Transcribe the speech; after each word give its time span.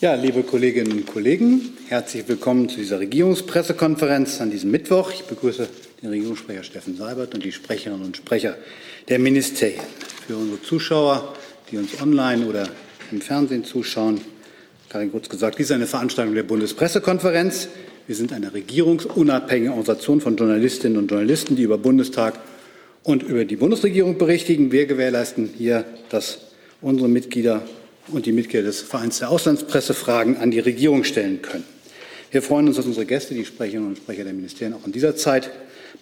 Ja, 0.00 0.14
liebe 0.14 0.44
Kolleginnen 0.44 0.92
und 0.92 1.06
Kollegen, 1.06 1.76
herzlich 1.88 2.28
willkommen 2.28 2.68
zu 2.68 2.76
dieser 2.76 3.00
Regierungspressekonferenz 3.00 4.40
an 4.40 4.48
diesem 4.48 4.70
Mittwoch. 4.70 5.10
Ich 5.10 5.24
begrüße 5.24 5.68
den 6.00 6.10
Regierungssprecher 6.10 6.62
Steffen 6.62 6.96
Seibert 6.96 7.34
und 7.34 7.42
die 7.42 7.50
Sprecherinnen 7.50 8.06
und 8.06 8.16
Sprecher 8.16 8.56
der 9.08 9.18
Ministerien. 9.18 9.80
Für 10.24 10.36
unsere 10.36 10.62
Zuschauer, 10.62 11.34
die 11.68 11.78
uns 11.78 12.00
online 12.00 12.46
oder 12.46 12.68
im 13.10 13.20
Fernsehen 13.20 13.64
zuschauen, 13.64 14.20
Karin 14.88 15.10
kurz 15.10 15.28
gesagt, 15.28 15.58
dies 15.58 15.66
ist 15.66 15.72
eine 15.72 15.88
Veranstaltung 15.88 16.36
der 16.36 16.44
Bundespressekonferenz. 16.44 17.66
Wir 18.06 18.14
sind 18.14 18.32
eine 18.32 18.54
regierungsunabhängige 18.54 19.72
Organisation 19.72 20.20
von 20.20 20.36
Journalistinnen 20.36 20.96
und 20.96 21.10
Journalisten, 21.10 21.56
die 21.56 21.64
über 21.64 21.76
Bundestag 21.76 22.38
und 23.02 23.24
über 23.24 23.44
die 23.44 23.56
Bundesregierung 23.56 24.16
berichtigen. 24.16 24.70
Wir 24.70 24.86
gewährleisten 24.86 25.50
hier, 25.58 25.84
dass 26.08 26.38
unsere 26.80 27.08
Mitglieder 27.08 27.62
und 28.10 28.26
die 28.26 28.32
Mitglieder 28.32 28.64
des 28.64 28.80
Vereins 28.80 29.18
der 29.18 29.30
Auslandspresse 29.30 29.94
Fragen 29.94 30.36
an 30.36 30.50
die 30.50 30.60
Regierung 30.60 31.04
stellen 31.04 31.42
können. 31.42 31.64
Wir 32.30 32.42
freuen 32.42 32.68
uns, 32.68 32.76
dass 32.76 32.86
unsere 32.86 33.06
Gäste, 33.06 33.34
die 33.34 33.44
Sprecherinnen 33.44 33.88
und 33.88 33.96
Sprecher 33.96 34.24
der 34.24 34.34
Ministerien, 34.34 34.74
auch 34.74 34.84
in 34.84 34.92
dieser 34.92 35.16
Zeit 35.16 35.50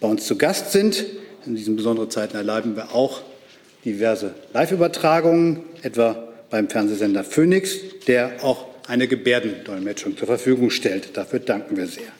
bei 0.01 0.09
uns 0.09 0.27
zu 0.27 0.37
Gast 0.37 0.73
sind. 0.73 1.05
In 1.47 1.55
diesen 1.55 1.77
besonderen 1.77 2.11
Zeiten 2.11 2.37
erleben 2.37 2.75
wir 2.75 2.95
auch 2.95 3.23
diverse 3.85 4.35
Live-Übertragungen, 4.53 5.61
etwa 5.83 6.29
beim 6.51 6.69
Fernsehsender 6.69 7.23
Phoenix, 7.23 7.77
der 8.09 8.43
auch 8.43 8.67
eine 8.89 9.07
Gebärdendolmetschung 9.07 10.17
zur 10.17 10.27
Verfügung 10.27 10.71
stellt. 10.71 11.17
Dafür 11.17 11.39
danken 11.39 11.77
wir 11.77 11.87
sehr. 11.87 12.13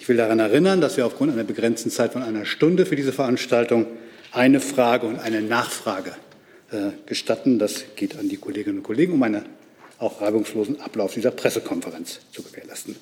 Ich 0.00 0.08
will 0.08 0.16
daran 0.16 0.38
erinnern, 0.38 0.80
dass 0.80 0.96
wir 0.96 1.06
aufgrund 1.06 1.32
einer 1.32 1.44
begrenzten 1.44 1.90
Zeit 1.90 2.12
von 2.12 2.22
einer 2.22 2.44
Stunde 2.44 2.86
für 2.86 2.96
diese 2.96 3.12
Veranstaltung 3.12 3.86
eine 4.32 4.60
Frage 4.60 5.06
und 5.06 5.18
eine 5.18 5.40
Nachfrage 5.40 6.12
gestatten. 7.06 7.58
Das 7.58 7.84
geht 7.96 8.18
an 8.18 8.28
die 8.28 8.36
Kolleginnen 8.36 8.78
und 8.78 8.82
Kollegen, 8.82 9.12
um 9.12 9.22
einen 9.22 9.44
auch 9.98 10.20
reibungslosen 10.20 10.80
Ablauf 10.80 11.14
dieser 11.14 11.30
Pressekonferenz 11.30 12.20
zu 12.32 12.42
gewährleisten. 12.42 12.96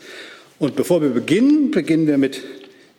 Und 0.59 0.77
bevor 0.77 1.03
wir 1.03 1.11
beginnen, 1.11 1.71
beginnen 1.71 2.07
wir 2.07 2.19
mit 2.19 2.43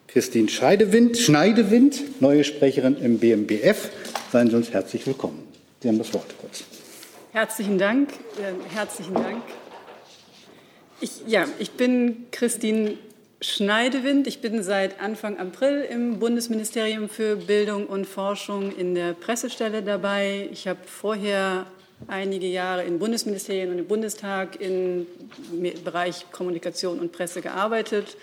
Christine 0.08 0.50
Scheidewind, 0.50 1.18
Schneidewind, 1.18 2.22
neue 2.22 2.44
Sprecherin 2.44 2.98
im 2.98 3.20
BMBF. 3.20 3.90
Seien 4.32 4.50
Sie 4.50 4.56
uns 4.56 4.72
herzlich 4.72 5.06
willkommen. 5.08 5.44
Sie 5.82 5.88
haben 5.88 5.98
das 5.98 6.14
Wort 6.14 6.34
kurz. 6.40 6.64
Herzlichen 7.32 7.78
Dank. 7.78 8.10
Äh, 8.38 8.74
herzlichen 8.74 9.14
Dank. 9.14 9.44
Ich, 11.02 11.12
ja, 11.28 11.46
ich 11.60 11.72
bin 11.72 12.28
Christine 12.32 12.98
Schneidewind. 13.46 14.26
Ich 14.26 14.42
bin 14.42 14.64
seit 14.64 15.00
Anfang 15.00 15.38
April 15.38 15.86
im 15.90 16.20
Bundesministerium 16.20 17.10
für 17.10 17.36
Bildung 17.36 17.86
und 17.86 18.06
Forschung 18.06 18.76
in 18.76 18.96
der 18.96 19.14
Pressestelle 19.14 19.84
dabei. 19.84 20.50
Ich 20.52 20.68
habe 20.68 20.80
vorher 20.86 21.68
einige 22.08 22.48
Jahre 22.48 22.84
in 22.84 22.98
Bundesministerien 22.98 23.72
und 23.72 23.78
im 23.78 23.86
Bundestag 23.86 24.60
im 24.60 25.06
Bereich 25.84 26.26
Kommunikation 26.32 27.00
und 27.00 27.12
Presse 27.12 27.42
gearbeitet 27.42 28.18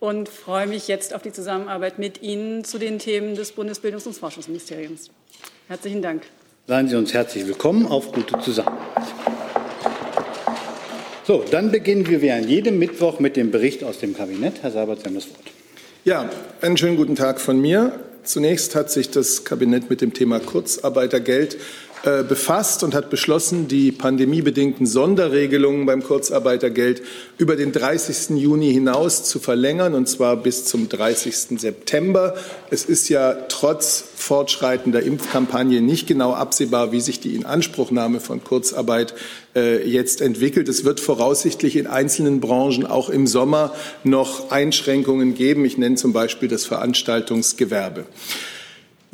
und 0.00 0.28
freue 0.28 0.66
mich 0.66 0.88
jetzt 0.88 1.14
auf 1.14 1.22
die 1.22 1.32
Zusammenarbeit 1.32 1.98
mit 1.98 2.22
Ihnen 2.22 2.64
zu 2.64 2.78
den 2.78 2.98
Themen 2.98 3.34
des 3.34 3.54
Bundesbildungs- 3.54 4.06
und 4.06 4.16
Forschungsministeriums. 4.16 5.10
Herzlichen 5.68 6.00
Dank. 6.00 6.22
Seien 6.66 6.88
Sie 6.88 6.96
uns 6.96 7.12
herzlich 7.12 7.46
willkommen 7.46 7.86
auf 7.86 8.10
gute 8.12 8.38
Zusammenarbeit. 8.40 9.11
So, 11.24 11.44
dann 11.48 11.70
beginnen 11.70 12.08
wir 12.08 12.20
wie 12.20 12.32
an 12.32 12.48
jedem 12.48 12.80
Mittwoch 12.80 13.20
mit 13.20 13.36
dem 13.36 13.52
Bericht 13.52 13.84
aus 13.84 13.98
dem 14.00 14.16
Kabinett. 14.16 14.54
Herr 14.62 14.72
Seibert, 14.72 15.00
Sie 15.00 15.04
haben 15.04 15.14
das 15.14 15.28
Wort. 15.28 15.52
Ja, 16.04 16.28
einen 16.60 16.76
schönen 16.76 16.96
guten 16.96 17.14
Tag 17.14 17.40
von 17.40 17.60
mir. 17.60 17.92
Zunächst 18.24 18.74
hat 18.74 18.90
sich 18.90 19.08
das 19.08 19.44
Kabinett 19.44 19.88
mit 19.88 20.00
dem 20.00 20.14
Thema 20.14 20.40
Kurzarbeitergeld 20.40 21.58
äh, 22.04 22.24
befasst 22.24 22.82
und 22.82 22.96
hat 22.96 23.10
beschlossen, 23.10 23.68
die 23.68 23.92
pandemiebedingten 23.92 24.86
Sonderregelungen 24.86 25.86
beim 25.86 26.02
Kurzarbeitergeld 26.02 27.00
über 27.38 27.54
den 27.54 27.70
30. 27.70 28.36
Juni 28.36 28.72
hinaus 28.72 29.22
zu 29.22 29.38
verlängern, 29.38 29.94
und 29.94 30.08
zwar 30.08 30.36
bis 30.36 30.64
zum 30.64 30.88
30. 30.88 31.60
September. 31.60 32.34
Es 32.70 32.84
ist 32.84 33.08
ja 33.08 33.34
trotz 33.48 34.02
fortschreitender 34.16 35.00
Impfkampagne 35.00 35.80
nicht 35.80 36.08
genau 36.08 36.32
absehbar, 36.32 36.90
wie 36.90 37.00
sich 37.00 37.20
die 37.20 37.36
Inanspruchnahme 37.36 38.18
von 38.18 38.42
Kurzarbeit 38.42 39.14
äh, 39.54 39.88
jetzt 39.88 40.22
entwickelt. 40.22 40.68
Es 40.68 40.84
wird 40.84 40.98
voraussichtlich 40.98 41.76
in 41.76 41.86
einzelnen 41.86 42.40
Branchen 42.40 42.84
auch 42.84 43.10
im 43.10 43.28
Sommer 43.28 43.72
noch 44.02 44.50
Einschränkungen 44.50 45.34
geben. 45.34 45.64
Ich 45.64 45.78
nenne 45.78 45.94
zum 45.94 46.12
Beispiel 46.12 46.48
das 46.48 46.64
Veranstaltungsgewerbe. 46.64 48.06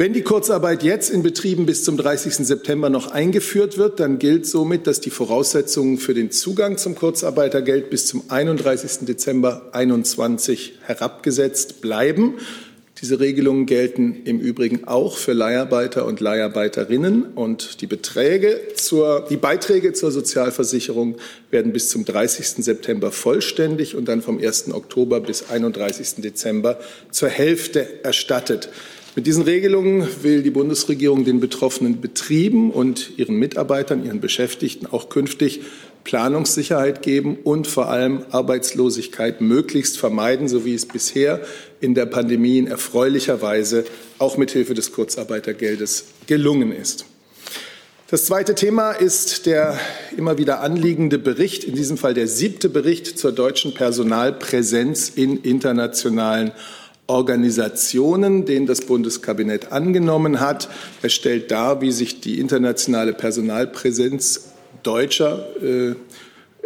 Wenn 0.00 0.12
die 0.12 0.22
Kurzarbeit 0.22 0.84
jetzt 0.84 1.10
in 1.10 1.24
Betrieben 1.24 1.66
bis 1.66 1.82
zum 1.82 1.96
30. 1.96 2.34
September 2.46 2.88
noch 2.88 3.10
eingeführt 3.10 3.78
wird, 3.78 3.98
dann 3.98 4.20
gilt 4.20 4.46
somit, 4.46 4.86
dass 4.86 5.00
die 5.00 5.10
Voraussetzungen 5.10 5.98
für 5.98 6.14
den 6.14 6.30
Zugang 6.30 6.78
zum 6.78 6.94
Kurzarbeitergeld 6.94 7.90
bis 7.90 8.06
zum 8.06 8.22
31. 8.28 9.06
Dezember 9.08 9.62
2021 9.72 10.74
herabgesetzt 10.82 11.80
bleiben. 11.80 12.34
Diese 13.00 13.18
Regelungen 13.18 13.66
gelten 13.66 14.22
im 14.24 14.38
Übrigen 14.38 14.86
auch 14.86 15.16
für 15.16 15.32
Leiharbeiter 15.32 16.06
und 16.06 16.20
Leiharbeiterinnen 16.20 17.32
und 17.34 17.80
die 17.80 17.88
Beträge 17.88 18.60
zur, 18.76 19.26
die 19.28 19.36
Beiträge 19.36 19.94
zur 19.94 20.12
Sozialversicherung 20.12 21.16
werden 21.50 21.72
bis 21.72 21.88
zum 21.88 22.04
30. 22.04 22.64
September 22.64 23.10
vollständig 23.10 23.96
und 23.96 24.06
dann 24.06 24.22
vom 24.22 24.38
1. 24.38 24.72
Oktober 24.72 25.18
bis 25.18 25.50
31. 25.50 26.22
Dezember 26.22 26.78
zur 27.10 27.30
Hälfte 27.30 28.04
erstattet. 28.04 28.68
Mit 29.16 29.26
diesen 29.26 29.42
Regelungen 29.42 30.06
will 30.22 30.42
die 30.42 30.50
Bundesregierung 30.50 31.24
den 31.24 31.40
betroffenen 31.40 32.00
Betrieben 32.00 32.70
und 32.70 33.18
ihren 33.18 33.36
Mitarbeitern, 33.36 34.04
ihren 34.04 34.20
Beschäftigten 34.20 34.86
auch 34.86 35.08
künftig 35.08 35.62
Planungssicherheit 36.04 37.02
geben 37.02 37.36
und 37.42 37.66
vor 37.66 37.88
allem 37.88 38.22
Arbeitslosigkeit 38.30 39.40
möglichst 39.40 39.98
vermeiden, 39.98 40.48
so 40.48 40.64
wie 40.64 40.74
es 40.74 40.86
bisher 40.86 41.40
in 41.80 41.94
der 41.94 42.06
Pandemie 42.06 42.58
in 42.58 42.66
erfreulicher 42.66 43.42
Weise 43.42 43.84
auch 44.18 44.36
mit 44.36 44.50
Hilfe 44.52 44.74
des 44.74 44.92
Kurzarbeitergeldes 44.92 46.06
gelungen 46.26 46.72
ist. 46.72 47.04
Das 48.10 48.24
zweite 48.24 48.54
Thema 48.54 48.92
ist 48.92 49.44
der 49.44 49.78
immer 50.16 50.38
wieder 50.38 50.60
anliegende 50.60 51.18
Bericht, 51.18 51.64
in 51.64 51.74
diesem 51.74 51.98
Fall 51.98 52.14
der 52.14 52.26
siebte 52.26 52.70
Bericht 52.70 53.18
zur 53.18 53.32
deutschen 53.32 53.74
Personalpräsenz 53.74 55.10
in 55.10 55.36
internationalen 55.36 56.52
Organisationen, 57.08 58.44
den 58.44 58.66
das 58.66 58.82
Bundeskabinett 58.82 59.72
angenommen 59.72 60.40
hat. 60.40 60.68
Er 61.02 61.08
stellt 61.08 61.50
dar, 61.50 61.80
wie 61.80 61.90
sich 61.90 62.20
die 62.20 62.38
internationale 62.38 63.14
Personalpräsenz 63.14 64.52
Deutscher 64.82 65.46
äh, 65.62 65.94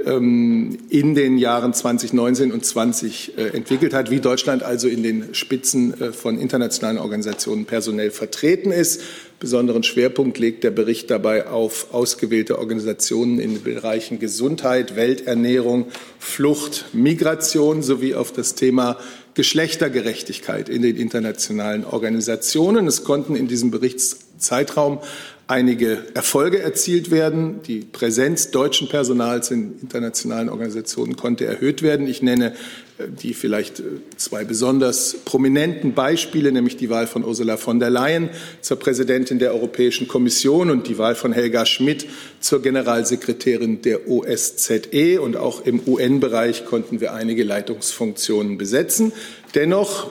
ähm, 0.05 0.79
in 0.89 1.15
den 1.15 1.39
Jahren 1.39 1.75
2019 1.75 2.51
und 2.51 2.65
20 2.65 3.39
äh, 3.39 3.57
entwickelt 3.57 3.95
hat, 3.95 4.11
wie 4.11 4.21
Deutschland 4.21 4.63
also 4.63 4.89
in 4.89 5.03
den 5.03 5.35
Spitzen 5.35 6.01
äh, 6.01 6.13
von 6.13 6.39
internationalen 6.39 6.99
Organisationen 6.99 7.65
personell 7.65 8.11
vertreten 8.11 8.73
ist. 8.73 9.03
Besonderen 9.39 9.83
Schwerpunkt 9.83 10.39
legt 10.39 10.65
der 10.65 10.71
Bericht 10.71 11.11
dabei 11.11 11.47
auf 11.47 11.93
ausgewählte 11.93 12.59
Organisationen 12.59 13.39
in 13.39 13.55
den 13.55 13.63
Bereichen 13.63 14.19
Gesundheit, 14.19 14.97
Welternährung, 14.97 15.87
Flucht, 16.19 16.87
Migration 16.93 17.83
sowie 17.83 18.15
auf 18.15 18.33
das 18.33 18.55
Thema 18.55 18.99
Geschlechtergerechtigkeit 19.35 20.69
in 20.69 20.83
den 20.83 20.97
internationalen 20.97 21.85
Organisationen. 21.85 22.87
Es 22.87 23.05
konnten 23.05 23.35
in 23.35 23.49
diesem 23.49 23.71
Berichtszeitraum 23.71 25.01
einige 25.47 26.05
Erfolge 26.15 26.61
erzielt 26.61 27.11
werden. 27.11 27.63
Die 27.63 27.81
Präsenz 27.81 28.51
deutschen 28.51 28.89
Personals 28.89 29.51
in 29.51 29.79
internationalen 29.81 30.49
Organisationen 30.49 31.17
konnte 31.17 31.47
erhöht 31.47 31.83
werden. 31.83 32.07
Ich 32.07 32.23
nenne 32.23 32.55
die 32.99 33.35
vielleicht 33.35 33.81
äh, 33.81 33.85
zwei 34.17 34.45
besonders 34.45 35.17
prominenten 35.25 35.95
Beispiele, 35.95 36.53
nämlich 36.53 36.77
die 36.77 36.91
Wahl 36.91 37.07
von 37.07 37.25
Ursula 37.25 37.57
von 37.57 37.81
der 37.81 37.91
Leyen 37.91 38.31
zur 38.61 38.79
Präsidentin 38.79 39.39
der 39.39 39.53
Europäischen 39.53 40.09
Kommission 40.09 40.71
und 40.71 40.89
die 40.89 40.99
Wahl 40.99 41.15
von 41.15 41.33
Helga 41.33 41.67
Schmidt 41.67 42.07
zur 42.41 42.63
Generalsekretärin 42.63 43.83
der 43.83 44.09
OSZE. 44.09 45.21
Und 45.21 45.37
auch 45.37 45.65
im 45.65 45.81
UN-Bereich 45.87 46.65
konnten 46.65 47.01
wir 47.01 47.15
einige 47.15 47.45
Leitungsfunktionen 47.45 48.59
besetzen. 48.59 49.13
Dennoch 49.55 50.11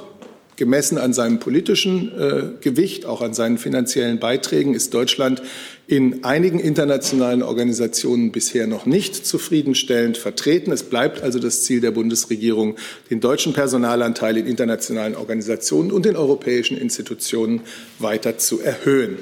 Gemessen 0.62 1.00
an 1.00 1.12
seinem 1.12 1.40
politischen 1.40 2.12
äh, 2.20 2.44
Gewicht, 2.62 3.08
auch 3.08 3.22
an 3.22 3.34
seinen 3.34 3.58
finanziellen 3.58 4.20
Beiträgen, 4.20 4.76
ist 4.76 4.94
Deutschland 4.94 5.42
in 5.92 6.24
einigen 6.24 6.58
internationalen 6.58 7.44
Organisationen 7.44 8.32
bisher 8.32 8.66
noch 8.66 8.86
nicht 8.86 9.26
zufriedenstellend 9.26 10.18
vertreten. 10.18 10.72
Es 10.72 10.84
bleibt 10.84 11.22
also 11.22 11.38
das 11.38 11.64
Ziel 11.64 11.82
der 11.82 11.92
Bundesregierung, 11.92 12.78
den 13.10 13.20
deutschen 13.20 13.52
Personalanteil 13.52 14.38
in 14.38 14.48
internationalen 14.48 15.18
Organisationen 15.18 15.92
und 15.92 16.06
in 16.06 16.16
europäischen 16.16 16.78
Institutionen 16.78 17.60
weiter 18.00 18.38
zu 18.38 18.62
erhöhen. 18.62 19.18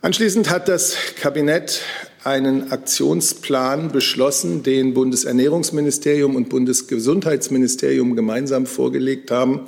Anschließend 0.00 0.48
hat 0.48 0.68
das 0.68 0.96
Kabinett 1.20 1.82
einen 2.26 2.72
Aktionsplan 2.72 3.92
beschlossen, 3.92 4.64
den 4.64 4.94
Bundesernährungsministerium 4.94 6.34
und 6.34 6.48
Bundesgesundheitsministerium 6.48 8.16
gemeinsam 8.16 8.66
vorgelegt 8.66 9.30
haben, 9.30 9.60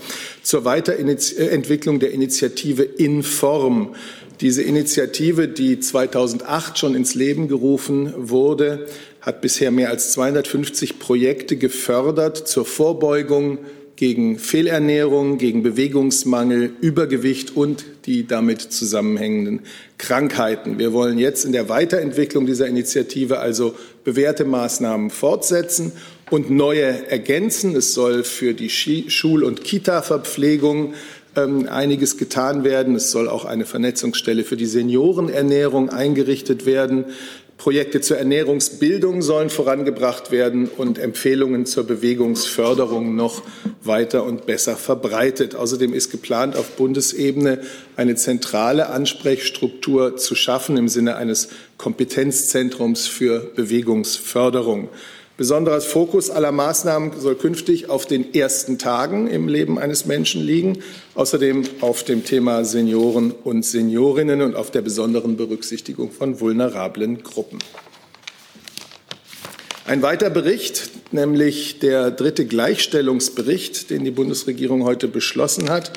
zur 0.43 0.65
Weiterentwicklung 0.65 2.01
der 2.01 2.11
Initiative 2.11 2.83
Inform. 2.83 3.95
Diese 4.41 4.63
Initiative, 4.63 5.49
die 5.49 5.81
2008 5.81 6.79
schon 6.79 6.95
ins 6.95 7.17
Leben 7.17 7.49
gerufen 7.49 8.13
wurde, 8.17 8.87
hat 9.21 9.41
bisher 9.41 9.73
mehr 9.73 9.91
als 9.91 10.13
250 10.13 11.01
Projekte 11.01 11.57
gefördert 11.57 12.37
zur 12.47 12.65
Vorbeugung 12.65 13.59
gegen 13.97 14.39
Fehlernährung, 14.39 15.39
gegen 15.39 15.65
Bewegungsmangel, 15.65 16.71
Übergewicht 16.81 17.57
und 17.57 17.85
die 18.07 18.29
damit 18.29 18.61
zusammenhängenden 18.61 19.63
Krankheiten. 19.99 20.79
Wir 20.79 20.93
wollen 20.93 21.19
jetzt 21.19 21.45
in 21.45 21.51
der 21.51 21.69
Weiterentwicklung 21.69 22.47
dieser 22.47 22.69
Initiative 22.69 23.41
also 23.41 23.75
bewährte 24.05 24.45
Maßnahmen 24.45 25.11
fortsetzen 25.11 25.91
und 26.31 26.49
neue 26.49 27.11
ergänzen. 27.11 27.75
Es 27.75 27.93
soll 27.93 28.23
für 28.23 28.55
die 28.55 28.71
Schul- 28.71 29.43
und 29.43 29.65
Kita-Verpflegung 29.65 30.95
ähm, 31.45 31.69
einiges 31.69 32.17
getan 32.17 32.65
werden. 32.65 32.95
Es 32.95 33.11
soll 33.11 33.29
auch 33.29 33.45
eine 33.45 33.65
Vernetzungsstelle 33.65 34.45
für 34.45 34.57
die 34.57 34.67
Seniorenernährung 34.67 35.91
eingerichtet 35.91 36.67
werden. 36.67 37.07
Projekte 37.59 38.01
zur 38.01 38.19
Ernährungsbildung 38.19 39.21
sollen 39.21 39.51
vorangebracht 39.51 40.31
werden 40.31 40.69
und 40.69 40.99
Empfehlungen 40.99 41.67
zur 41.67 41.85
Bewegungsförderung 41.85 43.17
noch 43.17 43.43
weiter 43.83 44.23
und 44.23 44.47
besser 44.47 44.77
verbreitet. 44.77 45.57
Außerdem 45.57 45.93
ist 45.93 46.11
geplant, 46.11 46.57
auf 46.57 46.77
Bundesebene 46.77 47.59
eine 47.97 48.15
zentrale 48.15 48.91
Ansprechstruktur 48.91 50.17
zu 50.17 50.37
schaffen 50.37 50.77
im 50.77 50.89
Sinne 50.89 51.17
eines 51.17 51.49
Kompetenzzentrums 51.79 53.09
für 53.09 53.51
Bewegungsförderung. 53.57 54.89
Besonderer 55.39 55.81
Fokus 55.81 56.31
aller 56.31 56.51
Maßnahmen 56.51 57.13
soll 57.21 57.37
künftig 57.37 57.89
auf 57.89 58.07
den 58.07 58.35
ersten 58.35 58.77
Tagen 58.77 59.29
im 59.29 59.47
Leben 59.47 59.79
eines 59.79 60.05
Menschen 60.05 60.43
liegen, 60.43 60.83
außerdem 61.15 61.63
auf 61.81 62.03
dem 62.03 62.25
Thema 62.25 62.65
Senioren 62.65 63.31
und 63.31 63.65
Seniorinnen 63.65 64.43
und 64.43 64.57
auf 64.57 64.73
der 64.73 64.83
besonderen 64.83 65.37
Berücksichtigung 65.37 66.11
von 66.11 66.41
vulnerablen 66.41 67.23
Gruppen. 67.23 67.61
Ein 69.87 70.03
weiter 70.03 70.29
Bericht, 70.29 70.91
nämlich 71.13 71.79
der 71.79 72.11
dritte 72.11 72.45
Gleichstellungsbericht, 72.45 73.91
den 73.91 74.03
die 74.03 74.11
Bundesregierung 74.11 74.83
heute 74.83 75.07
beschlossen 75.07 75.71
hat, 75.71 75.93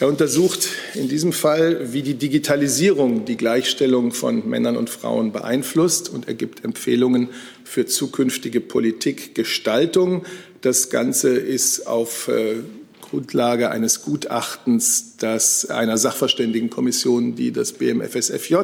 er 0.00 0.08
untersucht 0.08 0.68
in 0.94 1.08
diesem 1.08 1.32
Fall, 1.32 1.92
wie 1.92 2.02
die 2.02 2.14
Digitalisierung 2.14 3.26
die 3.26 3.36
Gleichstellung 3.36 4.12
von 4.12 4.48
Männern 4.48 4.76
und 4.76 4.88
Frauen 4.88 5.30
beeinflusst 5.30 6.08
und 6.08 6.26
er 6.26 6.34
gibt 6.34 6.64
Empfehlungen 6.64 7.28
für 7.64 7.84
zukünftige 7.84 8.62
Politikgestaltung. 8.62 10.24
Das 10.62 10.88
Ganze 10.88 11.30
ist 11.30 11.86
auf 11.86 12.28
äh, 12.28 12.56
Grundlage 13.02 13.70
eines 13.70 14.00
Gutachtens 14.02 15.16
das 15.18 15.66
einer 15.66 15.98
Sachverständigenkommission, 15.98 17.34
die 17.34 17.52
das 17.52 17.72
BMFSFJ 17.72 18.56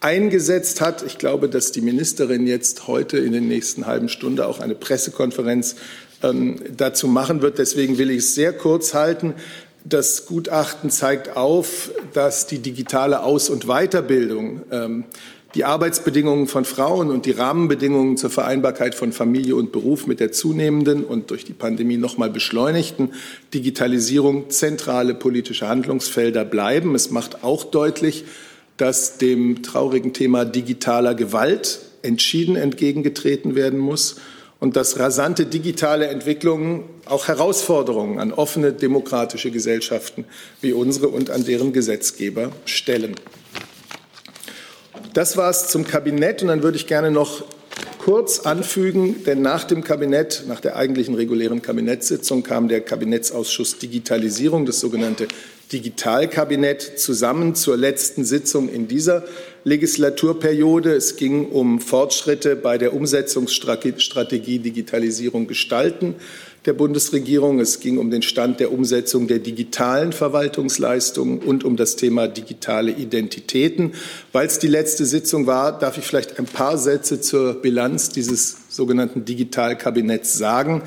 eingesetzt 0.00 0.82
hat. 0.82 1.02
Ich 1.06 1.16
glaube, 1.16 1.48
dass 1.48 1.72
die 1.72 1.80
Ministerin 1.80 2.46
jetzt 2.46 2.86
heute 2.86 3.16
in 3.16 3.32
der 3.32 3.40
nächsten 3.40 3.86
halben 3.86 4.10
Stunde 4.10 4.46
auch 4.46 4.60
eine 4.60 4.74
Pressekonferenz 4.74 5.76
ähm, 6.22 6.56
dazu 6.76 7.08
machen 7.08 7.42
wird. 7.42 7.58
Deswegen 7.58 7.98
will 7.98 8.10
ich 8.10 8.18
es 8.18 8.34
sehr 8.34 8.52
kurz 8.52 8.94
halten. 8.94 9.34
Das 9.88 10.26
Gutachten 10.26 10.90
zeigt 10.90 11.36
auf, 11.36 11.92
dass 12.12 12.48
die 12.48 12.58
digitale 12.58 13.22
Aus- 13.22 13.48
und 13.48 13.66
Weiterbildung 13.66 14.62
ähm, 14.72 15.04
die 15.54 15.62
Arbeitsbedingungen 15.62 16.48
von 16.48 16.64
Frauen 16.64 17.08
und 17.08 17.24
die 17.24 17.30
Rahmenbedingungen 17.30 18.16
zur 18.16 18.30
Vereinbarkeit 18.30 18.96
von 18.96 19.12
Familie 19.12 19.54
und 19.54 19.70
Beruf 19.70 20.08
mit 20.08 20.18
der 20.18 20.32
zunehmenden 20.32 21.04
und 21.04 21.30
durch 21.30 21.44
die 21.44 21.52
Pandemie 21.52 21.98
noch 21.98 22.18
mal 22.18 22.30
beschleunigten 22.30 23.12
Digitalisierung 23.54 24.50
zentrale 24.50 25.14
politische 25.14 25.68
Handlungsfelder 25.68 26.44
bleiben. 26.44 26.96
Es 26.96 27.12
macht 27.12 27.44
auch 27.44 27.62
deutlich, 27.62 28.24
dass 28.78 29.18
dem 29.18 29.62
traurigen 29.62 30.12
Thema 30.12 30.44
digitaler 30.44 31.14
Gewalt 31.14 31.78
entschieden 32.02 32.56
entgegengetreten 32.56 33.54
werden 33.54 33.78
muss 33.78 34.16
und 34.58 34.76
dass 34.76 34.98
rasante 34.98 35.46
digitale 35.46 36.06
Entwicklungen 36.08 36.84
auch 37.04 37.28
Herausforderungen 37.28 38.18
an 38.18 38.32
offene 38.32 38.72
demokratische 38.72 39.50
Gesellschaften 39.50 40.24
wie 40.60 40.72
unsere 40.72 41.08
und 41.08 41.30
an 41.30 41.44
deren 41.44 41.72
Gesetzgeber 41.72 42.52
stellen. 42.64 43.16
Das 45.12 45.36
war 45.36 45.50
es 45.50 45.68
zum 45.68 45.86
Kabinett 45.86 46.42
und 46.42 46.48
dann 46.48 46.62
würde 46.62 46.76
ich 46.76 46.86
gerne 46.86 47.10
noch 47.10 47.44
kurz 48.06 48.38
anfügen, 48.38 49.24
denn 49.24 49.42
nach 49.42 49.64
dem 49.64 49.82
Kabinett, 49.82 50.44
nach 50.46 50.60
der 50.60 50.76
eigentlichen 50.76 51.16
regulären 51.16 51.60
Kabinettssitzung 51.60 52.44
kam 52.44 52.68
der 52.68 52.80
Kabinettsausschuss 52.80 53.78
Digitalisierung, 53.78 54.64
das 54.64 54.78
sogenannte 54.78 55.26
Digitalkabinett, 55.72 57.00
zusammen 57.00 57.56
zur 57.56 57.76
letzten 57.76 58.24
Sitzung 58.24 58.68
in 58.68 58.86
dieser 58.86 59.24
Legislaturperiode. 59.64 60.94
Es 60.94 61.16
ging 61.16 61.48
um 61.48 61.80
Fortschritte 61.80 62.54
bei 62.54 62.78
der 62.78 62.94
Umsetzungsstrategie 62.94 64.60
Digitalisierung 64.60 65.48
gestalten 65.48 66.14
der 66.66 66.72
Bundesregierung. 66.72 67.60
Es 67.60 67.80
ging 67.80 67.98
um 67.98 68.10
den 68.10 68.22
Stand 68.22 68.60
der 68.60 68.72
Umsetzung 68.72 69.28
der 69.28 69.38
digitalen 69.38 70.12
Verwaltungsleistungen 70.12 71.38
und 71.38 71.64
um 71.64 71.76
das 71.76 71.96
Thema 71.96 72.28
digitale 72.28 72.90
Identitäten. 72.90 73.92
Weil 74.32 74.46
es 74.46 74.58
die 74.58 74.66
letzte 74.66 75.06
Sitzung 75.06 75.46
war, 75.46 75.78
darf 75.78 75.96
ich 75.96 76.04
vielleicht 76.04 76.38
ein 76.38 76.46
paar 76.46 76.76
Sätze 76.76 77.20
zur 77.20 77.54
Bilanz 77.54 78.10
dieses 78.10 78.56
sogenannten 78.68 79.24
Digitalkabinetts 79.24 80.36
sagen. 80.36 80.82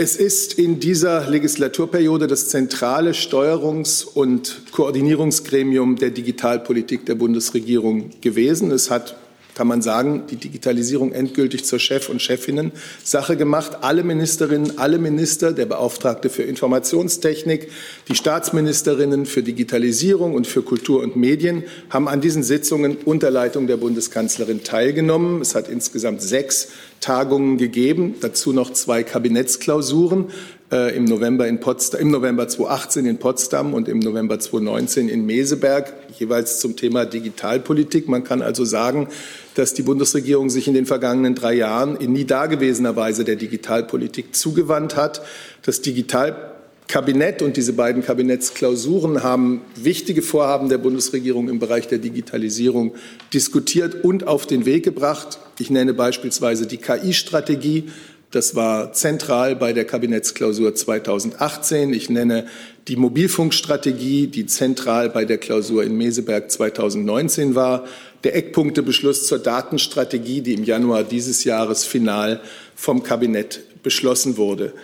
Es 0.00 0.14
ist 0.14 0.52
in 0.52 0.78
dieser 0.78 1.28
Legislaturperiode 1.28 2.28
das 2.28 2.50
zentrale 2.50 3.14
Steuerungs- 3.14 4.04
und 4.04 4.62
Koordinierungsgremium 4.70 5.96
der 5.96 6.10
Digitalpolitik 6.10 7.04
der 7.06 7.16
Bundesregierung 7.16 8.10
gewesen. 8.20 8.70
Es 8.70 8.92
hat 8.92 9.16
kann 9.58 9.66
man 9.66 9.82
sagen, 9.82 10.22
die 10.30 10.36
Digitalisierung 10.36 11.10
endgültig 11.10 11.64
zur 11.64 11.80
Chef- 11.80 12.08
und 12.08 12.22
Chefinnen-Sache 12.22 13.36
gemacht. 13.36 13.78
Alle 13.80 14.04
Ministerinnen, 14.04 14.78
alle 14.78 14.98
Minister, 14.98 15.50
der 15.50 15.66
Beauftragte 15.66 16.30
für 16.30 16.44
Informationstechnik, 16.44 17.68
die 18.06 18.14
Staatsministerinnen 18.14 19.26
für 19.26 19.42
Digitalisierung 19.42 20.34
und 20.34 20.46
für 20.46 20.62
Kultur 20.62 21.02
und 21.02 21.16
Medien 21.16 21.64
haben 21.90 22.06
an 22.06 22.20
diesen 22.20 22.44
Sitzungen 22.44 22.98
unter 23.04 23.32
Leitung 23.32 23.66
der 23.66 23.78
Bundeskanzlerin 23.78 24.62
teilgenommen. 24.62 25.42
Es 25.42 25.56
hat 25.56 25.68
insgesamt 25.68 26.22
sechs 26.22 26.68
Tagungen 27.00 27.58
gegeben, 27.58 28.14
dazu 28.20 28.52
noch 28.52 28.72
zwei 28.72 29.02
Kabinettsklausuren 29.02 30.26
äh, 30.70 30.94
im, 30.96 31.04
November 31.04 31.46
in 31.48 31.60
Potsdam, 31.60 32.00
im 32.00 32.10
November 32.10 32.46
2018 32.46 33.06
in 33.06 33.18
Potsdam 33.18 33.74
und 33.74 33.88
im 33.88 33.98
November 33.98 34.38
2019 34.38 35.08
in 35.08 35.24
Meseberg, 35.24 35.92
jeweils 36.18 36.60
zum 36.60 36.76
Thema 36.76 37.06
Digitalpolitik. 37.06 38.08
Man 38.08 38.24
kann 38.24 38.42
also 38.42 38.64
sagen, 38.64 39.08
dass 39.54 39.74
die 39.74 39.82
Bundesregierung 39.82 40.50
sich 40.50 40.68
in 40.68 40.74
den 40.74 40.86
vergangenen 40.86 41.34
drei 41.34 41.54
Jahren 41.54 41.96
in 41.96 42.12
nie 42.12 42.24
dagewesener 42.24 42.96
Weise 42.96 43.24
der 43.24 43.36
Digitalpolitik 43.36 44.34
zugewandt 44.34 44.94
hat. 44.94 45.22
Das 45.62 45.80
Digitalkabinett 45.80 47.40
und 47.40 47.56
diese 47.56 47.72
beiden 47.72 48.02
Kabinettsklausuren 48.02 49.22
haben 49.22 49.62
wichtige 49.74 50.22
Vorhaben 50.22 50.68
der 50.68 50.78
Bundesregierung 50.78 51.48
im 51.48 51.58
Bereich 51.58 51.88
der 51.88 51.98
Digitalisierung 51.98 52.94
diskutiert 53.32 54.04
und 54.04 54.26
auf 54.26 54.46
den 54.46 54.66
Weg 54.66 54.84
gebracht. 54.84 55.38
Ich 55.58 55.70
nenne 55.70 55.94
beispielsweise 55.94 56.66
die 56.66 56.76
KI-Strategie, 56.76 57.84
das 58.30 58.54
war 58.54 58.92
zentral 58.92 59.56
bei 59.56 59.72
der 59.72 59.86
Kabinettsklausur 59.86 60.74
2018. 60.74 61.94
Ich 61.94 62.10
nenne 62.10 62.46
die 62.86 62.96
Mobilfunkstrategie, 62.96 64.26
die 64.26 64.44
zentral 64.44 65.08
bei 65.08 65.24
der 65.24 65.38
Klausur 65.38 65.82
in 65.82 65.96
Meseberg 65.96 66.50
2019 66.50 67.54
war. 67.54 67.86
Der 68.24 68.36
Eckpunktebeschluss 68.36 69.26
zur 69.26 69.38
Datenstrategie, 69.38 70.42
die 70.42 70.54
im 70.54 70.64
Januar 70.64 71.04
dieses 71.04 71.44
Jahres 71.44 71.84
final 71.84 72.40
vom 72.74 73.02
Kabinett 73.02 73.60
beschlossen 73.82 74.36
wurde. 74.36 74.74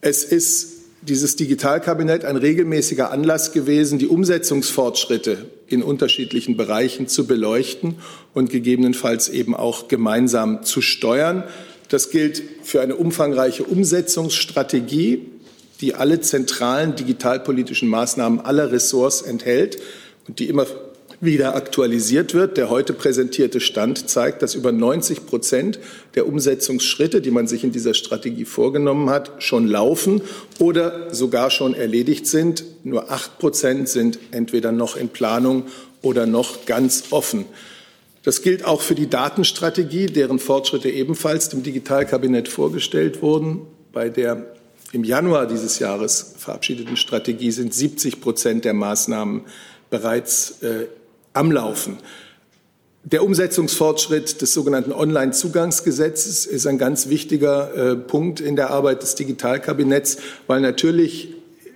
Es 0.00 0.22
ist 0.22 0.76
dieses 1.02 1.36
Digitalkabinett 1.36 2.24
ein 2.24 2.36
regelmäßiger 2.36 3.10
Anlass 3.10 3.52
gewesen, 3.52 3.98
die 3.98 4.08
Umsetzungsfortschritte 4.08 5.46
in 5.68 5.82
unterschiedlichen 5.82 6.56
Bereichen 6.56 7.08
zu 7.08 7.26
beleuchten 7.26 7.96
und 8.34 8.50
gegebenenfalls 8.50 9.28
eben 9.28 9.54
auch 9.54 9.88
gemeinsam 9.88 10.62
zu 10.64 10.80
steuern. 10.80 11.44
Das 11.88 12.10
gilt 12.10 12.42
für 12.62 12.80
eine 12.80 12.96
umfangreiche 12.96 13.64
Umsetzungsstrategie, 13.64 15.26
die 15.80 15.94
alle 15.94 16.20
zentralen 16.20 16.96
digitalpolitischen 16.96 17.88
Maßnahmen 17.88 18.40
aller 18.40 18.72
Ressorts 18.72 19.22
enthält 19.22 19.78
und 20.26 20.38
die 20.38 20.48
immer 20.48 20.66
wieder 21.20 21.54
aktualisiert 21.54 22.34
wird. 22.34 22.56
Der 22.56 22.70
heute 22.70 22.92
präsentierte 22.92 23.60
Stand 23.60 24.08
zeigt, 24.08 24.42
dass 24.42 24.54
über 24.54 24.72
90 24.72 25.26
Prozent 25.26 25.78
der 26.14 26.26
Umsetzungsschritte, 26.26 27.20
die 27.20 27.30
man 27.30 27.46
sich 27.46 27.64
in 27.64 27.72
dieser 27.72 27.94
Strategie 27.94 28.44
vorgenommen 28.44 29.10
hat, 29.10 29.42
schon 29.42 29.66
laufen 29.66 30.22
oder 30.58 31.14
sogar 31.14 31.50
schon 31.50 31.74
erledigt 31.74 32.26
sind. 32.26 32.64
Nur 32.84 33.10
acht 33.10 33.38
Prozent 33.38 33.88
sind 33.88 34.18
entweder 34.30 34.72
noch 34.72 34.96
in 34.96 35.08
Planung 35.08 35.64
oder 36.02 36.26
noch 36.26 36.66
ganz 36.66 37.04
offen. 37.10 37.46
Das 38.26 38.42
gilt 38.42 38.64
auch 38.64 38.80
für 38.80 38.96
die 38.96 39.08
Datenstrategie, 39.08 40.06
deren 40.06 40.40
Fortschritte 40.40 40.90
ebenfalls 40.90 41.48
dem 41.48 41.62
Digitalkabinett 41.62 42.48
vorgestellt 42.48 43.22
wurden. 43.22 43.60
Bei 43.92 44.08
der 44.08 44.52
im 44.90 45.04
Januar 45.04 45.46
dieses 45.46 45.78
Jahres 45.78 46.34
verabschiedeten 46.36 46.96
Strategie 46.96 47.52
sind 47.52 47.72
70 47.72 48.20
Prozent 48.20 48.64
der 48.64 48.74
Maßnahmen 48.74 49.42
bereits 49.90 50.60
äh, 50.62 50.88
am 51.34 51.52
Laufen. 51.52 51.98
Der 53.04 53.22
Umsetzungsfortschritt 53.22 54.42
des 54.42 54.52
sogenannten 54.52 54.90
Online-Zugangsgesetzes 54.90 56.46
ist 56.46 56.66
ein 56.66 56.78
ganz 56.78 57.08
wichtiger 57.08 57.92
äh, 57.92 57.94
Punkt 57.94 58.40
in 58.40 58.56
der 58.56 58.70
Arbeit 58.70 59.02
des 59.02 59.14
Digitalkabinetts, 59.14 60.16
weil 60.48 60.60
natürlich 60.62 61.32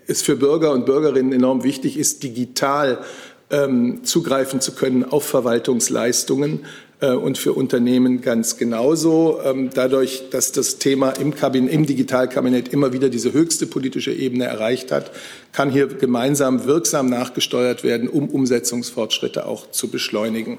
es 0.09 0.21
für 0.21 0.35
Bürger 0.35 0.73
und 0.73 0.85
Bürgerinnen 0.85 1.33
enorm 1.33 1.63
wichtig 1.63 1.97
ist, 1.97 2.25
digital 2.25 3.05
ähm, 3.51 4.05
zugreifen 4.05 4.61
zu 4.61 4.73
können 4.73 5.05
auf 5.05 5.25
Verwaltungsleistungen 5.25 6.65
äh, 7.01 7.13
und 7.13 7.39
für 7.39 7.53
Unternehmen 7.53 8.21
ganz 8.21 8.57
genauso. 8.57 9.41
Ähm, 9.45 9.71
dadurch, 9.75 10.31
dass 10.31 10.53
das 10.53 10.79
Thema 10.79 11.11
im, 11.11 11.35
Kabinett, 11.35 11.73
im 11.73 11.87
Digitalkabinett 11.87 12.69
immer 12.69 12.93
wieder 12.93 13.09
diese 13.09 13.33
höchste 13.33 13.67
politische 13.67 14.13
Ebene 14.13 14.45
erreicht 14.45 14.93
hat, 14.93 15.11
kann 15.53 15.71
hier 15.71 15.89
gemeinsam 15.89 16.65
wirksam 16.65 17.09
nachgesteuert 17.09 17.85
werden, 17.85 18.09
um 18.09 18.29
Umsetzungsfortschritte 18.29 19.47
auch 19.47 19.71
zu 19.71 19.89
beschleunigen. 19.89 20.59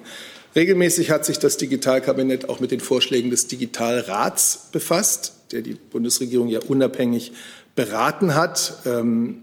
Regelmäßig 0.55 1.12
hat 1.12 1.25
sich 1.25 1.39
das 1.39 1.55
Digitalkabinett 1.57 2.50
auch 2.50 2.60
mit 2.60 2.71
den 2.71 2.81
Vorschlägen 2.81 3.29
des 3.29 3.48
Digitalrats 3.48 4.69
befasst, 4.74 5.33
der 5.53 5.62
die 5.62 5.75
Bundesregierung 5.75 6.50
ja 6.50 6.60
unabhängig 6.67 7.31
beraten 7.75 8.36
hat. 8.36 8.74
Ähm, 8.86 9.38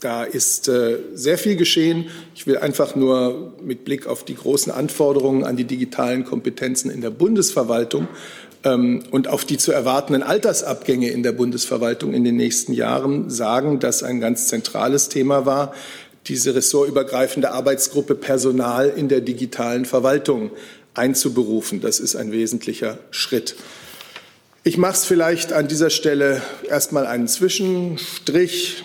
da 0.00 0.22
ist 0.22 0.68
äh, 0.68 0.98
sehr 1.14 1.38
viel 1.38 1.56
geschehen. 1.56 2.06
Ich 2.34 2.46
will 2.46 2.58
einfach 2.58 2.94
nur 2.94 3.52
mit 3.62 3.84
Blick 3.84 4.06
auf 4.06 4.24
die 4.24 4.36
großen 4.36 4.72
Anforderungen 4.72 5.44
an 5.44 5.56
die 5.56 5.64
digitalen 5.64 6.24
Kompetenzen 6.24 6.90
in 6.90 7.00
der 7.00 7.10
Bundesverwaltung 7.10 8.06
ähm, 8.64 9.02
und 9.10 9.28
auf 9.28 9.44
die 9.44 9.58
zu 9.58 9.72
erwartenden 9.72 10.22
Altersabgänge 10.22 11.10
in 11.10 11.22
der 11.22 11.32
Bundesverwaltung 11.32 12.14
in 12.14 12.22
den 12.22 12.36
nächsten 12.36 12.72
Jahren 12.72 13.28
sagen, 13.28 13.80
dass 13.80 14.02
ein 14.02 14.20
ganz 14.20 14.46
zentrales 14.48 15.08
Thema 15.08 15.46
war, 15.46 15.74
diese 16.26 16.54
ressortübergreifende 16.54 17.50
Arbeitsgruppe 17.50 18.14
Personal 18.14 18.92
in 18.94 19.08
der 19.08 19.20
digitalen 19.20 19.84
Verwaltung 19.84 20.50
einzuberufen. 20.94 21.80
Das 21.80 22.00
ist 22.00 22.16
ein 22.16 22.32
wesentlicher 22.32 22.98
Schritt. 23.10 23.56
Ich 24.64 24.76
mache 24.76 24.92
es 24.92 25.04
vielleicht 25.06 25.52
an 25.52 25.68
dieser 25.68 25.90
Stelle 25.90 26.42
erstmal 26.68 27.06
einen 27.06 27.28
Zwischenstrich. 27.28 28.84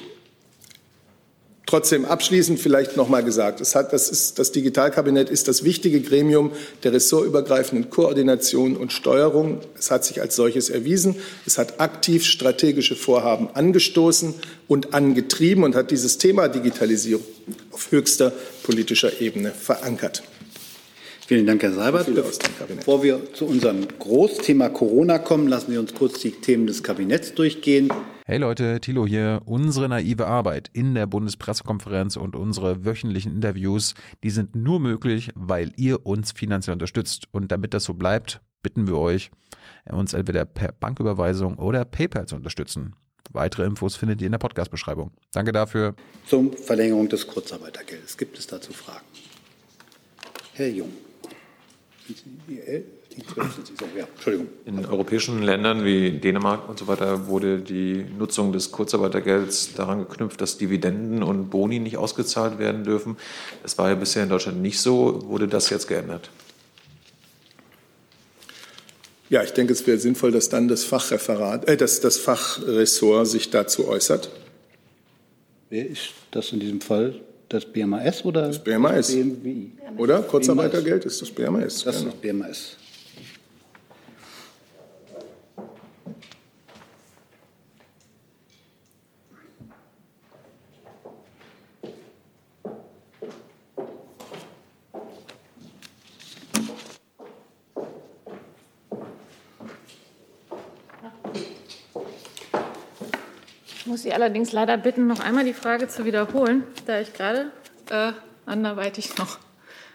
Trotzdem 1.73 2.05
abschließend 2.05 2.59
vielleicht 2.59 2.97
noch 2.97 3.09
mal 3.09 3.23
gesagt, 3.23 3.59
es 3.59 3.73
hat, 3.73 3.93
das, 3.93 4.07
ist, 4.07 4.37
das 4.37 4.51
Digitalkabinett 4.51 5.31
ist 5.31 5.47
das 5.47 5.63
wichtige 5.63 6.01
Gremium 6.01 6.51
der 6.83 6.93
ressortübergreifenden 6.93 7.89
Koordination 7.89 8.77
und 8.77 8.93
Steuerung. 8.93 9.59
Es 9.75 9.89
hat 9.89 10.05
sich 10.05 10.21
als 10.21 10.35
solches 10.35 10.69
erwiesen. 10.69 11.15
Es 11.47 11.57
hat 11.57 11.79
aktiv 11.79 12.25
strategische 12.25 12.95
Vorhaben 12.95 13.49
angestoßen 13.55 14.35
und 14.67 14.93
angetrieben 14.93 15.63
und 15.63 15.73
hat 15.73 15.89
dieses 15.89 16.19
Thema 16.19 16.47
Digitalisierung 16.47 17.25
auf 17.71 17.89
höchster 17.89 18.31
politischer 18.61 19.19
Ebene 19.19 19.49
verankert. 19.49 20.21
Vielen 21.25 21.47
Dank, 21.47 21.63
Herr 21.63 21.71
Seibert. 21.71 22.07
Bevor 22.67 23.01
wir 23.01 23.33
zu 23.33 23.45
unserem 23.45 23.87
Großthema 23.97 24.67
Corona 24.69 25.19
kommen, 25.19 25.47
lassen 25.47 25.71
Sie 25.71 25.77
uns 25.77 25.93
kurz 25.93 26.19
die 26.19 26.31
Themen 26.31 26.67
des 26.67 26.83
Kabinetts 26.83 27.33
durchgehen. 27.33 27.89
Hey 28.25 28.37
Leute, 28.37 28.81
Thilo 28.81 29.07
hier. 29.07 29.41
Unsere 29.45 29.87
naive 29.87 30.27
Arbeit 30.27 30.69
in 30.73 30.95
der 30.95 31.07
Bundespressekonferenz 31.07 32.17
und 32.17 32.35
unsere 32.35 32.83
wöchentlichen 32.85 33.35
Interviews, 33.35 33.95
die 34.23 34.31
sind 34.31 34.55
nur 34.55 34.81
möglich, 34.81 35.29
weil 35.35 35.71
ihr 35.77 36.05
uns 36.05 36.33
finanziell 36.33 36.73
unterstützt. 36.73 37.27
Und 37.31 37.53
damit 37.53 37.73
das 37.73 37.85
so 37.85 37.93
bleibt, 37.93 38.41
bitten 38.61 38.87
wir 38.87 38.97
euch, 38.97 39.31
uns 39.89 40.13
entweder 40.13 40.43
per 40.43 40.73
Banküberweisung 40.73 41.57
oder 41.57 41.85
PayPal 41.85 42.27
zu 42.27 42.35
unterstützen. 42.35 42.95
Weitere 43.31 43.63
Infos 43.63 43.95
findet 43.95 44.21
ihr 44.21 44.27
in 44.27 44.33
der 44.33 44.39
Podcast-Beschreibung. 44.39 45.11
Danke 45.31 45.53
dafür. 45.53 45.95
Zum 46.27 46.51
Verlängerung 46.51 47.07
des 47.07 47.27
Kurzarbeitergeldes. 47.27 48.17
Gibt 48.17 48.37
es 48.37 48.47
dazu 48.47 48.73
Fragen? 48.73 49.05
Herr 50.53 50.67
Jung. 50.67 50.91
In 54.65 54.85
europäischen 54.85 55.43
Ländern 55.43 55.85
wie 55.85 56.11
Dänemark 56.11 56.67
und 56.67 56.79
so 56.79 56.87
weiter 56.87 57.27
wurde 57.27 57.59
die 57.59 58.05
Nutzung 58.17 58.51
des 58.51 58.71
Kurzarbeitergelds 58.71 59.73
daran 59.75 59.99
geknüpft, 59.99 60.41
dass 60.41 60.57
Dividenden 60.57 61.23
und 61.23 61.49
Boni 61.49 61.79
nicht 61.79 61.97
ausgezahlt 61.97 62.59
werden 62.59 62.83
dürfen. 62.83 63.17
Das 63.61 63.77
war 63.77 63.89
ja 63.89 63.95
bisher 63.95 64.23
in 64.23 64.29
Deutschland 64.29 64.61
nicht 64.61 64.79
so. 64.79 65.23
Wurde 65.27 65.47
das 65.47 65.69
jetzt 65.69 65.87
geändert? 65.87 66.29
Ja, 69.29 69.41
ich 69.43 69.51
denke, 69.51 69.73
es 69.73 69.87
wäre 69.87 69.97
sinnvoll, 69.97 70.31
dass 70.31 70.49
dann 70.49 70.67
das 70.67 70.83
Fachreferat, 70.83 71.67
äh, 71.67 71.77
dass 71.77 71.99
das 72.01 72.17
Fachressort 72.17 73.27
sich 73.27 73.49
dazu 73.49 73.87
äußert. 73.87 74.29
Wer 75.69 75.89
ist 75.89 76.09
das 76.31 76.51
in 76.51 76.59
diesem 76.59 76.81
Fall? 76.81 77.19
Das 77.49 77.65
BMAS 77.65 78.25
oder 78.25 78.47
das 78.47 78.63
BMAS. 78.63 79.07
Das 79.07 79.15
BMWI? 79.15 79.71
Oder? 79.97 80.21
Kurzarbeitergeld 80.21 81.05
ist 81.05 81.21
das 81.21 81.29
BMAS. 81.31 81.83
Das 81.83 81.97
ist 81.97 82.05
das 82.05 82.15
BMAS. 82.15 82.77
Sie 104.13 104.21
allerdings 104.21 104.51
leider 104.51 104.77
bitten, 104.77 105.07
noch 105.07 105.21
einmal 105.21 105.43
die 105.43 105.55
Frage 105.55 105.87
zu 105.87 106.05
wiederholen, 106.05 106.61
da 106.85 107.01
ich 107.01 107.13
gerade 107.13 107.51
äh, 107.89 108.11
anderweitig 108.45 109.17
noch 109.17 109.39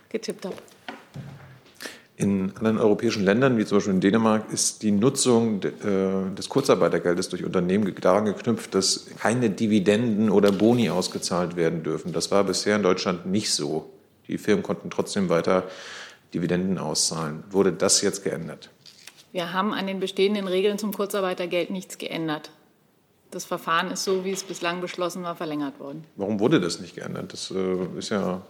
getippt 0.09 0.45
habe. 0.45 0.57
In 2.17 2.51
anderen 2.57 2.79
europäischen 2.79 3.25
Ländern, 3.25 3.57
wie 3.59 3.65
zum 3.65 3.79
Beispiel 3.79 3.95
in 3.95 4.01
Dänemark, 4.01 4.53
ist 4.53 4.83
die 4.83 4.91
Nutzung 4.91 5.63
äh, 5.63 6.35
des 6.35 6.49
Kurzarbeitergeldes 6.49 7.29
durch 7.29 7.45
Unternehmen 7.45 7.95
daran 8.01 8.25
geknüpft, 8.25 8.75
dass 8.75 9.07
keine 9.21 9.51
Dividenden 9.51 10.31
oder 10.31 10.51
Boni 10.51 10.91
ausgezahlt 10.91 11.55
werden 11.55 11.85
dürfen. 11.85 12.13
Das 12.13 12.33
war 12.33 12.43
bisher 12.43 12.75
in 12.75 12.83
Deutschland 12.83 13.27
nicht 13.27 13.53
so. 13.55 13.89
Die 14.27 14.37
Firmen 14.37 14.65
konnten 14.65 14.91
trotzdem 14.91 15.29
weiter 15.29 15.63
Dividenden 16.35 16.79
auszahlen. 16.79 17.45
Wurde 17.51 17.73
das 17.73 18.03
jetzt 18.03 18.25
geändert? 18.25 18.69
Wir 19.31 19.53
haben 19.53 19.73
an 19.73 19.87
den 19.87 20.01
bestehenden 20.01 20.49
Regeln 20.49 20.77
zum 20.77 20.93
Kurzarbeitergeld 20.93 21.71
nichts 21.71 21.99
geändert. 21.99 22.51
Das 23.31 23.45
Verfahren 23.45 23.91
ist 23.91 24.05
so, 24.05 24.25
wie 24.25 24.33
es 24.33 24.43
bislang 24.43 24.81
beschlossen 24.81 25.23
war, 25.23 25.37
verlängert 25.37 25.79
worden. 25.81 26.05
Warum 26.17 26.41
wurde 26.41 26.61
das 26.61 26.81
nicht 26.81 26.95
geändert? 26.95 27.33
Das 27.33 27.51
äh, 27.51 27.99
ist 27.99 28.11
ja 28.11 28.43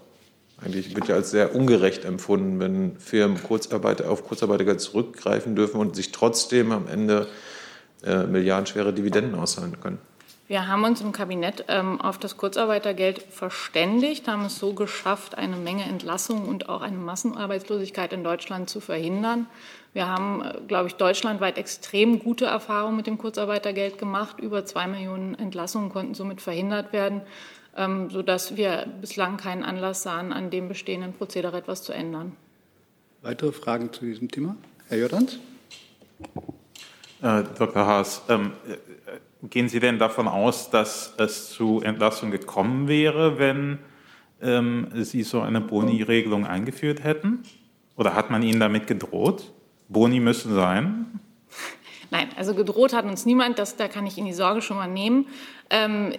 eigentlich 0.60 0.94
wird 0.96 1.08
ja 1.08 1.14
als 1.14 1.30
sehr 1.30 1.54
ungerecht 1.54 2.04
empfunden, 2.04 2.58
wenn 2.58 2.96
Firmen 2.98 3.40
Kurzarbeiter 3.42 4.10
auf 4.10 4.26
Kurzarbeitergeld 4.26 4.80
zurückgreifen 4.80 5.54
dürfen 5.54 5.80
und 5.80 5.94
sich 5.94 6.10
trotzdem 6.10 6.72
am 6.72 6.88
Ende 6.88 7.28
äh, 8.04 8.24
milliardenschwere 8.24 8.92
Dividenden 8.92 9.36
auszahlen 9.36 9.80
können. 9.80 9.98
Wir 10.48 10.66
haben 10.66 10.82
uns 10.84 11.02
im 11.02 11.12
Kabinett 11.12 11.66
ähm, 11.68 12.00
auf 12.00 12.18
das 12.18 12.38
Kurzarbeitergeld 12.38 13.22
verständigt, 13.30 14.26
haben 14.28 14.46
es 14.46 14.58
so 14.58 14.72
geschafft, 14.72 15.36
eine 15.36 15.56
Menge 15.56 15.84
Entlassungen 15.84 16.46
und 16.46 16.70
auch 16.70 16.80
eine 16.80 16.96
Massenarbeitslosigkeit 16.96 18.12
in 18.14 18.24
Deutschland 18.24 18.70
zu 18.70 18.80
verhindern. 18.80 19.46
Wir 19.92 20.06
haben, 20.06 20.42
äh, 20.42 20.60
glaube 20.66 20.88
ich, 20.88 20.94
deutschlandweit 20.94 21.58
extrem 21.58 22.18
gute 22.18 22.46
Erfahrungen 22.46 22.96
mit 22.96 23.06
dem 23.06 23.18
Kurzarbeitergeld 23.18 23.98
gemacht. 23.98 24.40
Über 24.40 24.64
zwei 24.64 24.86
Millionen 24.86 25.34
Entlassungen 25.34 25.90
konnten 25.90 26.14
somit 26.14 26.40
verhindert 26.40 26.92
werden, 26.92 27.22
ähm, 27.76 28.10
sodass 28.10 28.56
wir 28.56 28.86
bislang 29.00 29.36
keinen 29.36 29.64
Anlass 29.64 30.02
sahen, 30.02 30.32
an 30.32 30.50
dem 30.50 30.68
bestehenden 30.68 31.12
Prozedere 31.12 31.58
etwas 31.58 31.82
zu 31.82 31.92
ändern. 31.92 32.36
Weitere 33.22 33.52
Fragen 33.52 33.92
zu 33.92 34.04
diesem 34.04 34.30
Thema? 34.30 34.56
Herr 34.88 34.98
Jordans? 34.98 35.38
Äh, 37.20 37.42
Dr. 37.58 37.86
Haas, 37.86 38.22
ähm, 38.28 38.52
Gehen 39.42 39.68
Sie 39.68 39.78
denn 39.78 40.00
davon 40.00 40.26
aus, 40.26 40.70
dass 40.70 41.14
es 41.16 41.50
zu 41.50 41.80
Entlassungen 41.80 42.32
gekommen 42.32 42.88
wäre, 42.88 43.38
wenn 43.38 43.78
ähm, 44.42 44.88
Sie 44.94 45.22
so 45.22 45.40
eine 45.40 45.60
Boni-Regelung 45.60 46.44
eingeführt 46.44 47.04
hätten? 47.04 47.44
Oder 47.96 48.14
hat 48.14 48.30
man 48.30 48.42
Ihnen 48.42 48.58
damit 48.58 48.88
gedroht? 48.88 49.52
Boni 49.88 50.20
müssen 50.20 50.54
sein? 50.54 51.20
Nein, 52.10 52.28
also 52.36 52.54
gedroht 52.54 52.92
hat 52.92 53.04
uns 53.04 53.26
niemand, 53.26 53.58
das, 53.58 53.76
da 53.76 53.88
kann 53.88 54.06
ich 54.06 54.16
Ihnen 54.16 54.26
die 54.26 54.32
Sorge 54.32 54.62
schon 54.62 54.76
mal 54.76 54.88
nehmen. 54.88 55.26
Ähm, 55.70 56.12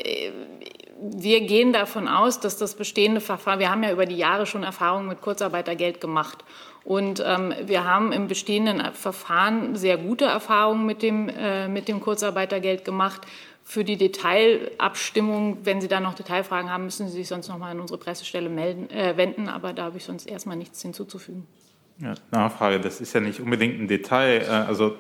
wir 1.02 1.42
gehen 1.42 1.74
davon 1.74 2.08
aus, 2.08 2.40
dass 2.40 2.58
das 2.58 2.76
bestehende 2.76 3.22
Verfahren, 3.22 3.60
wir 3.60 3.72
haben 3.72 3.84
ja 3.84 3.92
über 3.92 4.06
die 4.06 4.18
Jahre 4.18 4.46
schon 4.46 4.64
Erfahrungen 4.64 5.08
mit 5.08 5.22
Kurzarbeitergeld 5.22 6.02
gemacht. 6.02 6.44
Und 6.84 7.24
ähm, 7.26 7.54
wir 7.66 7.86
haben 7.86 8.12
im 8.12 8.28
bestehenden 8.28 8.94
Verfahren 8.94 9.76
sehr 9.76 9.98
gute 9.98 10.26
Erfahrungen 10.26 10.86
mit 10.86 11.02
dem, 11.02 11.30
äh, 11.30 11.68
mit 11.68 11.88
dem 11.88 12.02
Kurzarbeitergeld 12.02 12.86
gemacht. 12.86 13.22
Für 13.64 13.84
die 13.84 13.98
Detailabstimmung, 13.98 15.60
wenn 15.64 15.82
Sie 15.82 15.88
da 15.88 16.00
noch 16.00 16.16
Detailfragen 16.16 16.72
haben, 16.72 16.86
müssen 16.86 17.08
Sie 17.08 17.14
sich 17.14 17.28
sonst 17.28 17.48
noch 17.48 17.60
mal 17.60 17.72
an 17.72 17.80
unsere 17.80 18.00
Pressestelle 18.00 18.50
melden, 18.50 18.90
äh, 18.90 19.16
wenden. 19.18 19.48
Aber 19.48 19.74
da 19.74 19.84
habe 19.84 19.98
ich 19.98 20.06
sonst 20.06 20.26
erstmal 20.26 20.58
nichts 20.58 20.82
hinzuzufügen. 20.82 21.46
Ja, 22.01 22.13
Nachfrage, 22.32 22.79
das 22.79 23.01
ist 23.01 23.13
ja 23.13 23.20
nicht 23.20 23.41
unbedingt 23.41 23.79
ein 23.79 23.88
Detail. 23.89 24.41
Äh, 24.41 24.50
also 24.50 24.96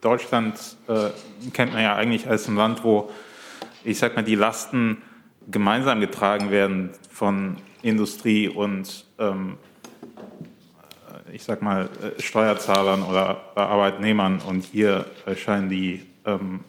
Deutschland 0.00 0.58
äh, 0.86 1.10
kennt 1.52 1.72
man 1.72 1.82
ja 1.82 1.96
eigentlich 1.96 2.28
als 2.28 2.46
ein 2.46 2.54
Land, 2.54 2.84
wo, 2.84 3.10
ich 3.82 3.98
sag 3.98 4.14
mal, 4.14 4.22
die 4.22 4.36
Lasten 4.36 5.02
gemeinsam 5.50 6.00
getragen 6.00 6.50
werden 6.50 6.90
von 7.10 7.56
Industrie 7.82 8.48
und 8.48 9.06
ähm, 9.18 9.58
ich 11.32 11.42
sag 11.42 11.62
mal 11.62 11.88
äh, 12.00 12.22
Steuerzahlern 12.22 13.02
oder 13.02 13.40
Arbeitnehmern 13.56 14.40
und 14.40 14.64
hier 14.64 15.06
scheinen 15.36 15.68
die, 15.68 16.06
ähm, 16.24 16.60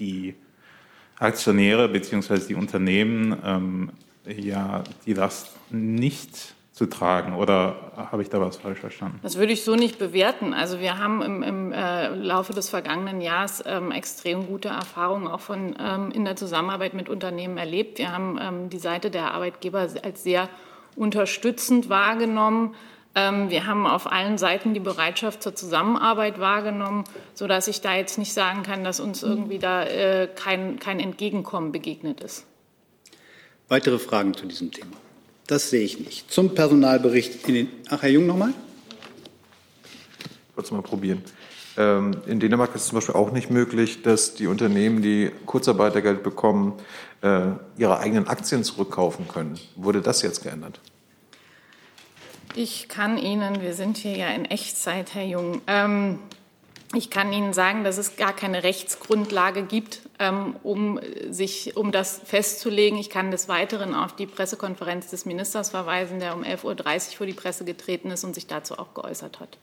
die 0.00 0.34
Aktionäre 1.20 1.88
bzw. 1.88 2.40
die 2.48 2.54
Unternehmen 2.56 3.36
ähm, 3.44 3.90
ja 4.26 4.82
die 5.06 5.12
Last 5.14 5.52
nicht 5.70 6.53
zu 6.74 6.86
tragen. 6.86 7.36
Oder 7.36 7.76
habe 7.96 8.22
ich 8.22 8.30
da 8.30 8.40
was 8.40 8.56
falsch 8.56 8.80
verstanden? 8.80 9.20
Das 9.22 9.38
würde 9.38 9.52
ich 9.52 9.62
so 9.62 9.76
nicht 9.76 9.96
bewerten. 9.96 10.52
Also 10.52 10.80
wir 10.80 10.98
haben 10.98 11.22
im, 11.22 11.42
im 11.44 11.72
äh, 11.72 12.08
Laufe 12.08 12.52
des 12.52 12.68
vergangenen 12.68 13.20
Jahres 13.20 13.62
ähm, 13.64 13.92
extrem 13.92 14.48
gute 14.48 14.68
Erfahrungen 14.68 15.28
auch 15.28 15.38
von, 15.40 15.76
ähm, 15.78 16.10
in 16.10 16.24
der 16.24 16.34
Zusammenarbeit 16.34 16.92
mit 16.92 17.08
Unternehmen 17.08 17.58
erlebt. 17.58 17.98
Wir 17.98 18.12
haben 18.12 18.38
ähm, 18.42 18.70
die 18.70 18.78
Seite 18.78 19.12
der 19.12 19.32
Arbeitgeber 19.34 19.88
als 20.02 20.24
sehr 20.24 20.48
unterstützend 20.96 21.88
wahrgenommen. 21.88 22.74
Ähm, 23.14 23.50
wir 23.50 23.68
haben 23.68 23.86
auf 23.86 24.10
allen 24.10 24.36
Seiten 24.36 24.74
die 24.74 24.80
Bereitschaft 24.80 25.44
zur 25.44 25.54
Zusammenarbeit 25.54 26.40
wahrgenommen, 26.40 27.04
sodass 27.34 27.68
ich 27.68 27.82
da 27.82 27.94
jetzt 27.94 28.18
nicht 28.18 28.32
sagen 28.32 28.64
kann, 28.64 28.82
dass 28.82 28.98
uns 28.98 29.22
irgendwie 29.22 29.60
da 29.60 29.84
äh, 29.84 30.26
kein, 30.26 30.80
kein 30.80 30.98
Entgegenkommen 30.98 31.70
begegnet 31.70 32.20
ist. 32.20 32.46
Weitere 33.68 34.00
Fragen 34.00 34.34
zu 34.34 34.46
diesem 34.46 34.72
Thema? 34.72 34.96
Das 35.46 35.70
sehe 35.70 35.82
ich 35.82 36.00
nicht. 36.00 36.30
Zum 36.32 36.54
Personalbericht 36.54 37.46
in 37.48 37.54
den. 37.54 37.68
Ach, 37.90 38.02
Herr 38.02 38.10
Jung 38.10 38.26
nochmal? 38.26 38.54
Ich 40.22 40.56
wollte 40.56 40.68
es 40.68 40.70
mal 40.72 40.82
probieren. 40.82 41.22
Ähm, 41.76 42.16
in 42.26 42.40
Dänemark 42.40 42.74
ist 42.74 42.82
es 42.82 42.88
zum 42.88 42.98
Beispiel 42.98 43.14
auch 43.14 43.32
nicht 43.32 43.50
möglich, 43.50 44.02
dass 44.02 44.34
die 44.34 44.46
Unternehmen, 44.46 45.02
die 45.02 45.30
Kurzarbeitergeld 45.44 46.22
bekommen, 46.22 46.74
äh, 47.22 47.48
ihre 47.76 47.98
eigenen 47.98 48.28
Aktien 48.28 48.62
zurückkaufen 48.62 49.26
können. 49.28 49.58
Wurde 49.74 50.00
das 50.00 50.22
jetzt 50.22 50.42
geändert? 50.42 50.80
Ich 52.54 52.88
kann 52.88 53.18
Ihnen, 53.18 53.60
wir 53.60 53.74
sind 53.74 53.96
hier 53.96 54.16
ja 54.16 54.28
in 54.28 54.44
Echtzeit, 54.44 55.14
Herr 55.14 55.26
Jung, 55.26 55.60
ähm, 55.66 56.20
ich 56.96 57.10
kann 57.10 57.32
Ihnen 57.32 57.52
sagen, 57.52 57.84
dass 57.84 57.98
es 57.98 58.16
gar 58.16 58.34
keine 58.34 58.62
Rechtsgrundlage 58.62 59.62
gibt, 59.62 60.00
ähm, 60.18 60.56
um, 60.62 61.00
sich, 61.30 61.76
um 61.76 61.92
das 61.92 62.20
festzulegen. 62.24 62.98
Ich 62.98 63.10
kann 63.10 63.30
des 63.30 63.48
Weiteren 63.48 63.94
auf 63.94 64.14
die 64.16 64.26
Pressekonferenz 64.26 65.10
des 65.10 65.24
Ministers 65.24 65.70
verweisen, 65.70 66.20
der 66.20 66.34
um 66.34 66.42
11.30 66.42 66.64
Uhr 66.64 67.16
vor 67.16 67.26
die 67.26 67.32
Presse 67.32 67.64
getreten 67.64 68.10
ist 68.10 68.24
und 68.24 68.34
sich 68.34 68.46
dazu 68.46 68.78
auch 68.78 68.94
geäußert 68.94 69.40
hat. 69.40 69.58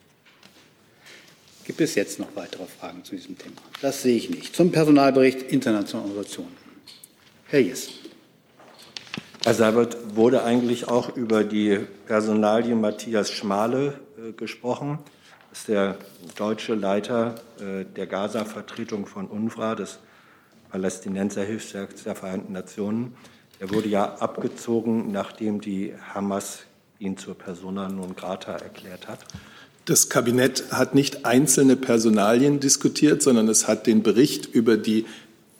Gibt 1.65 1.81
es 1.81 1.95
jetzt 1.95 2.19
noch 2.19 2.35
weitere 2.35 2.65
Fragen 2.65 3.03
zu 3.03 3.15
diesem 3.15 3.37
Thema? 3.37 3.55
Das 3.81 4.01
sehe 4.01 4.17
ich 4.17 4.29
nicht. 4.29 4.55
Zum 4.55 4.71
Personalbericht 4.71 5.43
internationaler 5.43 6.09
Organisationen. 6.09 6.57
Herr 7.47 7.59
Jess. 7.59 7.89
Herr 9.43 9.53
Seibert, 9.53 10.15
wurde 10.15 10.43
eigentlich 10.43 10.87
auch 10.87 11.15
über 11.15 11.43
die 11.43 11.79
Personalie 12.05 12.75
Matthias 12.75 13.31
Schmale 13.31 13.99
äh, 14.17 14.31
gesprochen? 14.33 14.99
Ist 15.51 15.67
der 15.67 15.97
deutsche 16.37 16.75
Leiter 16.75 17.35
äh, 17.59 17.83
der 17.83 18.07
Gaza-Vertretung 18.07 19.05
von 19.05 19.27
UNRWA, 19.27 19.75
des 19.75 19.99
Palästinenserhilfswerks 20.71 22.03
der 22.03 22.15
Vereinten 22.15 22.53
Nationen. 22.53 23.13
Er 23.59 23.71
wurde 23.71 23.89
ja 23.89 24.15
abgezogen, 24.15 25.11
nachdem 25.11 25.61
die 25.61 25.93
Hamas 26.13 26.59
ihn 26.97 27.17
zur 27.17 27.35
Persona 27.35 27.89
non 27.89 28.15
grata 28.15 28.53
erklärt 28.53 29.07
hat. 29.07 29.19
Das 29.85 30.09
Kabinett 30.09 30.71
hat 30.71 30.95
nicht 30.95 31.25
einzelne 31.25 31.75
Personalien 31.75 32.59
diskutiert, 32.59 33.21
sondern 33.21 33.47
es 33.49 33.67
hat 33.67 33.87
den 33.87 34.03
Bericht 34.03 34.45
über 34.45 34.77
die 34.77 35.05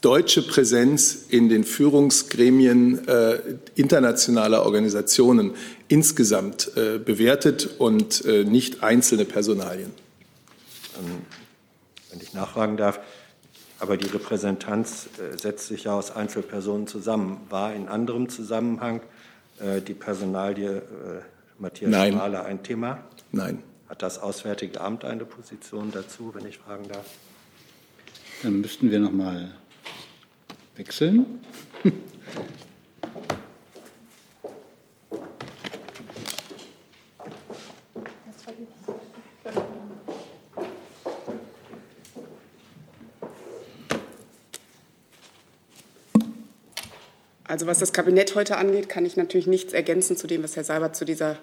deutsche 0.02 0.42
Präsenz 0.42 1.26
in 1.30 1.48
den 1.48 1.64
Führungsgremien 1.64 3.08
äh, 3.08 3.40
internationaler 3.76 4.66
Organisationen 4.66 5.52
insgesamt 5.88 6.72
äh, 6.76 6.98
bewertet 6.98 7.70
und 7.78 8.26
äh, 8.26 8.44
nicht 8.44 8.84
einzelne 8.84 9.26
Personalien. 9.26 9.92
Ähm, 10.98 11.22
wenn 12.10 12.20
ich 12.20 12.34
nachfragen 12.34 12.78
darf, 12.78 13.00
aber 13.80 13.98
die 13.98 14.08
Repräsentanz 14.08 15.08
äh, 15.18 15.38
setzt 15.38 15.68
sich 15.68 15.86
ja 15.86 15.94
aus 15.94 16.12
Einzelpersonen 16.12 16.88
zusammen. 16.88 17.40
War 17.50 17.74
in 17.74 17.88
anderem 17.88 18.30
Zusammenhang 18.30 19.02
äh, 19.60 19.82
die 19.82 19.94
Personalie 19.94 20.78
äh, 20.78 20.82
Matthias 21.60 21.92
Nein. 21.92 22.14
Schmaler 22.14 22.46
ein 22.46 22.64
Thema? 22.64 23.04
Nein. 23.32 23.64
Hat 23.88 24.02
das 24.02 24.20
Auswärtige 24.20 24.82
Amt 24.82 25.06
eine 25.06 25.26
Position 25.26 25.92
dazu, 25.92 26.34
wenn 26.34 26.46
ich 26.48 26.58
fragen 26.58 26.88
darf? 26.88 27.06
Dann 28.42 28.62
müssten 28.62 28.90
wir 28.90 29.00
noch 29.00 29.12
mal 29.12 29.52
wechseln. 30.82 31.40
Also 47.44 47.68
was 47.68 47.80
das 47.80 47.94
Kabinett 47.94 48.34
heute 48.34 48.58
angeht, 48.58 48.90
kann 48.90 49.06
ich 49.06 49.18
natürlich 49.18 49.46
nichts 49.46 49.74
ergänzen 49.74 50.18
zu 50.18 50.26
dem, 50.26 50.42
was 50.42 50.56
Herr 50.56 50.64
Seibert 50.64 50.96
zu 50.96 51.06
dieser 51.06 51.38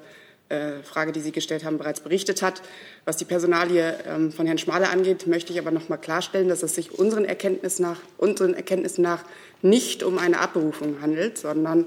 äh, 0.48 0.82
Frage, 0.82 1.12
die 1.12 1.20
Sie 1.20 1.32
gestellt 1.32 1.64
haben, 1.64 1.78
bereits 1.78 2.00
berichtet 2.00 2.40
hat. 2.40 2.62
Was 3.04 3.16
die 3.16 3.24
Personalie 3.24 3.98
ähm, 4.06 4.32
von 4.32 4.46
Herrn 4.46 4.58
Schmale 4.58 4.88
angeht, 4.88 5.26
möchte 5.26 5.52
ich 5.52 5.58
aber 5.58 5.70
noch 5.70 5.88
mal 5.88 5.98
klarstellen, 5.98 6.48
dass 6.48 6.62
es 6.62 6.74
sich 6.74 6.98
unseren 6.98 7.24
Erkenntnissen 7.24 7.82
nach, 7.82 8.00
unseren 8.16 8.54
Erkenntnissen 8.54 9.02
nach 9.02 9.24
nicht 9.60 10.02
um 10.02 10.16
eine 10.18 10.40
Abberufung 10.40 11.02
handelt, 11.02 11.36
sondern 11.36 11.86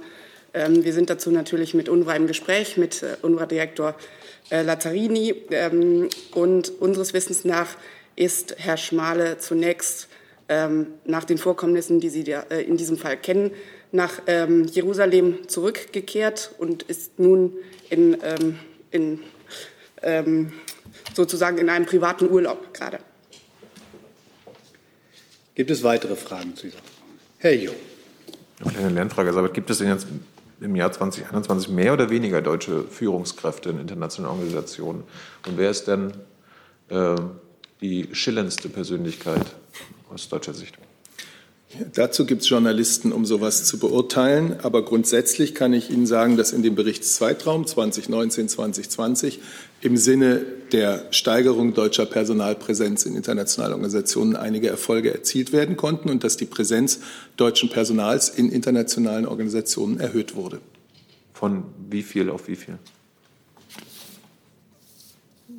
ähm, 0.53 0.83
wir 0.83 0.93
sind 0.93 1.09
dazu 1.09 1.31
natürlich 1.31 1.73
mit 1.73 1.89
UNRWA 1.89 2.15
im 2.15 2.27
Gespräch, 2.27 2.77
mit 2.77 3.01
äh, 3.03 3.15
UNRWA-Direktor 3.21 3.95
äh, 4.49 4.61
Lazzarini. 4.61 5.33
Ähm, 5.49 6.09
und 6.33 6.69
unseres 6.81 7.13
Wissens 7.13 7.45
nach 7.45 7.69
ist 8.15 8.55
Herr 8.57 8.77
Schmale 8.77 9.37
zunächst 9.37 10.07
nach 11.05 11.23
den 11.23 11.37
Vorkommnissen, 11.37 12.01
die 12.01 12.09
Sie 12.09 12.25
in 12.67 12.75
diesem 12.75 12.97
Fall 12.97 13.15
kennen, 13.15 13.51
nach 13.91 14.21
Jerusalem 14.27 15.47
zurückgekehrt 15.47 16.55
und 16.57 16.83
ist 16.83 17.19
nun 17.19 17.53
in, 17.89 18.17
ähm, 18.23 18.59
in, 18.91 19.19
ähm, 20.01 20.53
sozusagen 21.13 21.57
in 21.57 21.69
einem 21.69 21.85
privaten 21.85 22.29
Urlaub 22.29 22.73
gerade. 22.73 22.99
Gibt 25.55 25.69
es 25.71 25.83
weitere 25.83 26.15
Fragen 26.15 26.55
zu 26.55 26.67
dieser 26.67 26.77
Frage? 26.77 26.91
Herr 27.39 27.53
Jung. 27.53 27.75
Eine 28.61 28.71
kleine 28.71 28.89
Lernfrage. 28.89 29.29
Also, 29.29 29.51
gibt 29.51 29.69
es 29.69 29.79
denn 29.79 29.89
jetzt 29.89 30.07
im 30.61 30.75
Jahr 30.75 30.91
2021 30.91 31.69
mehr 31.69 31.93
oder 31.93 32.09
weniger 32.09 32.41
deutsche 32.41 32.83
Führungskräfte 32.83 33.69
in 33.69 33.79
internationalen 33.79 34.37
Organisationen? 34.37 35.03
Und 35.47 35.57
wer 35.57 35.69
ist 35.69 35.87
denn 35.87 36.13
äh, 36.89 37.15
die 37.81 38.09
schillerndste 38.13 38.69
Persönlichkeit 38.69 39.45
aus 40.09 40.29
deutscher 40.29 40.53
Sicht? 40.53 40.77
Dazu 41.93 42.25
gibt 42.25 42.41
es 42.41 42.49
Journalisten, 42.49 43.11
um 43.11 43.25
sowas 43.25 43.63
zu 43.63 43.79
beurteilen. 43.79 44.55
Aber 44.61 44.83
grundsätzlich 44.83 45.55
kann 45.55 45.73
ich 45.73 45.89
Ihnen 45.89 46.05
sagen, 46.05 46.37
dass 46.37 46.51
in 46.51 46.63
dem 46.63 46.75
Berichtszeitraum 46.75 47.65
2019, 47.65 48.49
2020 48.49 49.39
im 49.81 49.97
Sinne 49.97 50.45
der 50.71 51.05
Steigerung 51.11 51.73
deutscher 51.73 52.05
Personalpräsenz 52.05 53.05
in 53.05 53.15
internationalen 53.15 53.73
Organisationen 53.73 54.35
einige 54.35 54.67
Erfolge 54.67 55.13
erzielt 55.13 55.51
werden 55.53 55.77
konnten 55.77 56.09
und 56.09 56.23
dass 56.23 56.37
die 56.37 56.45
Präsenz 56.45 56.99
deutschen 57.37 57.69
Personals 57.69 58.29
in 58.29 58.51
internationalen 58.51 59.25
Organisationen 59.25 59.99
erhöht 59.99 60.35
wurde. 60.35 60.59
Von 61.33 61.63
wie 61.89 62.03
viel 62.03 62.29
auf 62.29 62.47
wie 62.47 62.55
viel? 62.55 62.77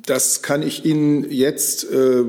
Das 0.05 0.41
kann 0.41 0.63
ich 0.63 0.83
Ihnen 0.83 1.31
jetzt 1.31 1.89
äh, 1.89 2.23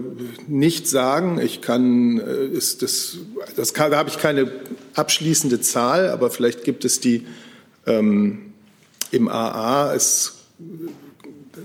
nicht 0.47 0.87
sagen. 0.87 1.41
Ich 1.41 1.61
kann, 1.61 2.21
äh, 2.21 2.47
ist 2.47 2.83
das, 2.83 3.19
das 3.57 3.75
kann, 3.75 3.91
da 3.91 3.97
habe 3.97 4.09
ich 4.09 4.19
keine 4.19 4.51
abschließende 4.95 5.61
Zahl, 5.61 6.09
aber 6.09 6.31
vielleicht 6.31 6.63
gibt 6.63 6.85
es 6.85 7.01
die 7.01 7.27
ähm, 7.85 8.53
im 9.11 9.27
AA. 9.27 9.93
Es, 9.93 10.35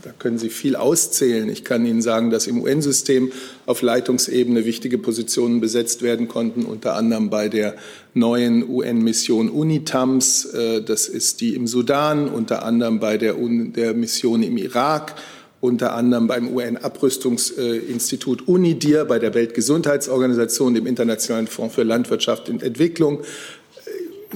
da 0.03 0.09
können 0.17 0.39
Sie 0.39 0.49
viel 0.49 0.75
auszählen. 0.75 1.47
Ich 1.47 1.63
kann 1.63 1.85
Ihnen 1.85 2.01
sagen, 2.01 2.31
dass 2.31 2.47
im 2.47 2.59
UN-System 2.59 3.31
auf 3.67 3.83
Leitungsebene 3.83 4.65
wichtige 4.65 4.97
Positionen 4.97 5.61
besetzt 5.61 6.01
werden 6.01 6.27
konnten, 6.27 6.65
unter 6.65 6.95
anderem 6.95 7.29
bei 7.29 7.49
der 7.49 7.75
neuen 8.15 8.67
UN-Mission 8.67 9.47
UNITAMS. 9.47 10.45
Äh, 10.45 10.81
das 10.81 11.07
ist 11.07 11.39
die 11.41 11.53
im 11.53 11.67
Sudan, 11.67 12.27
unter 12.27 12.65
anderem 12.65 12.99
bei 12.99 13.19
der, 13.19 13.35
der 13.37 13.93
Mission 13.93 14.41
im 14.41 14.57
Irak 14.57 15.13
unter 15.61 15.93
anderem 15.93 16.27
beim 16.27 16.53
UN-Abrüstungsinstitut 16.53 18.47
UNIDIR, 18.47 19.05
bei 19.05 19.19
der 19.19 19.33
Weltgesundheitsorganisation, 19.33 20.73
dem 20.73 20.87
Internationalen 20.87 21.47
Fonds 21.47 21.75
für 21.75 21.83
Landwirtschaft 21.83 22.49
und 22.49 22.63
Entwicklung. 22.63 23.21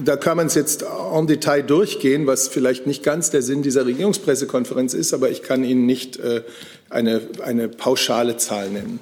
Da 0.02 0.16
kann 0.16 0.36
man 0.36 0.48
es 0.48 0.54
jetzt 0.54 0.82
en 0.82 1.26
Detail 1.26 1.62
durchgehen, 1.62 2.26
was 2.26 2.48
vielleicht 2.48 2.86
nicht 2.86 3.02
ganz 3.02 3.30
der 3.30 3.42
Sinn 3.42 3.62
dieser 3.62 3.86
Regierungspressekonferenz 3.86 4.92
ist, 4.92 5.14
aber 5.14 5.30
ich 5.30 5.42
kann 5.42 5.62
Ihnen 5.62 5.86
nicht 5.86 6.18
äh, 6.18 6.42
eine, 6.90 7.20
eine 7.42 7.68
pauschale 7.68 8.36
Zahl 8.36 8.70
nennen. 8.70 8.98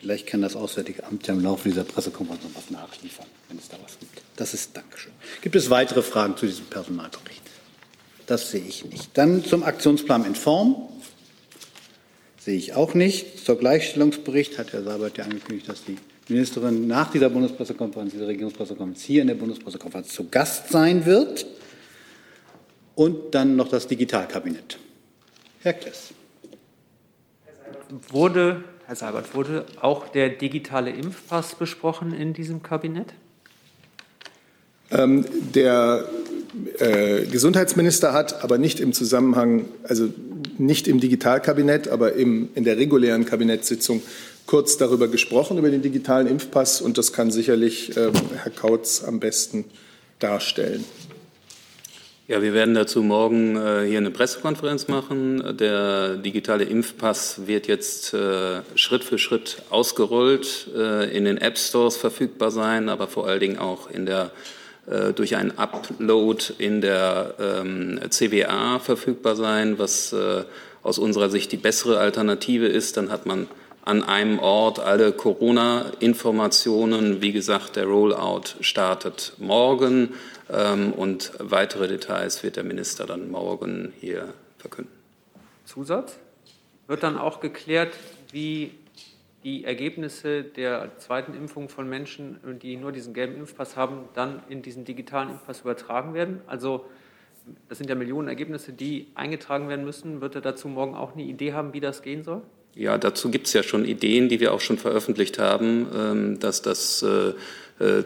Vielleicht 0.00 0.26
kann 0.26 0.42
das 0.42 0.56
Auswärtige 0.56 1.04
Amt 1.04 1.26
ja 1.26 1.34
im 1.34 1.42
Laufe 1.42 1.68
dieser 1.68 1.84
Pressekonferenz 1.84 2.42
noch 2.44 2.54
was 2.54 2.70
nachliefern, 2.70 3.26
wenn 3.48 3.58
es 3.58 3.68
da 3.68 3.76
was 3.82 3.98
gibt. 3.98 4.22
Das 4.36 4.52
ist 4.52 4.76
Dankeschön. 4.76 5.12
Gibt 5.42 5.54
es 5.54 5.70
weitere 5.70 6.02
Fragen 6.02 6.36
zu 6.36 6.46
diesem 6.46 6.66
Personalbericht? 6.66 7.42
Das 8.26 8.50
sehe 8.50 8.64
ich 8.66 8.84
nicht. 8.86 9.10
Dann 9.14 9.44
zum 9.44 9.62
Aktionsplan 9.62 10.24
in 10.24 10.34
Form. 10.34 10.76
Sehe 12.44 12.58
ich 12.58 12.74
auch 12.74 12.92
nicht. 12.92 13.42
Zur 13.42 13.56
Gleichstellungsbericht 13.56 14.58
hat 14.58 14.74
Herr 14.74 14.82
Seibert 14.82 15.16
ja 15.16 15.24
angekündigt, 15.24 15.66
dass 15.66 15.82
die 15.82 15.96
Ministerin 16.28 16.86
nach 16.86 17.10
dieser 17.10 17.30
Bundespressekonferenz, 17.30 18.12
dieser 18.12 18.26
Regierungspressekonferenz 18.26 19.02
hier 19.02 19.22
in 19.22 19.28
der 19.28 19.34
Bundespressekonferenz 19.34 20.08
zu 20.08 20.28
Gast 20.28 20.68
sein 20.68 21.06
wird. 21.06 21.46
Und 22.96 23.34
dann 23.34 23.56
noch 23.56 23.68
das 23.68 23.86
Digitalkabinett. 23.86 24.78
Herr 25.62 25.72
Kless. 25.72 26.10
Wurde, 28.10 28.62
Herr 28.84 28.96
Seibert, 28.96 29.34
wurde 29.34 29.64
auch 29.80 30.08
der 30.08 30.28
digitale 30.28 30.90
Impfpass 30.90 31.54
besprochen 31.54 32.12
in 32.12 32.34
diesem 32.34 32.62
Kabinett? 32.62 33.14
Ähm, 34.90 35.24
der 35.54 36.10
äh, 36.78 37.24
Gesundheitsminister 37.24 38.12
hat 38.12 38.44
aber 38.44 38.58
nicht 38.58 38.80
im 38.80 38.92
Zusammenhang, 38.92 39.64
also 39.84 40.10
nicht 40.58 40.88
im 40.88 41.00
Digitalkabinett, 41.00 41.88
aber 41.88 42.14
im, 42.14 42.48
in 42.54 42.64
der 42.64 42.76
regulären 42.76 43.24
Kabinettssitzung 43.24 44.02
kurz 44.46 44.76
darüber 44.76 45.08
gesprochen, 45.08 45.58
über 45.58 45.70
den 45.70 45.82
digitalen 45.82 46.26
Impfpass. 46.26 46.80
Und 46.80 46.98
das 46.98 47.12
kann 47.12 47.30
sicherlich 47.30 47.96
äh, 47.96 48.10
Herr 48.42 48.52
Kautz 48.52 49.02
am 49.02 49.20
besten 49.20 49.64
darstellen. 50.18 50.84
Ja, 52.26 52.40
wir 52.40 52.54
werden 52.54 52.74
dazu 52.74 53.02
morgen 53.02 53.54
äh, 53.54 53.84
hier 53.86 53.98
eine 53.98 54.10
Pressekonferenz 54.10 54.88
machen. 54.88 55.58
Der 55.58 56.16
digitale 56.16 56.64
Impfpass 56.64 57.46
wird 57.46 57.66
jetzt 57.66 58.14
äh, 58.14 58.62
Schritt 58.76 59.04
für 59.04 59.18
Schritt 59.18 59.58
ausgerollt, 59.68 60.68
äh, 60.74 61.14
in 61.14 61.26
den 61.26 61.36
App 61.36 61.58
Stores 61.58 61.98
verfügbar 61.98 62.50
sein, 62.50 62.88
aber 62.88 63.08
vor 63.08 63.26
allen 63.26 63.40
Dingen 63.40 63.58
auch 63.58 63.90
in 63.90 64.06
der 64.06 64.30
durch 65.14 65.36
einen 65.36 65.58
Upload 65.58 66.54
in 66.58 66.80
der 66.80 67.34
ähm, 67.40 67.98
CWA 68.10 68.78
verfügbar 68.78 69.34
sein, 69.34 69.78
was 69.78 70.12
äh, 70.12 70.44
aus 70.82 70.98
unserer 70.98 71.30
Sicht 71.30 71.52
die 71.52 71.56
bessere 71.56 71.98
Alternative 71.98 72.66
ist. 72.66 72.96
Dann 72.96 73.10
hat 73.10 73.26
man 73.26 73.48
an 73.84 74.02
einem 74.02 74.38
Ort 74.38 74.78
alle 74.78 75.12
Corona-Informationen. 75.12 77.20
Wie 77.20 77.32
gesagt, 77.32 77.76
der 77.76 77.86
Rollout 77.86 78.56
startet 78.60 79.34
morgen 79.38 80.14
ähm, 80.50 80.92
und 80.92 81.32
weitere 81.38 81.88
Details 81.88 82.42
wird 82.42 82.56
der 82.56 82.64
Minister 82.64 83.06
dann 83.06 83.30
morgen 83.30 83.92
hier 84.00 84.32
verkünden. 84.58 84.92
Zusatz? 85.64 86.16
Wird 86.86 87.02
dann 87.02 87.16
auch 87.16 87.40
geklärt, 87.40 87.94
wie 88.32 88.72
die 89.44 89.64
Ergebnisse 89.64 90.42
der 90.42 90.96
zweiten 90.98 91.34
Impfung 91.34 91.68
von 91.68 91.88
Menschen, 91.88 92.38
die 92.62 92.76
nur 92.76 92.92
diesen 92.92 93.12
gelben 93.12 93.36
Impfpass 93.36 93.76
haben, 93.76 94.08
dann 94.14 94.42
in 94.48 94.62
diesen 94.62 94.84
digitalen 94.84 95.30
Impfpass 95.30 95.60
übertragen 95.60 96.14
werden? 96.14 96.40
Also 96.46 96.86
das 97.68 97.78
sind 97.78 97.90
ja 97.90 97.94
Millionen 97.94 98.28
Ergebnisse, 98.28 98.72
die 98.72 99.08
eingetragen 99.14 99.68
werden 99.68 99.84
müssen. 99.84 100.20
Wird 100.20 100.34
er 100.34 100.40
dazu 100.40 100.68
morgen 100.68 100.94
auch 100.94 101.12
eine 101.12 101.22
Idee 101.22 101.52
haben, 101.52 101.74
wie 101.74 101.80
das 101.80 102.02
gehen 102.02 102.24
soll? 102.24 102.42
Ja, 102.74 102.98
dazu 102.98 103.30
gibt 103.30 103.46
es 103.46 103.52
ja 103.52 103.62
schon 103.62 103.84
Ideen, 103.84 104.28
die 104.28 104.40
wir 104.40 104.52
auch 104.52 104.60
schon 104.60 104.78
veröffentlicht 104.78 105.38
haben, 105.38 105.86
ähm, 105.94 106.40
dass 106.40 106.60
das 106.60 107.02
äh, 107.02 107.34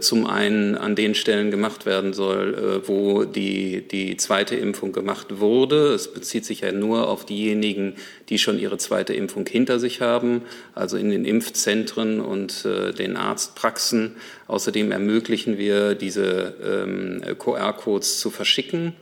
zum 0.00 0.26
einen 0.26 0.74
an 0.76 0.94
den 0.96 1.14
Stellen 1.14 1.50
gemacht 1.50 1.86
werden 1.86 2.12
soll, 2.12 2.54
äh, 2.54 2.88
wo 2.88 3.24
die, 3.24 3.86
die 3.86 4.16
zweite 4.16 4.56
Impfung 4.56 4.92
gemacht 4.92 5.40
wurde. 5.40 5.94
Es 5.94 6.12
bezieht 6.12 6.44
sich 6.44 6.60
ja 6.60 6.72
nur 6.72 7.08
auf 7.08 7.26
diejenigen, 7.26 7.94
die 8.28 8.38
schon 8.38 8.58
ihre 8.58 8.78
zweite 8.78 9.14
Impfung 9.14 9.46
hinter 9.46 9.78
sich 9.78 10.00
haben, 10.00 10.42
also 10.74 10.96
in 10.96 11.10
den 11.10 11.24
Impfzentren 11.24 12.20
und 12.20 12.64
den 12.64 13.16
Arztpraxen. 13.16 14.16
Außerdem 14.46 14.90
ermöglichen 14.92 15.58
wir, 15.58 15.94
diese 15.94 16.54
ähm, 16.62 17.22
QR-Codes 17.38 18.20
zu 18.20 18.30
verschicken. 18.30 18.94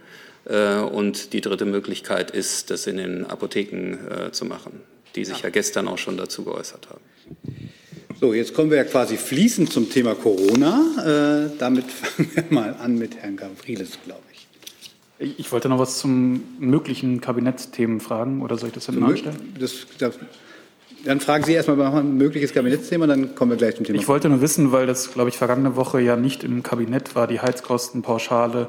Und 0.92 1.33
die 1.33 1.40
dritte 1.40 1.64
Möglichkeit 1.64 2.31
ist, 2.31 2.70
das 2.70 2.87
in 2.87 2.98
den 2.98 3.26
Apotheken 3.26 3.98
zu 4.31 4.44
machen 4.44 4.81
die 5.16 5.24
sich 5.24 5.40
ja 5.40 5.50
gestern 5.50 5.88
auch 5.88 5.98
schon 5.98 6.16
dazu 6.16 6.44
geäußert 6.44 6.88
haben. 6.90 7.00
So, 8.18 8.33
jetzt 8.33 8.55
kommen 8.55 8.70
wir 8.70 8.79
ja 8.79 8.85
quasi 8.85 9.18
fließend 9.18 9.70
zum 9.70 9.90
Thema 9.90 10.14
Corona. 10.14 11.46
Äh, 11.46 11.50
damit 11.59 11.85
fangen 11.90 12.31
wir 12.35 12.44
mal 12.50 12.74
an 12.83 12.96
mit 12.96 13.16
Herrn 13.16 13.37
Gavrilis, 13.37 13.98
glaube 14.05 14.22
ich. 14.33 15.35
Ich 15.38 15.52
wollte 15.52 15.68
noch 15.68 15.79
was 15.79 15.98
zum 15.98 16.42
möglichen 16.59 17.20
Kabinettsthemen 17.20 18.00
fragen, 18.00 18.42
oder 18.42 18.57
soll 18.57 18.68
ich 18.68 18.74
das 18.74 18.87
hinten 18.87 19.05
anstellen? 19.05 19.55
Das, 19.59 19.87
das, 19.98 20.18
dann 21.05 21.20
fragen 21.20 21.44
Sie 21.44 21.52
erstmal 21.52 21.76
mal 21.76 21.94
ein 22.00 22.16
mögliches 22.16 22.52
Kabinettsthema, 22.52 23.07
dann 23.07 23.35
kommen 23.35 23.52
wir 23.52 23.59
gleich 23.59 23.76
zum 23.76 23.85
Thema. 23.85 23.98
Ich 23.98 24.09
wollte 24.09 24.29
nur 24.29 24.40
wissen, 24.40 24.72
weil 24.72 24.87
das, 24.87 25.12
glaube 25.12 25.31
ich, 25.31 25.37
vergangene 25.37 25.76
Woche 25.76 26.00
ja 26.00 26.16
nicht 26.16 26.44
im 26.44 26.62
Kabinett 26.62 27.14
war, 27.14 27.26
die 27.26 27.40
Heizkostenpauschale 27.40 28.68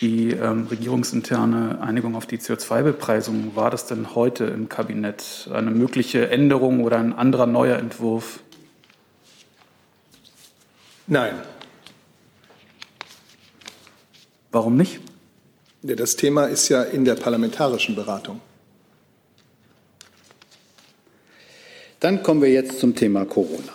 die 0.00 0.30
ähm, 0.32 0.66
regierungsinterne 0.70 1.80
Einigung 1.80 2.16
auf 2.16 2.26
die 2.26 2.36
CO2-Bepreisung. 2.38 3.52
War 3.54 3.70
das 3.70 3.86
denn 3.86 4.14
heute 4.14 4.44
im 4.44 4.68
Kabinett 4.68 5.48
eine 5.52 5.70
mögliche 5.70 6.28
Änderung 6.28 6.84
oder 6.84 6.98
ein 6.98 7.14
anderer 7.14 7.46
neuer 7.46 7.78
Entwurf? 7.78 8.40
Nein. 11.06 11.34
Warum 14.50 14.76
nicht? 14.76 15.00
Das 15.82 16.16
Thema 16.16 16.46
ist 16.46 16.68
ja 16.68 16.82
in 16.82 17.04
der 17.04 17.14
parlamentarischen 17.14 17.94
Beratung. 17.94 18.40
Dann 22.00 22.22
kommen 22.22 22.42
wir 22.42 22.50
jetzt 22.50 22.80
zum 22.80 22.94
Thema 22.94 23.24
Corona. 23.24 23.72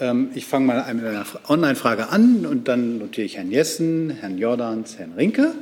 Ähm, 0.00 0.30
ich 0.34 0.46
fange 0.46 0.66
mal 0.66 0.94
mit 0.94 1.04
einer 1.04 1.24
Online-Frage 1.48 2.08
an 2.08 2.44
und 2.44 2.66
dann 2.66 2.98
notiere 2.98 3.24
ich 3.24 3.36
Herrn 3.36 3.52
Jessen, 3.52 4.10
Herrn 4.10 4.38
Jordans, 4.38 4.98
Herrn 4.98 5.12
Rinke. 5.12 5.54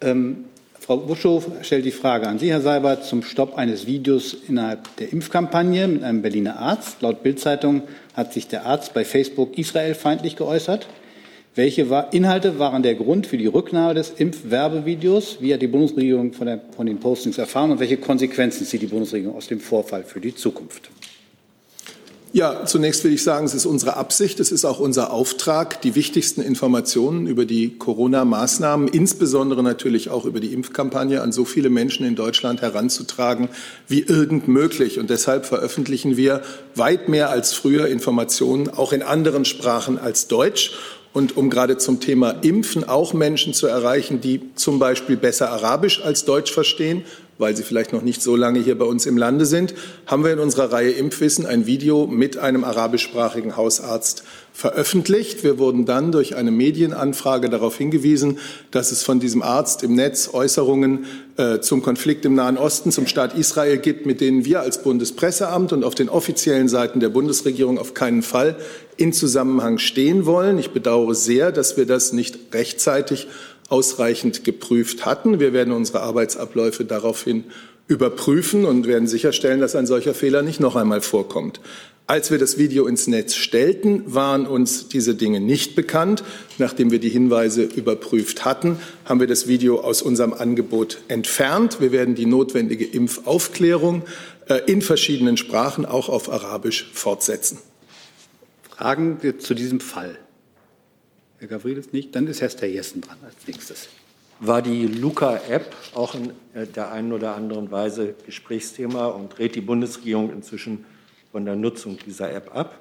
Ähm, 0.00 0.46
Frau 0.88 0.96
Buschow 0.96 1.44
stellt 1.60 1.84
die 1.84 1.90
Frage 1.90 2.26
an 2.26 2.38
Sie, 2.38 2.48
Herr 2.48 2.62
Seibert, 2.62 3.04
zum 3.04 3.22
Stopp 3.22 3.58
eines 3.58 3.86
Videos 3.86 4.34
innerhalb 4.48 4.96
der 4.96 5.12
Impfkampagne 5.12 5.86
mit 5.86 6.02
einem 6.02 6.22
Berliner 6.22 6.58
Arzt. 6.58 7.02
Laut 7.02 7.22
Bildzeitung 7.22 7.82
hat 8.14 8.32
sich 8.32 8.48
der 8.48 8.64
Arzt 8.64 8.94
bei 8.94 9.04
Facebook 9.04 9.58
israelfeindlich 9.58 10.36
geäußert. 10.36 10.88
Welche 11.54 11.82
Inhalte 12.12 12.58
waren 12.58 12.82
der 12.82 12.94
Grund 12.94 13.26
für 13.26 13.36
die 13.36 13.48
Rücknahme 13.48 13.92
des 13.92 14.12
Impfwerbevideos? 14.16 15.42
Wie 15.42 15.52
hat 15.52 15.60
die 15.60 15.66
Bundesregierung 15.66 16.32
von, 16.32 16.46
der, 16.46 16.62
von 16.74 16.86
den 16.86 16.98
Postings 16.98 17.36
erfahren 17.36 17.70
und 17.70 17.80
welche 17.80 17.98
Konsequenzen 17.98 18.64
zieht 18.64 18.80
die 18.80 18.86
Bundesregierung 18.86 19.36
aus 19.36 19.46
dem 19.46 19.60
Vorfall 19.60 20.04
für 20.04 20.22
die 20.22 20.34
Zukunft? 20.34 20.88
Ja, 22.32 22.66
zunächst 22.66 23.04
will 23.04 23.12
ich 23.14 23.22
sagen, 23.22 23.46
es 23.46 23.54
ist 23.54 23.64
unsere 23.64 23.96
Absicht, 23.96 24.38
es 24.38 24.52
ist 24.52 24.66
auch 24.66 24.80
unser 24.80 25.14
Auftrag, 25.14 25.80
die 25.80 25.94
wichtigsten 25.94 26.42
Informationen 26.42 27.26
über 27.26 27.46
die 27.46 27.78
Corona-Maßnahmen, 27.78 28.86
insbesondere 28.88 29.62
natürlich 29.62 30.10
auch 30.10 30.26
über 30.26 30.38
die 30.38 30.52
Impfkampagne, 30.52 31.22
an 31.22 31.32
so 31.32 31.46
viele 31.46 31.70
Menschen 31.70 32.04
in 32.04 32.16
Deutschland 32.16 32.60
heranzutragen 32.60 33.48
wie 33.86 34.00
irgend 34.00 34.46
möglich. 34.46 34.98
Und 34.98 35.08
deshalb 35.08 35.46
veröffentlichen 35.46 36.18
wir 36.18 36.42
weit 36.74 37.08
mehr 37.08 37.30
als 37.30 37.54
früher 37.54 37.88
Informationen, 37.88 38.68
auch 38.68 38.92
in 38.92 39.02
anderen 39.02 39.46
Sprachen 39.46 39.98
als 39.98 40.28
Deutsch. 40.28 40.72
Und 41.14 41.38
um 41.38 41.48
gerade 41.48 41.78
zum 41.78 41.98
Thema 41.98 42.32
Impfen 42.42 42.86
auch 42.86 43.14
Menschen 43.14 43.54
zu 43.54 43.66
erreichen, 43.66 44.20
die 44.20 44.42
zum 44.54 44.78
Beispiel 44.78 45.16
besser 45.16 45.50
Arabisch 45.50 46.02
als 46.02 46.26
Deutsch 46.26 46.52
verstehen, 46.52 47.04
weil 47.38 47.56
sie 47.56 47.62
vielleicht 47.62 47.92
noch 47.92 48.02
nicht 48.02 48.22
so 48.22 48.36
lange 48.36 48.60
hier 48.60 48.76
bei 48.76 48.84
uns 48.84 49.06
im 49.06 49.16
Lande 49.16 49.46
sind, 49.46 49.74
haben 50.06 50.24
wir 50.24 50.32
in 50.32 50.38
unserer 50.38 50.72
Reihe 50.72 50.90
Impfwissen 50.90 51.46
ein 51.46 51.66
Video 51.66 52.06
mit 52.06 52.36
einem 52.36 52.64
arabischsprachigen 52.64 53.56
Hausarzt 53.56 54.24
veröffentlicht. 54.52 55.44
Wir 55.44 55.58
wurden 55.58 55.86
dann 55.86 56.10
durch 56.10 56.34
eine 56.34 56.50
Medienanfrage 56.50 57.48
darauf 57.48 57.78
hingewiesen, 57.78 58.38
dass 58.72 58.90
es 58.90 59.04
von 59.04 59.20
diesem 59.20 59.40
Arzt 59.40 59.84
im 59.84 59.94
Netz 59.94 60.30
Äußerungen 60.32 61.06
äh, 61.36 61.60
zum 61.60 61.80
Konflikt 61.80 62.24
im 62.24 62.34
Nahen 62.34 62.58
Osten, 62.58 62.90
zum 62.90 63.06
Staat 63.06 63.38
Israel 63.38 63.78
gibt, 63.78 64.04
mit 64.04 64.20
denen 64.20 64.44
wir 64.44 64.60
als 64.60 64.82
Bundespresseamt 64.82 65.72
und 65.72 65.84
auf 65.84 65.94
den 65.94 66.08
offiziellen 66.08 66.68
Seiten 66.68 66.98
der 66.98 67.08
Bundesregierung 67.08 67.78
auf 67.78 67.94
keinen 67.94 68.22
Fall 68.22 68.56
in 68.96 69.12
Zusammenhang 69.12 69.78
stehen 69.78 70.26
wollen. 70.26 70.58
Ich 70.58 70.70
bedauere 70.70 71.14
sehr, 71.14 71.52
dass 71.52 71.76
wir 71.76 71.86
das 71.86 72.12
nicht 72.12 72.52
rechtzeitig 72.52 73.28
ausreichend 73.68 74.44
geprüft 74.44 75.04
hatten. 75.04 75.40
Wir 75.40 75.52
werden 75.52 75.72
unsere 75.72 76.00
Arbeitsabläufe 76.00 76.84
daraufhin 76.84 77.44
überprüfen 77.86 78.64
und 78.64 78.86
werden 78.86 79.08
sicherstellen, 79.08 79.60
dass 79.60 79.74
ein 79.74 79.86
solcher 79.86 80.14
Fehler 80.14 80.42
nicht 80.42 80.60
noch 80.60 80.76
einmal 80.76 81.00
vorkommt. 81.00 81.60
Als 82.06 82.30
wir 82.30 82.38
das 82.38 82.56
Video 82.56 82.86
ins 82.86 83.06
Netz 83.06 83.34
stellten, 83.34 84.02
waren 84.06 84.46
uns 84.46 84.88
diese 84.88 85.14
Dinge 85.14 85.40
nicht 85.40 85.74
bekannt. 85.74 86.24
Nachdem 86.56 86.90
wir 86.90 87.00
die 87.00 87.10
Hinweise 87.10 87.64
überprüft 87.64 88.46
hatten, 88.46 88.78
haben 89.04 89.20
wir 89.20 89.26
das 89.26 89.46
Video 89.46 89.80
aus 89.80 90.00
unserem 90.00 90.32
Angebot 90.32 91.02
entfernt. 91.08 91.82
Wir 91.82 91.92
werden 91.92 92.14
die 92.14 92.24
notwendige 92.24 92.86
Impfaufklärung 92.86 94.04
äh, 94.48 94.60
in 94.66 94.80
verschiedenen 94.80 95.36
Sprachen, 95.36 95.84
auch 95.84 96.08
auf 96.08 96.32
Arabisch, 96.32 96.90
fortsetzen. 96.94 97.58
Fragen 98.70 99.18
zu 99.38 99.52
diesem 99.52 99.80
Fall? 99.80 100.18
Herr 101.38 101.48
Gavrilis 101.48 101.92
nicht? 101.92 102.14
Dann 102.16 102.26
ist 102.26 102.40
Herr 102.40 102.68
Jessen 102.68 103.00
dran 103.00 103.18
als 103.24 103.46
nächstes. 103.46 103.88
War 104.40 104.62
die 104.62 104.86
Luca-App 104.86 105.74
auch 105.94 106.14
in 106.14 106.30
äh, 106.54 106.66
der 106.66 106.92
einen 106.92 107.12
oder 107.12 107.34
anderen 107.34 107.70
Weise 107.70 108.14
Gesprächsthema 108.26 109.06
und 109.06 109.38
rät 109.38 109.54
die 109.54 109.60
Bundesregierung 109.60 110.32
inzwischen 110.32 110.84
von 111.32 111.44
der 111.44 111.56
Nutzung 111.56 111.98
dieser 112.06 112.32
App 112.32 112.54
ab? 112.54 112.80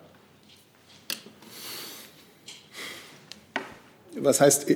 was 4.19 4.41
heißt 4.41 4.69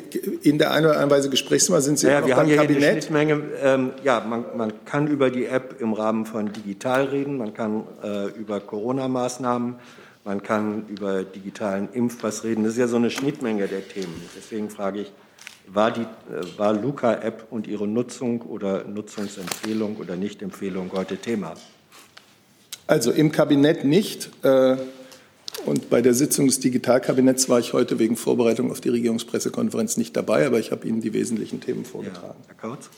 in 0.43 0.57
der 0.57 0.71
einen 0.71 0.85
oder 0.85 0.95
anderen 0.95 1.11
Weise 1.11 1.29
Gesprächsthema? 1.29 1.81
Sind 1.81 1.99
Sie 1.99 2.07
naja, 2.07 2.25
wir 2.25 2.35
haben 2.35 2.47
hier 2.47 2.57
Kabinett? 2.57 2.83
eine 2.83 2.91
Schnittmenge. 3.01 3.41
Ähm, 3.61 3.91
ja, 4.03 4.19
man, 4.19 4.45
man, 4.55 4.73
kann 4.85 5.07
über 5.07 5.29
die 5.29 5.45
App 5.45 5.79
im 5.79 5.93
Rahmen 5.93 6.25
von 6.25 6.51
digital 6.51 7.05
reden, 7.05 7.37
man 7.37 7.53
kann 7.53 7.83
äh, 8.03 8.27
über 8.37 8.59
Corona-Maßnahmen, 8.59 9.75
man 10.23 10.43
kann 10.43 10.87
über 10.87 11.23
digitalen 11.23 11.89
Impfpass 11.93 12.43
reden. 12.43 12.63
Das 12.63 12.73
ist 12.73 12.79
ja 12.79 12.87
so 12.87 12.97
eine 12.97 13.09
Schnittmenge 13.09 13.67
der 13.67 13.87
Themen. 13.87 14.21
Deswegen 14.37 14.69
frage 14.69 15.01
ich, 15.01 15.11
war, 15.67 15.91
die, 15.91 16.01
äh, 16.01 16.05
war 16.57 16.73
Luca-App 16.73 17.47
und 17.49 17.67
ihre 17.67 17.87
Nutzung 17.87 18.41
oder 18.41 18.83
Nutzungsempfehlung 18.83 19.97
oder 19.97 20.15
Nichtempfehlung 20.15 20.91
heute 20.93 21.17
Thema? 21.17 21.53
Also 22.87 23.11
im 23.11 23.31
Kabinett 23.31 23.85
nicht. 23.85 24.29
Äh, 24.43 24.77
und 25.65 25.89
bei 25.89 26.01
der 26.01 26.13
Sitzung 26.13 26.47
des 26.47 26.59
Digitalkabinetts 26.59 27.47
war 27.47 27.59
ich 27.59 27.73
heute 27.73 27.99
wegen 27.99 28.15
Vorbereitung 28.15 28.71
auf 28.71 28.81
die 28.81 28.89
Regierungspressekonferenz 28.89 29.97
nicht 29.97 30.15
dabei, 30.17 30.45
aber 30.45 30.59
ich 30.59 30.71
habe 30.71 30.87
Ihnen 30.87 31.01
die 31.01 31.13
wesentlichen 31.13 31.61
Themen 31.61 31.85
vorgetragen. 31.85 32.39
Ja, 32.41 32.47
Herr 32.47 32.55
Kautz? 32.55 32.89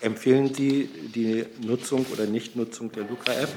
Empfehlen 0.00 0.52
Sie 0.54 0.88
die 1.14 1.46
Nutzung 1.64 2.06
oder 2.12 2.26
Nichtnutzung 2.26 2.90
der 2.92 3.04
Luca-App? 3.04 3.48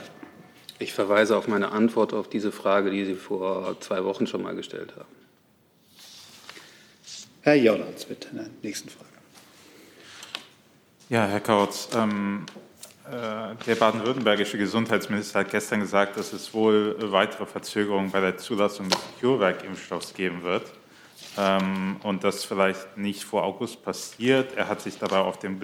Ich 0.84 0.92
verweise 0.92 1.38
auf 1.38 1.48
meine 1.48 1.72
Antwort 1.72 2.12
auf 2.14 2.28
diese 2.28 2.52
Frage, 2.52 2.92
die 2.92 3.06
Sie 3.06 3.16
vor 3.16 3.80
zwei 3.80 4.04
Wochen 4.04 4.28
schon 4.28 4.44
mal 4.44 4.54
gestellt 4.54 4.94
haben. 4.98 5.08
Herr 7.40 7.56
Jordans, 7.56 8.04
bitte, 8.04 8.28
in 8.32 8.38
der 8.40 8.48
nächsten 8.62 8.90
Frage. 8.90 9.08
Ja, 11.08 11.26
Herr 11.26 11.40
Kautz, 11.40 11.88
ähm, 11.96 12.46
äh, 13.06 13.56
der 13.66 13.76
baden-württembergische 13.76 14.58
Gesundheitsminister 14.58 15.40
hat 15.40 15.52
gestern 15.52 15.80
gesagt, 15.80 16.18
dass 16.18 16.34
es 16.34 16.54
wohl 16.54 16.98
weitere 17.14 17.46
Verzögerungen 17.46 18.12
bei 18.12 18.20
der 18.20 18.38
Zulassung 18.38 18.90
des 18.90 19.00
CureVac-Impfstoffs 19.22 20.14
geben 20.14 20.44
wird 20.44 20.70
ähm, 21.38 21.96
und 22.04 22.26
das 22.26 22.44
vielleicht 22.44 22.98
nicht 22.98 23.24
vor 23.24 23.44
August 23.44 23.86
passiert. 23.86 24.58
Er 24.58 24.68
hat 24.68 24.82
sich 24.82 25.00
dabei 25.00 25.20
auf 25.20 25.40
den 25.40 25.62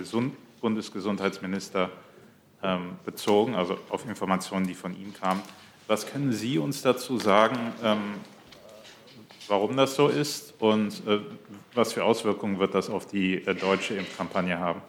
Bundesgesundheitsminister 0.61 1.89
bezogen, 3.05 3.55
also 3.55 3.77
auf 3.89 4.05
Informationen, 4.05 4.67
die 4.67 4.73
von 4.73 4.93
ihm 4.93 5.13
kamen. 5.13 5.41
Was 5.87 6.05
können 6.05 6.33
Sie 6.33 6.57
uns 6.57 6.81
dazu 6.81 7.17
sagen, 7.17 7.57
ähm, 7.83 8.15
warum 9.47 9.75
das 9.75 9.95
so 9.95 10.07
ist 10.07 10.53
und 10.59 11.01
äh, 11.07 11.19
was 11.73 11.93
für 11.93 12.03
Auswirkungen 12.03 12.59
wird 12.59 12.75
das 12.75 12.89
auf 12.89 13.07
die 13.07 13.35
äh, 13.45 13.55
deutsche 13.55 13.95
Impfkampagne 13.95 14.59
haben? 14.59 14.81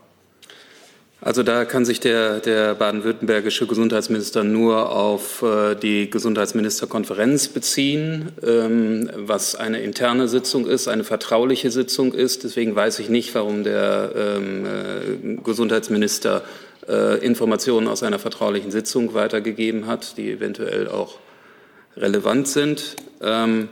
Also 1.23 1.43
da 1.43 1.67
kann 1.67 1.85
sich 1.85 2.01
der, 2.01 2.41
der 2.41 2.75
baden-württembergische 2.75 3.67
Gesundheitsminister 3.67 4.43
nur 4.43 4.91
auf 4.91 5.43
äh, 5.43 5.75
die 5.75 6.09
Gesundheitsministerkonferenz 6.09 7.49
beziehen, 7.49 8.33
ähm, 8.43 9.11
was 9.17 9.55
eine 9.55 9.81
interne 9.81 10.29
Sitzung 10.29 10.67
ist, 10.67 10.89
eine 10.89 11.05
vertrauliche 11.05 11.71
Sitzung 11.71 12.15
ist. 12.15 12.45
Deswegen 12.45 12.75
weiß 12.75 13.01
ich 13.01 13.11
nicht, 13.11 13.35
warum 13.35 13.65
der 13.65 14.13
ähm, 14.17 14.65
äh, 14.65 15.37
Gesundheitsminister 15.45 16.43
Informationen 16.89 17.89
aus 17.89 18.03
einer 18.03 18.19
vertraulichen 18.19 18.71
Sitzung 18.71 19.15
weitergegeben 19.15 19.87
hat, 19.87 20.17
die 20.17 20.31
eventuell 20.31 20.89
auch 20.89 21.19
relevant 21.97 22.49
sind. 22.49 22.97
Ähm, 23.23 23.69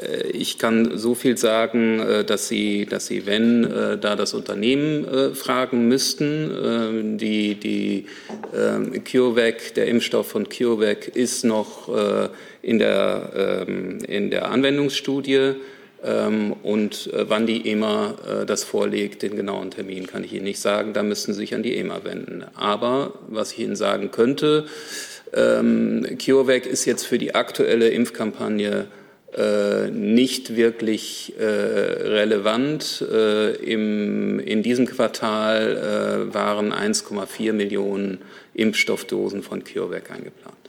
äh, 0.00 0.28
ich 0.28 0.58
kann 0.58 0.96
so 0.98 1.14
viel 1.14 1.36
sagen, 1.36 2.00
äh, 2.00 2.24
dass 2.24 2.48
Sie, 2.48 2.86
dass 2.86 3.06
Sie 3.06 3.26
wenn 3.26 3.64
äh, 3.64 3.98
da 3.98 4.16
das 4.16 4.34
Unternehmen 4.34 5.34
fragen 5.34 5.88
müssten, 5.88 7.18
die, 7.18 7.54
die 7.54 8.06
ähm, 8.54 9.04
CureVac, 9.04 9.74
der 9.74 9.86
Impfstoff 9.86 10.28
von 10.28 10.48
CureVac 10.48 11.08
ist 11.08 11.44
noch 11.44 11.88
in 12.62 12.78
der, 12.78 13.64
ähm, 13.68 13.98
in 14.06 14.30
der 14.30 14.50
Anwendungsstudie. 14.50 15.54
Ähm, 16.04 16.54
und 16.62 17.10
wann 17.12 17.46
die 17.46 17.68
EMA 17.70 18.44
das 18.46 18.64
vorlegt, 18.64 19.22
den 19.22 19.36
genauen 19.36 19.70
Termin 19.70 20.06
kann 20.06 20.24
ich 20.24 20.32
Ihnen 20.32 20.44
nicht 20.44 20.60
sagen. 20.60 20.92
Da 20.92 21.02
müssten 21.02 21.32
Sie 21.32 21.40
sich 21.40 21.54
an 21.54 21.62
die 21.62 21.76
EMA 21.76 22.04
wenden. 22.04 22.44
Aber 22.54 23.14
was 23.28 23.52
ich 23.52 23.60
Ihnen 23.60 23.76
sagen 23.76 24.10
könnte, 24.10 24.66
CureVac 25.32 26.66
ist 26.66 26.84
jetzt 26.84 27.06
für 27.06 27.18
die 27.18 27.34
aktuelle 27.34 27.88
Impfkampagne 27.88 28.86
äh, 29.34 29.90
nicht 29.90 30.56
wirklich 30.56 31.32
äh, 31.38 31.44
relevant. 31.44 33.02
Äh, 33.10 33.54
im, 33.64 34.38
in 34.38 34.62
diesem 34.62 34.86
Quartal 34.86 36.28
äh, 36.28 36.34
waren 36.34 36.70
1,4 36.70 37.54
Millionen 37.54 38.18
Impfstoffdosen 38.52 39.42
von 39.42 39.64
CureVac 39.64 40.10
eingeplant. 40.10 40.61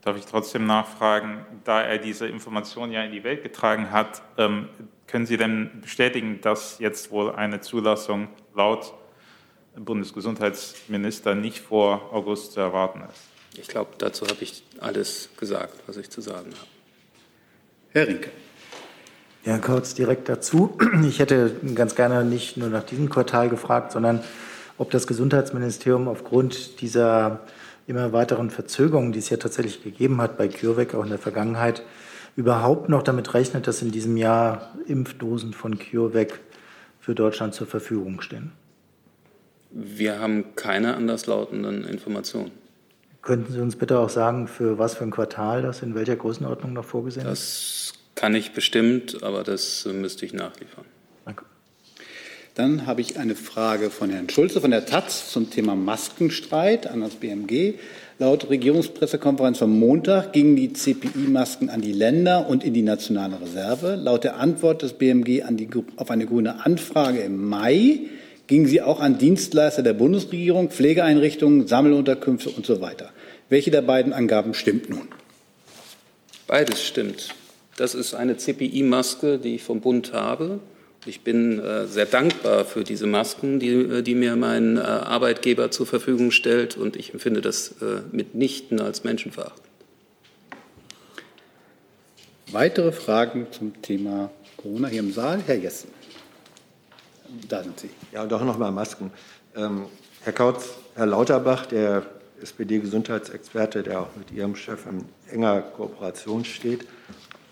Äh, 0.00 0.04
darf 0.04 0.16
ich 0.16 0.26
trotzdem 0.26 0.66
nachfragen, 0.66 1.44
da 1.64 1.82
er 1.82 1.98
diese 1.98 2.26
Information 2.26 2.92
ja 2.92 3.02
in 3.02 3.12
die 3.12 3.24
Welt 3.24 3.42
getragen 3.42 3.90
hat, 3.90 4.22
ähm, 4.38 4.68
können 5.06 5.26
Sie 5.26 5.36
denn 5.36 5.80
bestätigen, 5.82 6.40
dass 6.40 6.78
jetzt 6.78 7.10
wohl 7.10 7.32
eine 7.32 7.60
Zulassung 7.60 8.28
laut 8.54 8.94
Bundesgesundheitsminister 9.76 11.34
nicht 11.34 11.58
vor 11.58 12.12
August 12.12 12.52
zu 12.52 12.60
erwarten 12.60 13.02
ist? 13.10 13.58
Ich 13.58 13.68
glaube, 13.68 13.90
dazu 13.98 14.26
habe 14.26 14.38
ich 14.40 14.62
alles 14.80 15.30
gesagt, 15.36 15.74
was 15.86 15.96
ich 15.96 16.10
zu 16.10 16.20
sagen 16.20 16.52
habe. 16.52 16.68
Herr 17.92 18.06
Rinke. 18.06 18.30
Ja, 19.44 19.58
kurz 19.58 19.94
direkt 19.94 20.28
dazu. 20.28 20.78
Ich 21.08 21.18
hätte 21.18 21.56
ganz 21.74 21.94
gerne 21.94 22.24
nicht 22.24 22.56
nur 22.56 22.68
nach 22.68 22.84
diesem 22.84 23.08
Quartal 23.08 23.48
gefragt, 23.48 23.92
sondern 23.92 24.22
ob 24.78 24.90
das 24.90 25.06
Gesundheitsministerium 25.06 26.08
aufgrund 26.08 26.80
dieser 26.80 27.40
immer 27.90 28.12
weiteren 28.12 28.50
Verzögerungen, 28.50 29.12
die 29.12 29.18
es 29.18 29.28
ja 29.28 29.36
tatsächlich 29.36 29.82
gegeben 29.82 30.20
hat 30.22 30.38
bei 30.38 30.48
CureVac 30.48 30.94
auch 30.94 31.02
in 31.02 31.10
der 31.10 31.18
Vergangenheit, 31.18 31.82
überhaupt 32.36 32.88
noch 32.88 33.02
damit 33.02 33.34
rechnet, 33.34 33.66
dass 33.66 33.82
in 33.82 33.90
diesem 33.90 34.16
Jahr 34.16 34.74
Impfdosen 34.86 35.52
von 35.52 35.78
CureVac 35.78 36.40
für 37.00 37.14
Deutschland 37.14 37.54
zur 37.54 37.66
Verfügung 37.66 38.20
stehen. 38.20 38.52
Wir 39.70 40.18
haben 40.18 40.56
keine 40.56 40.94
anderslautenden 40.94 41.84
Informationen. 41.84 42.50
Könnten 43.22 43.52
Sie 43.52 43.60
uns 43.60 43.76
bitte 43.76 43.98
auch 43.98 44.08
sagen, 44.08 44.48
für 44.48 44.78
was 44.78 44.94
für 44.94 45.04
ein 45.04 45.10
Quartal 45.10 45.62
das 45.62 45.82
in 45.82 45.94
welcher 45.94 46.16
Größenordnung 46.16 46.72
noch 46.72 46.84
vorgesehen 46.84 47.26
ist? 47.26 47.92
Das 47.92 47.92
kann 48.14 48.34
ich 48.34 48.52
bestimmt, 48.52 49.22
aber 49.22 49.44
das 49.44 49.86
müsste 49.86 50.24
ich 50.24 50.32
nachliefern. 50.32 50.84
Dann 52.54 52.86
habe 52.86 53.00
ich 53.00 53.16
eine 53.16 53.36
Frage 53.36 53.90
von 53.90 54.10
Herrn 54.10 54.28
Schulze 54.28 54.60
von 54.60 54.72
der 54.72 54.84
Taz 54.84 55.30
zum 55.30 55.50
Thema 55.50 55.76
Maskenstreit 55.76 56.88
an 56.88 57.00
das 57.00 57.14
BMG. 57.14 57.74
Laut 58.18 58.50
Regierungspressekonferenz 58.50 59.58
vom 59.58 59.78
Montag 59.78 60.32
gingen 60.32 60.56
die 60.56 60.72
CPI-Masken 60.72 61.70
an 61.70 61.80
die 61.80 61.92
Länder 61.92 62.48
und 62.48 62.64
in 62.64 62.74
die 62.74 62.82
nationale 62.82 63.40
Reserve. 63.40 63.94
Laut 63.94 64.24
der 64.24 64.36
Antwort 64.36 64.82
des 64.82 64.94
BMG 64.94 65.42
die, 65.50 65.68
auf 65.96 66.10
eine 66.10 66.26
grüne 66.26 66.66
Anfrage 66.66 67.20
im 67.20 67.48
Mai 67.48 68.00
ging 68.48 68.66
sie 68.66 68.82
auch 68.82 68.98
an 68.98 69.16
Dienstleister 69.16 69.84
der 69.84 69.92
Bundesregierung, 69.92 70.70
Pflegeeinrichtungen, 70.70 71.68
Sammelunterkünfte 71.68 72.50
und 72.50 72.66
so 72.66 72.80
weiter. 72.80 73.10
Welche 73.48 73.70
der 73.70 73.82
beiden 73.82 74.12
Angaben 74.12 74.54
stimmt 74.54 74.90
nun? 74.90 75.06
Beides 76.48 76.84
stimmt. 76.84 77.28
Das 77.76 77.94
ist 77.94 78.12
eine 78.12 78.36
CPI-Maske, 78.36 79.38
die 79.38 79.54
ich 79.54 79.62
vom 79.62 79.80
Bund 79.80 80.12
habe. 80.12 80.58
Ich 81.06 81.22
bin 81.22 81.58
äh, 81.58 81.86
sehr 81.86 82.04
dankbar 82.04 82.66
für 82.66 82.84
diese 82.84 83.06
Masken, 83.06 83.58
die, 83.58 83.70
äh, 83.70 84.02
die 84.02 84.14
mir 84.14 84.36
mein 84.36 84.76
äh, 84.76 84.80
Arbeitgeber 84.80 85.70
zur 85.70 85.86
Verfügung 85.86 86.30
stellt. 86.30 86.76
Und 86.76 86.96
ich 86.96 87.14
empfinde 87.14 87.40
das 87.40 87.76
äh, 87.80 88.02
mitnichten 88.12 88.80
als 88.80 89.02
menschenverachtend. 89.02 89.66
Weitere 92.52 92.92
Fragen 92.92 93.46
zum 93.50 93.80
Thema 93.80 94.30
Corona 94.56 94.88
hier 94.88 95.00
im 95.00 95.12
Saal? 95.12 95.40
Herr 95.46 95.56
Jessen. 95.56 95.88
Da 97.48 97.62
sind 97.62 97.78
Sie. 97.80 97.90
Ja, 98.12 98.24
und 98.24 98.32
auch 98.32 98.44
noch 98.44 98.58
mal 98.58 98.70
Masken. 98.70 99.10
Ähm, 99.56 99.86
Herr 100.22 100.32
Kautz, 100.32 100.74
Herr 100.96 101.06
Lauterbach, 101.06 101.66
der 101.66 102.04
SPD-Gesundheitsexperte, 102.42 103.82
der 103.82 104.00
auch 104.00 104.16
mit 104.16 104.32
Ihrem 104.32 104.56
Chef 104.56 104.84
in 104.86 105.04
enger 105.32 105.62
Kooperation 105.62 106.44
steht, 106.44 106.86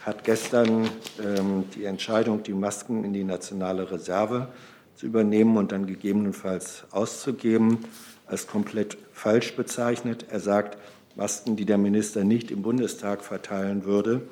hat 0.00 0.24
gestern 0.24 0.88
ähm, 1.22 1.64
die 1.74 1.84
Entscheidung, 1.84 2.42
die 2.42 2.54
Masken 2.54 3.04
in 3.04 3.12
die 3.12 3.24
nationale 3.24 3.90
Reserve 3.90 4.48
zu 4.94 5.06
übernehmen 5.06 5.56
und 5.56 5.72
dann 5.72 5.86
gegebenenfalls 5.86 6.84
auszugeben, 6.90 7.78
als 8.26 8.46
komplett 8.46 8.98
falsch 9.12 9.54
bezeichnet. 9.54 10.26
Er 10.30 10.40
sagt, 10.40 10.76
Masken, 11.16 11.56
die 11.56 11.64
der 11.64 11.78
Minister 11.78 12.24
nicht 12.24 12.50
im 12.50 12.62
Bundestag 12.62 13.24
verteilen 13.24 13.84
würde, 13.84 14.22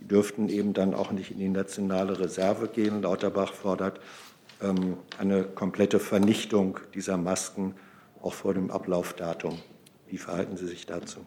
die 0.00 0.08
dürften 0.08 0.48
eben 0.48 0.72
dann 0.72 0.94
auch 0.94 1.10
nicht 1.10 1.30
in 1.30 1.38
die 1.38 1.48
nationale 1.48 2.18
Reserve 2.18 2.68
gehen. 2.68 3.02
Lauterbach 3.02 3.52
fordert 3.52 4.00
ähm, 4.62 4.96
eine 5.18 5.44
komplette 5.44 6.00
Vernichtung 6.00 6.80
dieser 6.94 7.16
Masken 7.16 7.74
auch 8.22 8.34
vor 8.34 8.54
dem 8.54 8.70
Ablaufdatum. 8.70 9.58
Wie 10.08 10.18
verhalten 10.18 10.56
Sie 10.56 10.66
sich 10.66 10.86
dazu? 10.86 11.20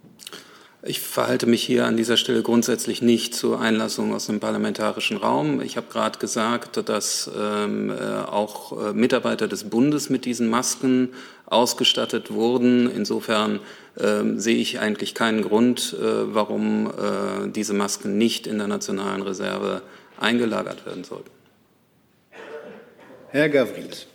Ich 0.86 1.00
verhalte 1.00 1.46
mich 1.46 1.64
hier 1.64 1.86
an 1.86 1.96
dieser 1.96 2.18
Stelle 2.18 2.44
grundsätzlich 2.44 3.02
nicht 3.02 3.34
zur 3.34 3.62
Einlassung 3.62 4.14
aus 4.14 4.26
dem 4.26 4.42
parlamentarischen 4.42 5.16
Raum. 5.16 5.62
Ich 5.62 5.78
habe 5.78 5.88
gerade 5.90 6.20
gesagt, 6.20 6.90
dass 6.90 7.32
ähm, 7.40 7.90
äh, 7.90 7.94
auch 7.94 8.90
äh, 8.90 8.94
Mitarbeiter 8.94 9.48
des 9.48 9.70
Bundes 9.70 10.10
mit 10.10 10.26
diesen 10.26 10.50
Masken 10.50 11.14
ausgestattet 11.46 12.34
wurden. 12.34 12.92
Insofern 12.92 13.62
äh, 13.96 14.24
sehe 14.36 14.58
ich 14.58 14.80
eigentlich 14.80 15.16
keinen 15.16 15.42
Grund, 15.42 15.96
äh, 15.98 16.34
warum 16.34 16.88
äh, 16.88 17.48
diese 17.50 17.74
Masken 17.74 18.18
nicht 18.18 18.46
in 18.46 18.58
der 18.58 18.68
nationalen 18.68 19.22
Reserve 19.22 19.84
eingelagert 20.20 20.86
werden 20.86 21.06
soll. 21.06 21.24
Herr 23.30 23.48
Gavrilis. 23.48 24.08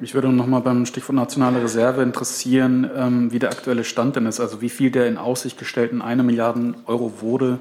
Mich 0.00 0.14
würde 0.14 0.28
noch 0.28 0.46
mal 0.46 0.60
beim 0.60 0.86
Stichwort 0.86 1.16
nationale 1.16 1.62
Reserve 1.62 2.02
interessieren, 2.02 2.88
ähm, 2.94 3.32
wie 3.32 3.38
der 3.38 3.50
aktuelle 3.50 3.84
Stand 3.84 4.16
denn 4.16 4.26
ist. 4.26 4.40
Also 4.40 4.60
wie 4.60 4.68
viel 4.68 4.90
der 4.90 5.06
in 5.06 5.18
Aussicht 5.18 5.58
gestellten 5.58 6.02
eine 6.02 6.22
Milliarden 6.22 6.76
Euro 6.86 7.20
wurde 7.20 7.58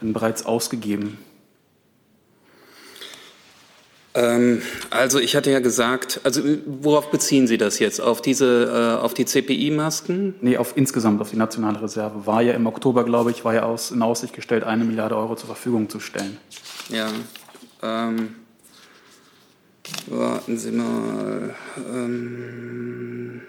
denn 0.00 0.12
bereits 0.12 0.44
ausgegeben? 0.44 1.18
Ähm, 4.14 4.60
also 4.90 5.18
ich 5.18 5.36
hatte 5.36 5.50
ja 5.50 5.60
gesagt, 5.60 6.20
also 6.22 6.42
worauf 6.66 7.10
beziehen 7.10 7.46
Sie 7.46 7.56
das 7.56 7.78
jetzt? 7.78 8.00
Auf 8.00 8.20
diese, 8.20 8.98
äh, 8.98 9.02
auf 9.02 9.14
die 9.14 9.24
CPI-Masken? 9.24 10.34
Nee, 10.42 10.58
auf 10.58 10.76
insgesamt 10.76 11.20
auf 11.20 11.30
die 11.30 11.36
nationale 11.36 11.80
Reserve. 11.80 12.26
War 12.26 12.42
ja 12.42 12.52
im 12.52 12.66
Oktober, 12.66 13.04
glaube 13.04 13.30
ich, 13.30 13.44
war 13.44 13.54
ja 13.54 13.62
aus, 13.62 13.90
in 13.90 14.02
Aussicht 14.02 14.34
gestellt, 14.34 14.64
eine 14.64 14.84
Milliarde 14.84 15.16
Euro 15.16 15.34
zur 15.34 15.46
Verfügung 15.46 15.88
zu 15.88 15.98
stellen. 15.98 16.36
Ja. 16.90 17.08
Ähm, 17.82 18.34
warten 20.06 20.58
Sie 20.58 20.72
mal. 20.72 21.54
Ähm, 21.92 23.42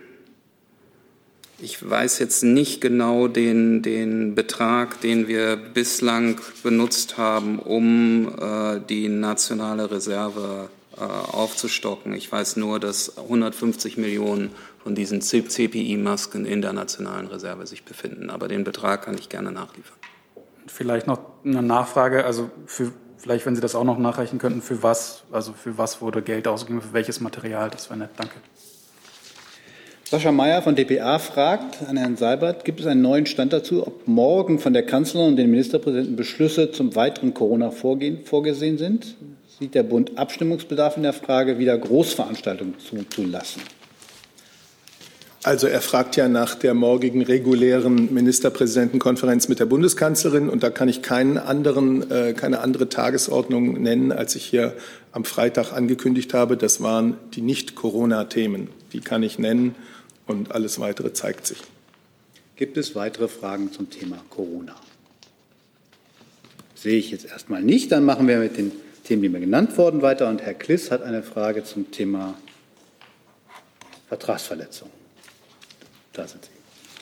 ich 1.59 1.89
weiß 1.89 2.19
jetzt 2.19 2.43
nicht 2.43 2.81
genau 2.81 3.29
den, 3.29 3.81
den 3.81 4.35
Betrag, 4.35 4.99
den 4.99 5.29
wir 5.29 5.55
bislang 5.55 6.41
benutzt 6.61 7.17
haben, 7.17 7.57
um 7.57 8.27
äh, 8.37 8.81
die 8.89 9.07
nationale 9.07 9.89
Reserve 9.89 10.69
äh, 10.97 11.01
aufzustocken. 11.01 12.13
Ich 12.13 12.29
weiß 12.29 12.57
nur, 12.57 12.79
dass 12.81 13.17
150 13.17 13.97
Millionen 13.97 14.51
von 14.83 14.93
diesen 14.93 15.21
CPI-Masken 15.21 16.45
in 16.45 16.61
der 16.61 16.73
nationalen 16.73 17.27
Reserve 17.27 17.65
sich 17.65 17.85
befinden. 17.85 18.29
Aber 18.29 18.49
den 18.49 18.65
Betrag 18.65 19.05
kann 19.05 19.17
ich 19.17 19.29
gerne 19.29 19.53
nachliefern. 19.53 19.97
Vielleicht 20.67 21.07
noch 21.07 21.19
eine 21.45 21.63
Nachfrage, 21.63 22.25
also 22.25 22.51
für, 22.65 22.91
vielleicht, 23.23 23.45
wenn 23.45 23.55
Sie 23.55 23.61
das 23.61 23.73
auch 23.73 23.85
noch 23.85 23.97
nachreichen 23.97 24.37
könnten, 24.37 24.61
für 24.61 24.83
was, 24.83 25.23
also 25.31 25.53
für 25.53 25.77
was 25.77 26.01
wurde 26.01 26.21
Geld 26.21 26.45
ausgegeben, 26.45 26.81
für 26.81 26.91
welches 26.91 27.21
Material, 27.21 27.69
das 27.69 27.89
wäre 27.89 27.99
nett. 27.99 28.09
Danke. 28.17 28.35
Sascha 30.03 30.31
Mayer 30.31 30.61
von 30.61 30.75
dpa 30.75 31.17
fragt 31.19 31.81
an 31.87 31.95
Herrn 31.95 32.17
Seibert, 32.17 32.65
gibt 32.65 32.81
es 32.81 32.85
einen 32.85 33.01
neuen 33.01 33.25
Stand 33.25 33.53
dazu, 33.53 33.87
ob 33.87 34.07
morgen 34.07 34.59
von 34.59 34.73
der 34.73 34.85
Kanzlerin 34.85 35.29
und 35.29 35.35
den 35.37 35.49
Ministerpräsidenten 35.49 36.17
Beschlüsse 36.17 36.71
zum 36.71 36.95
weiteren 36.95 37.33
Corona-Vorgehen 37.33 38.25
vorgesehen 38.25 38.77
sind? 38.77 39.15
Sieht 39.57 39.73
der 39.73 39.83
Bund 39.83 40.17
Abstimmungsbedarf 40.17 40.97
in 40.97 41.03
der 41.03 41.13
Frage, 41.13 41.57
wieder 41.57 41.77
Großveranstaltungen 41.77 42.77
zuzulassen? 42.77 43.61
Also 45.45 45.67
er 45.67 45.81
fragt 45.81 46.15
ja 46.15 46.29
nach 46.29 46.55
der 46.55 46.73
morgigen 46.73 47.21
regulären 47.21 48.13
Ministerpräsidentenkonferenz 48.13 49.49
mit 49.49 49.59
der 49.59 49.65
Bundeskanzlerin 49.65 50.47
und 50.47 50.63
da 50.63 50.69
kann 50.69 50.87
ich 50.87 51.01
keinen 51.01 51.37
anderen, 51.37 52.09
äh, 52.09 52.33
keine 52.33 52.61
andere 52.61 52.87
Tagesordnung 52.87 53.73
nennen, 53.81 54.13
als 54.13 54.37
ich 54.37 54.45
hier 54.45 54.73
am 55.11 55.25
Freitag 55.25 55.73
angekündigt 55.73 56.33
habe. 56.33 56.55
Das 56.55 56.81
waren 56.81 57.17
die 57.33 57.41
Nicht-Corona-Themen. 57.41 58.69
Die 58.93 59.01
kann 59.01 59.21
ich 59.21 59.37
nennen 59.37 59.75
und 60.27 60.53
alles 60.53 60.79
Weitere 60.79 61.11
zeigt 61.11 61.45
sich. 61.45 61.59
Gibt 62.55 62.77
es 62.77 62.95
weitere 62.95 63.27
Fragen 63.27 63.69
zum 63.73 63.89
Thema 63.89 64.23
Corona? 64.29 64.75
Sehe 66.73 66.97
ich 66.97 67.11
jetzt 67.11 67.25
erstmal 67.25 67.61
nicht. 67.61 67.91
Dann 67.91 68.05
machen 68.05 68.29
wir 68.29 68.39
mit 68.39 68.57
den 68.57 68.71
Themen, 69.03 69.21
die 69.21 69.27
mir 69.29 69.41
genannt 69.41 69.77
wurden, 69.77 70.01
weiter. 70.01 70.29
Und 70.29 70.41
Herr 70.41 70.53
Kliss 70.53 70.89
hat 70.89 71.03
eine 71.03 71.21
Frage 71.21 71.65
zum 71.65 71.91
Thema 71.91 72.35
Vertragsverletzung. 74.07 74.89
Da 76.13 76.27
sind 76.27 76.45
Sie. 76.45 76.51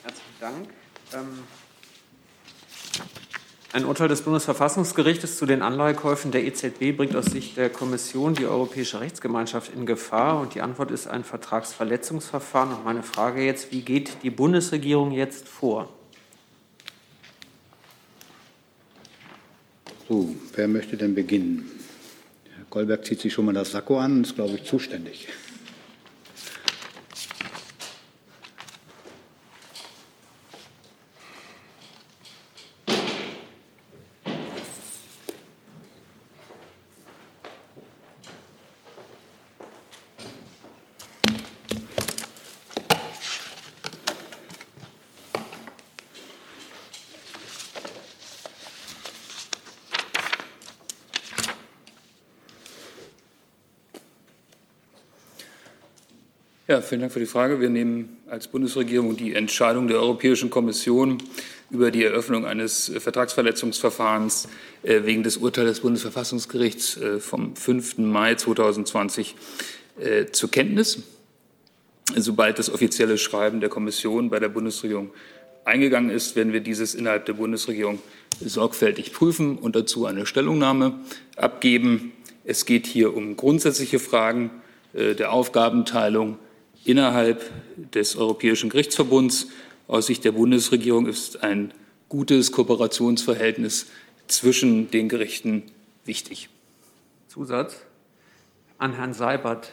Herzlichen 0.02 0.40
Dank. 0.40 0.68
Ähm 1.12 1.44
ein 3.74 3.86
Urteil 3.86 4.08
des 4.08 4.20
Bundesverfassungsgerichtes 4.20 5.38
zu 5.38 5.46
den 5.46 5.62
Anleihekäufen 5.62 6.30
der 6.30 6.44
EZB 6.44 6.94
bringt 6.94 7.16
aus 7.16 7.26
Sicht 7.26 7.56
der 7.56 7.70
Kommission 7.70 8.34
die 8.34 8.44
europäische 8.44 9.00
Rechtsgemeinschaft 9.00 9.72
in 9.74 9.86
Gefahr. 9.86 10.40
Und 10.40 10.54
die 10.54 10.60
Antwort 10.60 10.90
ist 10.90 11.06
ein 11.06 11.24
Vertragsverletzungsverfahren. 11.24 12.74
Und 12.74 12.84
meine 12.84 13.02
Frage 13.02 13.42
jetzt, 13.42 13.72
wie 13.72 13.80
geht 13.80 14.22
die 14.22 14.30
Bundesregierung 14.30 15.12
jetzt 15.12 15.48
vor? 15.48 15.88
So, 20.06 20.36
wer 20.54 20.68
möchte 20.68 20.98
denn 20.98 21.14
beginnen? 21.14 21.70
Herr 22.54 22.64
Goldberg 22.68 23.06
zieht 23.06 23.20
sich 23.20 23.32
schon 23.32 23.46
mal 23.46 23.54
das 23.54 23.70
Sakko 23.70 23.98
an 23.98 24.16
und 24.16 24.26
ist, 24.26 24.34
glaube 24.34 24.54
ich, 24.56 24.64
zuständig. 24.64 25.28
Ja, 56.72 56.80
vielen 56.80 57.02
Dank 57.02 57.12
für 57.12 57.20
die 57.20 57.26
Frage. 57.26 57.60
Wir 57.60 57.68
nehmen 57.68 58.16
als 58.30 58.48
Bundesregierung 58.48 59.14
die 59.14 59.34
Entscheidung 59.34 59.88
der 59.88 59.98
Europäischen 59.98 60.48
Kommission 60.48 61.18
über 61.70 61.90
die 61.90 62.02
Eröffnung 62.02 62.46
eines 62.46 62.90
Vertragsverletzungsverfahrens 62.96 64.48
äh, 64.82 65.02
wegen 65.04 65.22
des 65.22 65.36
Urteils 65.36 65.68
des 65.68 65.80
Bundesverfassungsgerichts 65.80 66.96
äh, 66.96 67.20
vom 67.20 67.54
5. 67.56 67.98
Mai 67.98 68.36
2020 68.36 69.34
äh, 70.00 70.24
zur 70.32 70.50
Kenntnis. 70.50 71.02
Sobald 72.16 72.58
das 72.58 72.72
offizielle 72.72 73.18
Schreiben 73.18 73.60
der 73.60 73.68
Kommission 73.68 74.30
bei 74.30 74.40
der 74.40 74.48
Bundesregierung 74.48 75.10
eingegangen 75.66 76.08
ist, 76.08 76.36
werden 76.36 76.54
wir 76.54 76.60
dieses 76.60 76.94
innerhalb 76.94 77.26
der 77.26 77.34
Bundesregierung 77.34 77.98
sorgfältig 78.40 79.12
prüfen 79.12 79.58
und 79.58 79.76
dazu 79.76 80.06
eine 80.06 80.24
Stellungnahme 80.24 81.00
abgeben. 81.36 82.12
Es 82.46 82.64
geht 82.64 82.86
hier 82.86 83.14
um 83.14 83.36
grundsätzliche 83.36 83.98
Fragen 83.98 84.50
der 84.94 85.32
Aufgabenteilung 85.32 86.38
innerhalb 86.84 87.50
des 87.94 88.16
Europäischen 88.16 88.70
Gerichtsverbunds. 88.70 89.48
Aus 89.88 90.06
Sicht 90.06 90.24
der 90.24 90.32
Bundesregierung 90.32 91.06
ist 91.06 91.42
ein 91.42 91.72
gutes 92.08 92.52
Kooperationsverhältnis 92.52 93.86
zwischen 94.26 94.90
den 94.90 95.08
Gerichten 95.08 95.64
wichtig. 96.04 96.48
Zusatz 97.28 97.82
an 98.78 98.94
Herrn 98.94 99.14
Seibert. 99.14 99.72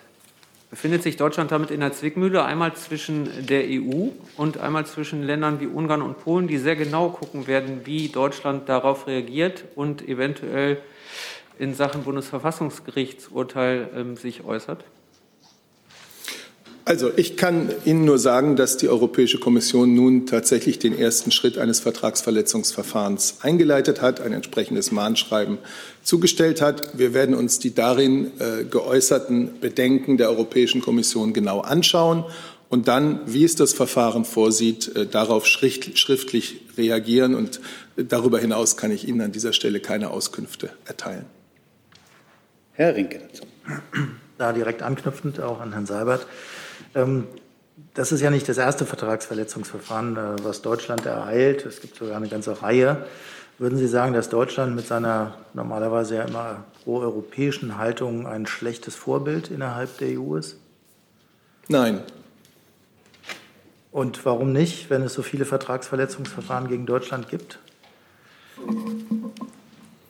Befindet 0.70 1.02
sich 1.02 1.18
Deutschland 1.18 1.52
damit 1.52 1.72
in 1.72 1.80
der 1.80 1.94
Zwickmühle, 1.94 2.46
einmal 2.46 2.76
zwischen 2.76 3.28
der 3.48 3.64
EU 3.68 4.10
und 4.38 4.60
einmal 4.60 4.86
zwischen 4.86 5.24
Ländern 5.24 5.60
wie 5.60 5.66
Ungarn 5.66 6.04
und 6.04 6.20
Polen, 6.20 6.48
die 6.48 6.60
sehr 6.60 6.76
genau 6.76 7.10
gucken 7.10 7.48
werden, 7.48 7.82
wie 7.86 8.10
Deutschland 8.10 8.70
darauf 8.70 9.08
reagiert 9.08 9.66
und 9.76 10.08
eventuell 10.08 10.80
in 11.58 11.74
Sachen 11.74 12.04
Bundesverfassungsgerichtsurteil 12.04 13.90
ähm, 13.96 14.16
sich 14.16 14.44
äußert? 14.44 14.86
Also 16.90 17.12
ich 17.16 17.38
kann 17.38 17.70
Ihnen 17.86 18.04
nur 18.04 18.18
sagen, 18.18 18.56
dass 18.56 18.76
die 18.76 18.90
Europäische 18.90 19.38
Kommission 19.38 19.94
nun 19.94 20.26
tatsächlich 20.26 20.80
den 20.80 20.98
ersten 20.98 21.30
Schritt 21.30 21.60
eines 21.60 21.82
Vertragsverletzungsverfahrens 21.82 23.42
eingeleitet 23.42 24.02
hat, 24.02 24.22
ein 24.22 24.34
entsprechendes 24.34 24.92
Mahnschreiben 24.92 25.60
zugestellt 26.02 26.64
hat. 26.64 26.98
Wir 26.98 27.14
werden 27.14 27.36
uns 27.36 27.60
die 27.60 27.76
darin 27.76 28.32
äh, 28.40 28.64
geäußerten 28.64 29.60
Bedenken 29.60 30.18
der 30.18 30.32
Europäischen 30.32 30.82
Kommission 30.82 31.32
genau 31.32 31.60
anschauen 31.60 32.26
und 32.70 32.88
dann, 32.88 33.20
wie 33.28 33.44
es 33.44 33.54
das 33.54 33.74
Verfahren 33.74 34.26
vorsieht, 34.26 34.96
äh, 34.96 35.06
darauf 35.06 35.46
schriftlich 35.46 36.62
reagieren. 36.76 37.36
Und 37.36 37.62
darüber 37.98 38.40
hinaus 38.40 38.78
kann 38.78 38.90
ich 38.90 39.08
Ihnen 39.08 39.22
an 39.22 39.32
dieser 39.32 39.54
Stelle 39.54 39.80
keine 39.80 40.10
Auskünfte 40.10 40.72
erteilen. 40.86 41.28
Herr 42.72 42.96
Rinke 42.96 43.20
dazu. 43.20 43.44
Da 44.40 44.54
direkt 44.54 44.82
anknüpfend 44.82 45.40
auch 45.40 45.60
an 45.60 45.74
Herrn 45.74 45.86
Seibert. 45.86 46.26
Ähm, 46.96 47.28
das 47.94 48.12
ist 48.12 48.22
ja 48.22 48.30
nicht 48.30 48.48
das 48.48 48.58
erste 48.58 48.86
Vertragsverletzungsverfahren, 48.86 50.18
äh, 50.18 50.36
was 50.44 50.62
Deutschland 50.62 51.06
ereilt. 51.06 51.66
Es 51.66 51.82
gibt 51.82 51.96
sogar 51.96 52.18
eine 52.18 52.28
ganze 52.28 52.62
Reihe. 52.62 53.06
Würden 53.58 53.78
Sie 53.78 53.88
sagen, 53.88 54.14
dass 54.14 54.30
Deutschland 54.30 54.76
mit 54.76 54.88
seiner 54.88 55.36
normalerweise 55.54 56.16
ja 56.16 56.24
immer 56.24 56.64
pro-europäischen 56.84 57.78
Haltung 57.78 58.26
ein 58.26 58.48
schlechtes 58.48 58.96
Vorbild 58.96 59.52
innerhalb 59.52 59.98
der 59.98 60.20
EU 60.20 60.36
ist? 60.36 60.58
Nein. 61.68 62.02
Und 63.92 64.26
warum 64.26 64.54
nicht, 64.54 64.90
wenn 64.90 65.02
es 65.02 65.14
so 65.14 65.24
viele 65.24 65.46
Vertragsverletzungsverfahren 65.46 66.68
gegen 66.68 66.86
Deutschland 66.86 67.28
gibt? 67.28 67.60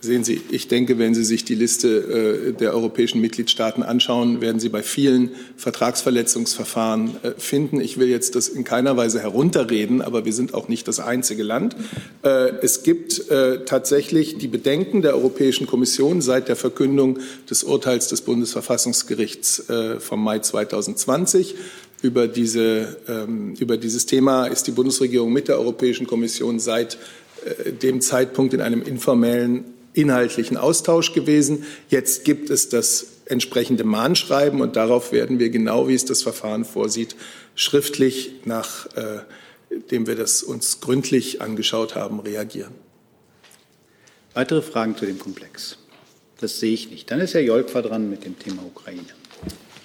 Sehen 0.01 0.23
Sie, 0.23 0.39
ich 0.49 0.69
denke, 0.69 0.97
wenn 0.97 1.13
Sie 1.13 1.25
sich 1.25 1.43
die 1.43 1.55
Liste 1.55 1.89
äh, 1.89 2.53
der 2.53 2.73
europäischen 2.73 3.19
Mitgliedstaaten 3.19 3.83
anschauen, 3.83 4.39
werden 4.39 4.61
Sie 4.61 4.69
bei 4.69 4.81
vielen 4.81 5.31
Vertragsverletzungsverfahren 5.57 7.17
äh, 7.21 7.31
finden. 7.37 7.81
Ich 7.81 7.97
will 7.97 8.07
jetzt 8.07 8.35
das 8.35 8.47
in 8.47 8.63
keiner 8.63 8.95
Weise 8.95 9.19
herunterreden, 9.19 10.01
aber 10.01 10.23
wir 10.23 10.31
sind 10.31 10.53
auch 10.53 10.69
nicht 10.69 10.87
das 10.87 11.01
einzige 11.01 11.43
Land. 11.43 11.75
Äh, 12.23 12.51
es 12.61 12.83
gibt 12.83 13.23
tatsächlich 13.65 14.37
die 14.37 14.47
Bedenken 14.47 15.01
der 15.01 15.15
Europäischen 15.15 15.67
Kommission 15.67 16.21
seit 16.21 16.47
der 16.47 16.55
Verkündung 16.55 17.19
des 17.49 17.63
Urteils 17.63 18.07
des 18.07 18.21
Bundesverfassungsgerichts 18.21 19.65
vom 19.99 20.23
Mai 20.23 20.39
2020. 20.39 21.55
Über, 22.01 22.27
diese, 22.27 22.97
ähm, 23.07 23.55
über 23.59 23.77
dieses 23.77 24.05
Thema 24.05 24.47
ist 24.47 24.67
die 24.67 24.71
Bundesregierung 24.71 25.33
mit 25.33 25.47
der 25.47 25.59
Europäischen 25.59 26.07
Kommission 26.07 26.59
seit 26.59 26.97
dem 27.81 28.01
Zeitpunkt 28.01 28.53
in 28.53 28.61
einem 28.61 28.81
informellen 28.81 29.65
inhaltlichen 29.93 30.57
Austausch 30.57 31.13
gewesen. 31.13 31.65
Jetzt 31.89 32.25
gibt 32.25 32.49
es 32.49 32.69
das 32.69 33.07
entsprechende 33.25 33.83
Mahnschreiben 33.83 34.61
und 34.61 34.75
darauf 34.75 35.11
werden 35.11 35.39
wir 35.39 35.49
genau, 35.49 35.87
wie 35.87 35.93
es 35.93 36.05
das 36.05 36.23
Verfahren 36.23 36.65
vorsieht, 36.65 37.15
schriftlich, 37.55 38.33
nachdem 38.45 40.03
äh, 40.03 40.07
wir 40.07 40.15
das 40.15 40.43
uns 40.43 40.81
gründlich 40.81 41.41
angeschaut 41.41 41.95
haben, 41.95 42.19
reagieren. 42.19 42.73
Weitere 44.33 44.61
Fragen 44.61 44.95
zu 44.95 45.05
dem 45.05 45.19
Komplex? 45.19 45.77
Das 46.39 46.59
sehe 46.59 46.73
ich 46.73 46.89
nicht. 46.89 47.11
Dann 47.11 47.19
ist 47.19 47.33
Herr 47.33 47.41
Jolkwa 47.41 47.81
dran 47.81 48.09
mit 48.09 48.25
dem 48.25 48.39
Thema 48.39 48.63
Ukraine. 48.63 49.05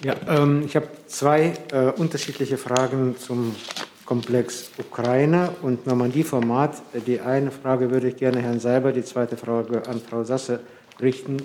Ja, 0.03 0.15
ähm, 0.27 0.63
ich 0.65 0.75
habe 0.75 0.87
zwei 1.07 1.53
äh, 1.71 1.91
unterschiedliche 1.91 2.57
Fragen 2.57 3.15
zum 3.19 3.55
Komplex 4.05 4.69
Ukraine 4.77 5.49
und 5.61 5.87
Normandie-Format. 5.87 6.81
Die 7.07 7.19
eine 7.19 7.51
Frage 7.51 7.89
würde 7.89 8.09
ich 8.09 8.17
gerne 8.17 8.41
Herrn 8.41 8.59
Seiber, 8.59 8.91
die 8.91 9.03
zweite 9.03 9.35
Frage 9.35 9.87
an 9.87 9.99
Frau 9.99 10.23
Sasse 10.23 10.59
richten. 11.01 11.37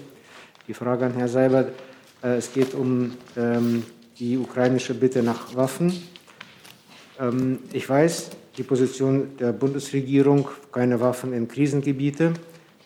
Die 0.69 0.75
Frage 0.75 1.07
an 1.07 1.15
Herrn 1.15 1.29
Seiber, 1.29 1.69
äh, 2.23 2.37
es 2.37 2.53
geht 2.53 2.75
um 2.75 3.13
ähm, 3.37 3.85
die 4.19 4.37
ukrainische 4.37 4.95
Bitte 4.95 5.23
nach 5.23 5.57
Waffen. 5.57 6.03
Ähm, 7.19 7.61
ich 7.73 7.89
weiß, 7.89 8.31
die 8.59 8.63
Position 8.63 9.37
der 9.39 9.53
Bundesregierung, 9.53 10.49
keine 10.71 11.01
Waffen 11.01 11.33
in 11.33 11.49
Krisengebiete. 11.49 12.35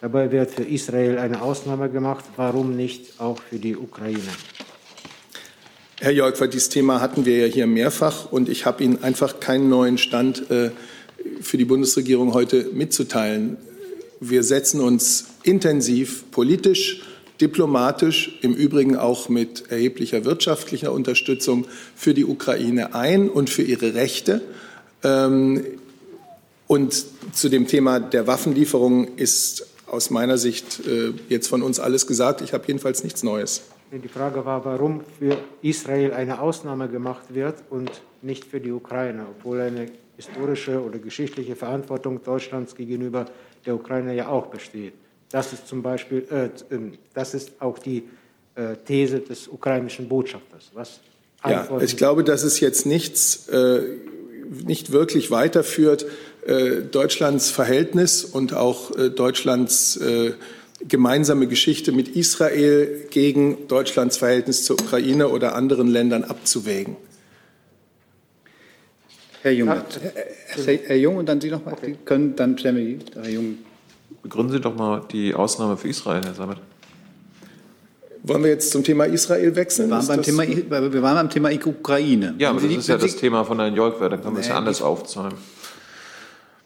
Dabei 0.01 0.31
wird 0.31 0.53
für 0.53 0.63
Israel 0.63 1.19
eine 1.19 1.43
Ausnahme 1.43 1.91
gemacht. 1.91 2.25
Warum 2.37 2.77
nicht 2.77 3.21
auch 3.21 3.39
für 3.39 3.59
die 3.59 3.77
Ukraine? 3.77 4.21
Herr 6.01 6.11
Jolkwer, 6.11 6.49
dieses 6.49 6.71
Thema 6.71 7.01
hatten 7.01 7.25
wir 7.25 7.47
ja 7.47 7.47
hier 7.47 7.69
mehrfach 7.69 8.33
und 8.33 8.49
ich 8.49 8.67
habe 8.67 8.83
Ihnen 8.83 9.05
einfach 9.05 9.39
keinen 9.39 9.69
neuen 9.69 9.97
Stand 9.97 10.51
äh, 10.51 10.71
für 11.41 11.57
die 11.57 11.65
Bundesregierung 11.65 12.35
heute 12.35 12.69
mitzuteilen. 12.73 13.57
Wir 14.19 14.43
setzen 14.43 14.81
uns 14.81 15.27
intensiv 15.45 16.25
politisch, 16.33 17.03
diplomatisch, 17.41 18.39
im 18.43 18.55
Übrigen 18.55 18.97
auch 18.97 19.29
mit 19.29 19.71
erheblicher 19.71 20.25
wirtschaftlicher 20.25 20.93
Unterstützung 20.93 21.67
für 21.95 22.13
die 22.13 22.25
Ukraine 22.25 22.95
ein 22.97 23.29
und 23.29 23.49
für 23.49 23.63
ihre 23.63 23.95
Rechte. 23.95 24.43
Ähm, 25.05 25.65
und 26.67 27.05
zu 27.33 27.49
dem 27.49 27.69
Thema 27.69 28.01
der 28.01 28.27
Waffenlieferung 28.27 29.17
ist 29.17 29.69
aus 29.87 30.11
meiner 30.11 30.39
Sicht 30.39 30.81
äh, 30.89 31.13
jetzt 31.29 31.47
von 31.47 31.63
uns 31.63 31.79
alles 31.79 32.09
gesagt. 32.09 32.41
Ich 32.41 32.53
habe 32.53 32.65
jedenfalls 32.67 33.05
nichts 33.05 33.23
Neues. 33.23 33.63
Die 34.03 34.09
Frage 34.09 34.45
war, 34.45 34.65
warum 34.65 35.03
für 35.19 35.37
Israel 35.63 36.13
eine 36.13 36.41
Ausnahme 36.41 36.89
gemacht 36.89 37.33
wird 37.33 37.63
und 37.71 37.91
nicht 38.23 38.45
für 38.45 38.59
die 38.59 38.73
Ukraine, 38.73 39.27
obwohl 39.39 39.61
eine 39.61 39.87
historische 40.17 40.83
oder 40.83 40.99
geschichtliche 40.99 41.55
Verantwortung 41.55 42.23
Deutschlands 42.23 42.75
gegenüber 42.75 43.27
der 43.65 43.75
Ukraine 43.77 44.15
ja 44.15 44.29
auch 44.29 44.47
besteht. 44.47 44.95
Das 45.31 45.53
ist 45.53 45.69
zum 45.69 45.83
Beispiel, 45.83 46.27
äh, 46.31 46.75
ähm, 46.75 46.99
das 47.15 47.35
ist 47.35 47.53
auch 47.61 47.79
die 47.79 48.05
äh, 48.57 48.77
These 48.85 49.21
des 49.21 49.49
ukrainischen 49.49 50.09
Botschafters. 50.09 50.71
Was 50.75 51.01
ja, 51.47 51.69
ich 51.81 51.97
glaube, 51.97 52.25
dass 52.25 52.43
es 52.43 52.61
jetzt 52.61 52.87
nichts, 52.87 53.49
äh, 53.49 53.83
nicht 54.65 54.93
wirklich 54.93 55.31
weiterführt, 55.31 56.07
äh, 56.47 56.83
Deutschlands 56.83 57.51
Verhältnis 57.51 58.25
und 58.25 58.55
auch 58.55 58.97
äh, 58.97 59.11
Deutschlands 59.11 59.97
äh, 59.99 60.33
gemeinsame 60.89 61.47
Geschichte 61.47 61.93
mit 61.93 62.09
Israel 62.09 63.07
gegen 63.11 63.69
Deutschlands 63.69 64.17
Verhältnis 64.17 64.65
zur 64.65 64.81
Ukraine 64.81 65.29
oder 65.29 65.55
anderen 65.55 65.89
Ländern 65.89 66.25
abzuwägen. 66.25 66.97
Herr 69.43 69.53
Jung, 69.53 69.69
Herr, 69.69 69.85
Herr 70.65 70.97
Jung 70.97 71.17
und 71.17 71.29
dann 71.29 71.41
Sie 71.41 71.51
noch 71.51 71.65
mal. 71.65 71.75
Okay. 71.75 71.93
Sie 71.93 72.05
können 72.05 72.35
dann 72.35 72.57
stellen 72.57 72.77
wir 72.77 72.85
die, 72.85 72.99
Herr 73.15 73.29
Jung. 73.29 73.59
Begründen 74.23 74.53
Sie 74.53 74.61
doch 74.61 74.75
mal 74.75 75.03
die 75.13 75.35
Ausnahme 75.35 75.77
für 75.77 75.89
Israel, 75.89 76.23
Herr 76.25 76.35
Sammet. 76.35 76.59
Wollen 78.23 78.43
wir 78.43 78.51
jetzt 78.51 78.71
zum 78.71 78.83
Thema 78.83 79.05
Israel 79.05 79.55
wechseln? 79.55 79.91
Wir 79.91 79.97
waren, 79.97 80.07
beim 80.07 80.23
Thema, 80.23 80.45
wir 80.49 81.03
waren 81.03 81.17
beim 81.17 81.31
Thema 81.31 81.51
Ukraine. 81.53 82.35
Ja, 82.39 82.51
aber 82.51 82.61
das 82.63 82.71
ist 82.73 82.89
ja 82.89 82.97
das 82.97 83.17
Thema 83.17 83.45
von 83.45 83.61
Herrn 83.61 83.75
Jolkwer, 83.75 84.09
dann 84.09 84.23
können 84.23 84.37
wir 84.37 84.41
es 84.41 84.49
ja 84.49 84.57
anders 84.57 84.81
aufzäumen. 84.81 85.35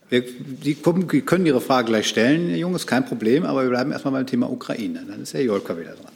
Wir, 0.08 0.24
Sie 0.62 0.74
können 0.74 1.46
Ihre 1.46 1.60
Frage 1.60 1.88
gleich 1.88 2.08
stellen, 2.08 2.48
Herr 2.48 2.56
Jung, 2.56 2.74
ist 2.74 2.86
kein 2.86 3.04
Problem, 3.04 3.44
aber 3.44 3.62
wir 3.62 3.70
bleiben 3.70 3.92
erstmal 3.92 4.12
beim 4.12 4.26
Thema 4.26 4.50
Ukraine. 4.50 5.04
Dann 5.06 5.22
ist 5.22 5.34
Herr 5.34 5.42
Jolka 5.42 5.76
wieder 5.76 5.92
dran. 5.92 6.12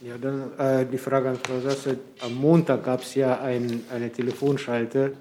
Ja, 0.00 0.16
dann 0.16 0.52
äh, 0.58 0.86
die 0.86 0.98
Frage 0.98 1.30
an 1.30 1.36
Frau 1.36 1.60
Sasse. 1.60 1.98
Am 2.20 2.34
Montag 2.36 2.84
gab 2.84 3.02
es 3.02 3.16
ja 3.16 3.40
ein, 3.40 3.82
eine 3.92 4.12
Telefonschalte 4.12 5.12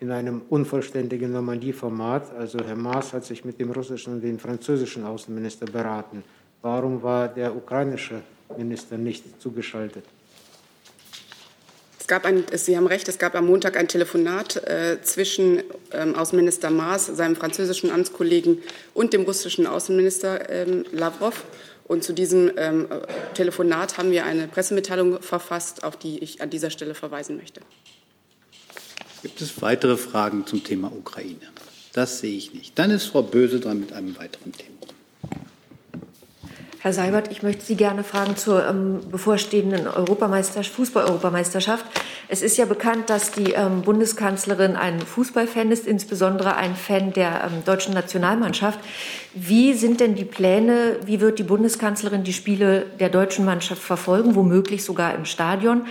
in 0.00 0.10
einem 0.10 0.42
unvollständigen 0.48 1.32
Normandie-Format. 1.32 2.34
Also 2.36 2.58
Herr 2.64 2.74
Maas 2.74 3.12
hat 3.12 3.24
sich 3.24 3.44
mit 3.44 3.60
dem 3.60 3.70
russischen 3.70 4.14
und 4.14 4.22
dem 4.22 4.38
französischen 4.38 5.04
Außenminister 5.04 5.66
beraten. 5.66 6.24
Warum 6.62 7.02
war 7.02 7.28
der 7.28 7.54
ukrainische 7.54 8.22
Minister 8.56 8.98
nicht 8.98 9.40
zugeschaltet? 9.40 10.04
Gab 12.10 12.26
ein, 12.26 12.44
Sie 12.52 12.76
haben 12.76 12.88
recht, 12.88 13.08
es 13.08 13.18
gab 13.18 13.34
am 13.36 13.46
Montag 13.46 13.78
ein 13.78 13.86
Telefonat 13.86 14.56
äh, 14.56 14.98
zwischen 15.00 15.62
ähm, 15.92 16.16
Außenminister 16.16 16.68
Maas, 16.68 17.06
seinem 17.06 17.36
französischen 17.36 17.90
Amtskollegen 17.90 18.58
und 18.94 19.12
dem 19.12 19.22
russischen 19.22 19.66
Außenminister 19.66 20.50
ähm, 20.50 20.84
Lavrov. 20.90 21.44
Und 21.84 22.04
zu 22.04 22.12
diesem 22.12 22.50
ähm, 22.56 22.88
Telefonat 23.34 23.96
haben 23.96 24.10
wir 24.10 24.24
eine 24.26 24.48
Pressemitteilung 24.48 25.22
verfasst, 25.22 25.84
auf 25.84 25.96
die 25.96 26.18
ich 26.18 26.42
an 26.42 26.50
dieser 26.50 26.70
Stelle 26.70 26.94
verweisen 26.94 27.36
möchte. 27.36 27.60
Gibt 29.22 29.40
es 29.40 29.62
weitere 29.62 29.96
Fragen 29.96 30.46
zum 30.46 30.64
Thema 30.64 30.92
Ukraine? 30.92 31.40
Das 31.92 32.18
sehe 32.18 32.36
ich 32.36 32.52
nicht. 32.54 32.78
Dann 32.78 32.90
ist 32.90 33.06
Frau 33.06 33.22
Böse 33.22 33.60
dran 33.60 33.80
mit 33.80 33.92
einem 33.92 34.18
weiteren 34.18 34.52
Thema. 34.52 34.79
Herr 36.82 36.94
Seibert, 36.94 37.30
ich 37.30 37.42
möchte 37.42 37.62
Sie 37.62 37.76
gerne 37.76 38.02
fragen 38.02 38.36
zur 38.36 38.66
ähm, 38.66 39.00
bevorstehenden 39.10 39.86
Europameisterschaft, 39.86 40.74
Fußball-Europameisterschaft. 40.76 41.84
Es 42.26 42.40
ist 42.40 42.56
ja 42.56 42.64
bekannt, 42.64 43.10
dass 43.10 43.32
die 43.32 43.52
ähm, 43.52 43.82
Bundeskanzlerin 43.82 44.76
ein 44.76 44.98
Fußballfan 44.98 45.70
ist, 45.72 45.86
insbesondere 45.86 46.56
ein 46.56 46.74
Fan 46.74 47.12
der 47.12 47.44
ähm, 47.44 47.64
deutschen 47.66 47.92
Nationalmannschaft. 47.92 48.80
Wie 49.34 49.74
sind 49.74 50.00
denn 50.00 50.14
die 50.14 50.24
Pläne? 50.24 50.96
Wie 51.04 51.20
wird 51.20 51.38
die 51.38 51.42
Bundeskanzlerin 51.42 52.24
die 52.24 52.32
Spiele 52.32 52.86
der 52.98 53.10
deutschen 53.10 53.44
Mannschaft 53.44 53.82
verfolgen, 53.82 54.34
womöglich 54.34 54.82
sogar 54.82 55.14
im 55.14 55.26
Stadion? 55.26 55.82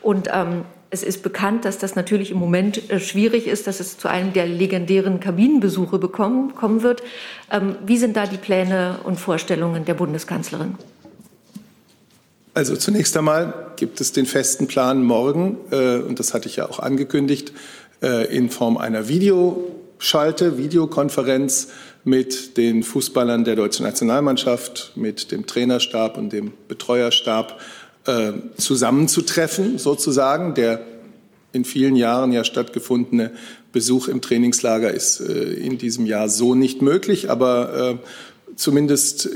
Und 0.00 0.28
ähm, 0.32 0.64
es 0.92 1.02
ist 1.02 1.22
bekannt, 1.22 1.64
dass 1.64 1.78
das 1.78 1.96
natürlich 1.96 2.30
im 2.30 2.36
Moment 2.36 2.90
äh, 2.90 3.00
schwierig 3.00 3.46
ist, 3.46 3.66
dass 3.66 3.80
es 3.80 3.96
zu 3.96 4.08
einem 4.08 4.34
der 4.34 4.46
legendären 4.46 5.20
Kabinenbesuche 5.20 5.98
bekommen, 5.98 6.54
kommen 6.54 6.82
wird. 6.82 7.02
Ähm, 7.50 7.76
wie 7.86 7.96
sind 7.96 8.14
da 8.14 8.26
die 8.26 8.36
Pläne 8.36 8.98
und 9.02 9.18
Vorstellungen 9.18 9.86
der 9.86 9.94
Bundeskanzlerin? 9.94 10.74
Also 12.52 12.76
zunächst 12.76 13.16
einmal 13.16 13.72
gibt 13.76 14.02
es 14.02 14.12
den 14.12 14.26
festen 14.26 14.66
Plan 14.66 15.02
morgen, 15.02 15.56
äh, 15.70 15.96
und 15.96 16.18
das 16.18 16.34
hatte 16.34 16.46
ich 16.46 16.56
ja 16.56 16.68
auch 16.68 16.78
angekündigt, 16.78 17.54
äh, 18.02 18.26
in 18.26 18.50
Form 18.50 18.76
einer 18.76 19.08
Videoschalte, 19.08 20.58
Videokonferenz 20.58 21.68
mit 22.04 22.58
den 22.58 22.82
Fußballern 22.82 23.44
der 23.44 23.56
deutschen 23.56 23.86
Nationalmannschaft, 23.86 24.92
mit 24.96 25.32
dem 25.32 25.46
Trainerstab 25.46 26.18
und 26.18 26.34
dem 26.34 26.52
Betreuerstab 26.68 27.58
äh, 28.04 28.32
zusammenzutreffen, 28.56 29.78
sozusagen. 29.78 30.54
Der 30.54 30.80
in 31.52 31.64
vielen 31.64 31.94
Jahren 31.94 32.32
ja 32.32 32.42
stattgefundene 32.44 33.30
Besuch 33.72 34.08
im 34.08 34.20
Trainingslager 34.20 34.90
ist 34.90 35.20
äh, 35.20 35.52
in 35.52 35.78
diesem 35.78 36.06
Jahr 36.06 36.28
so 36.28 36.54
nicht 36.54 36.82
möglich, 36.82 37.30
aber 37.30 37.98
äh, 38.00 38.06
zumindest 38.56 39.28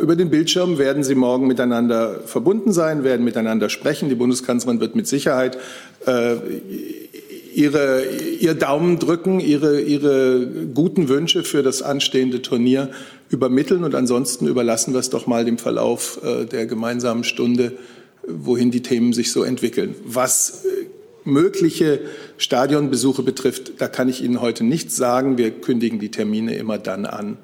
über 0.00 0.16
den 0.16 0.30
Bildschirm 0.30 0.78
werden 0.78 1.04
sie 1.04 1.14
morgen 1.14 1.46
miteinander 1.46 2.20
verbunden 2.26 2.72
sein, 2.72 3.04
werden 3.04 3.24
miteinander 3.24 3.70
sprechen. 3.70 4.08
Die 4.08 4.14
Bundeskanzlerin 4.14 4.80
wird 4.80 4.94
mit 4.94 5.06
Sicherheit 5.06 5.56
ihre, 7.54 8.04
ihr 8.40 8.52
Daumen 8.52 8.98
drücken, 8.98 9.40
ihre, 9.40 9.80
ihre 9.80 10.46
guten 10.74 11.08
Wünsche 11.08 11.44
für 11.44 11.62
das 11.62 11.80
anstehende 11.80 12.42
Turnier 12.42 12.90
übermitteln 13.30 13.84
und 13.84 13.94
ansonsten 13.94 14.46
überlassen 14.46 14.92
wir 14.92 15.00
es 15.00 15.08
doch 15.08 15.26
mal 15.26 15.46
dem 15.46 15.56
Verlauf 15.56 16.20
der 16.50 16.66
gemeinsamen 16.66 17.24
Stunde, 17.24 17.72
wohin 18.26 18.70
die 18.70 18.82
Themen 18.82 19.12
sich 19.12 19.32
so 19.32 19.42
entwickeln. 19.42 19.94
Was 20.04 20.64
äh, 20.64 20.86
mögliche 21.24 22.00
Stadionbesuche 22.38 23.22
betrifft, 23.22 23.80
da 23.80 23.88
kann 23.88 24.08
ich 24.08 24.22
Ihnen 24.22 24.40
heute 24.40 24.64
nichts 24.64 24.96
sagen. 24.96 25.38
Wir 25.38 25.50
kündigen 25.50 25.98
die 25.98 26.10
Termine 26.10 26.54
immer 26.56 26.78
dann 26.78 27.06
an, 27.06 27.38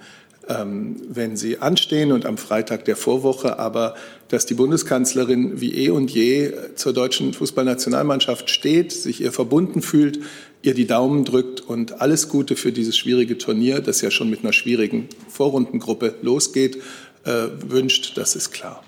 ähm, 0.49 0.97
wenn 1.09 1.37
sie 1.37 1.59
anstehen 1.59 2.13
und 2.13 2.27
am 2.27 2.39
Freitag 2.39 2.85
der 2.87 2.97
Vorwoche, 2.97 3.59
aber 3.59 3.95
dass 4.29 4.47
die 4.47 4.55
Bundeskanzlerin 4.55 5.61
wie 5.61 5.75
eh 5.75 5.91
und 5.91 6.11
je 6.11 6.53
zur 6.75 6.93
deutschen 6.93 7.35
Fußballnationalmannschaft 7.35 8.51
steht, 8.51 8.93
sich 8.93 9.21
ihr 9.21 9.33
verbunden 9.33 9.83
fühlt, 9.83 10.21
ihr 10.63 10.75
die 10.75 10.87
Daumen 10.87 11.25
drückt 11.25 11.61
und 11.61 12.01
alles 12.01 12.29
Gute 12.29 12.57
für 12.57 12.73
dieses 12.73 12.97
schwierige 12.97 13.39
Turnier, 13.39 13.81
das 13.81 14.01
ja 14.01 14.11
schon 14.11 14.31
mit 14.31 14.41
einer 14.41 14.53
schwierigen 14.53 15.09
Vorrundengruppe 15.29 16.15
losgeht, 16.23 16.79
äh, 17.25 17.49
wünscht, 17.69 18.17
das 18.17 18.35
ist 18.35 18.51
klar. 18.51 18.83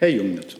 Herr 0.00 0.08
Jungnitz. 0.08 0.56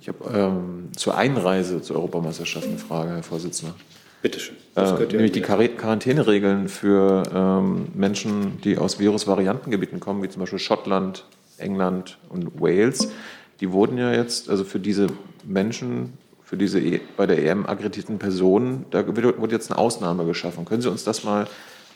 Ich 0.00 0.08
habe 0.08 0.24
ähm, 0.34 0.88
zur 0.96 1.18
Einreise 1.18 1.82
zur 1.82 1.96
Europameisterschaft 1.96 2.66
eine 2.66 2.78
Frage, 2.78 3.10
Herr 3.10 3.22
Vorsitzender. 3.22 3.74
Bitte 4.22 4.40
schön. 4.40 4.56
Äh, 4.74 5.04
nämlich 5.12 5.32
die 5.32 5.42
Quar 5.42 5.62
Quarantäneregeln 5.68 6.70
für 6.70 7.24
ähm, 7.30 7.88
Menschen, 7.92 8.58
die 8.62 8.78
aus 8.78 8.98
Virusvariantengebieten 8.98 10.00
kommen, 10.00 10.22
wie 10.22 10.30
zum 10.30 10.40
Beispiel 10.40 10.58
Schottland, 10.58 11.26
England 11.58 12.16
und 12.30 12.58
Wales. 12.58 13.12
Die 13.60 13.70
wurden 13.70 13.98
ja 13.98 14.14
jetzt, 14.14 14.48
also 14.48 14.64
für 14.64 14.80
diese 14.80 15.08
Menschen, 15.44 16.14
für 16.42 16.56
diese 16.56 16.80
e 16.80 17.00
bei 17.18 17.26
der 17.26 17.36
EM 17.44 17.66
akkreditierten 17.66 18.18
Personen, 18.18 18.86
da 18.92 19.06
wurde 19.06 19.54
jetzt 19.54 19.70
eine 19.70 19.78
Ausnahme 19.78 20.24
geschaffen. 20.24 20.64
Können 20.64 20.80
Sie 20.80 20.90
uns 20.90 21.04
das 21.04 21.22
mal 21.22 21.48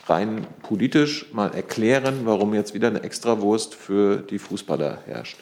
rein 0.07 0.47
politisch 0.63 1.33
mal 1.33 1.55
erklären, 1.55 2.21
warum 2.25 2.53
jetzt 2.53 2.75
wieder 2.75 2.89
eine 2.89 3.03
Extrawurst 3.03 3.75
für 3.75 4.19
die 4.19 4.39
Fußballer 4.39 4.99
herrscht? 5.07 5.39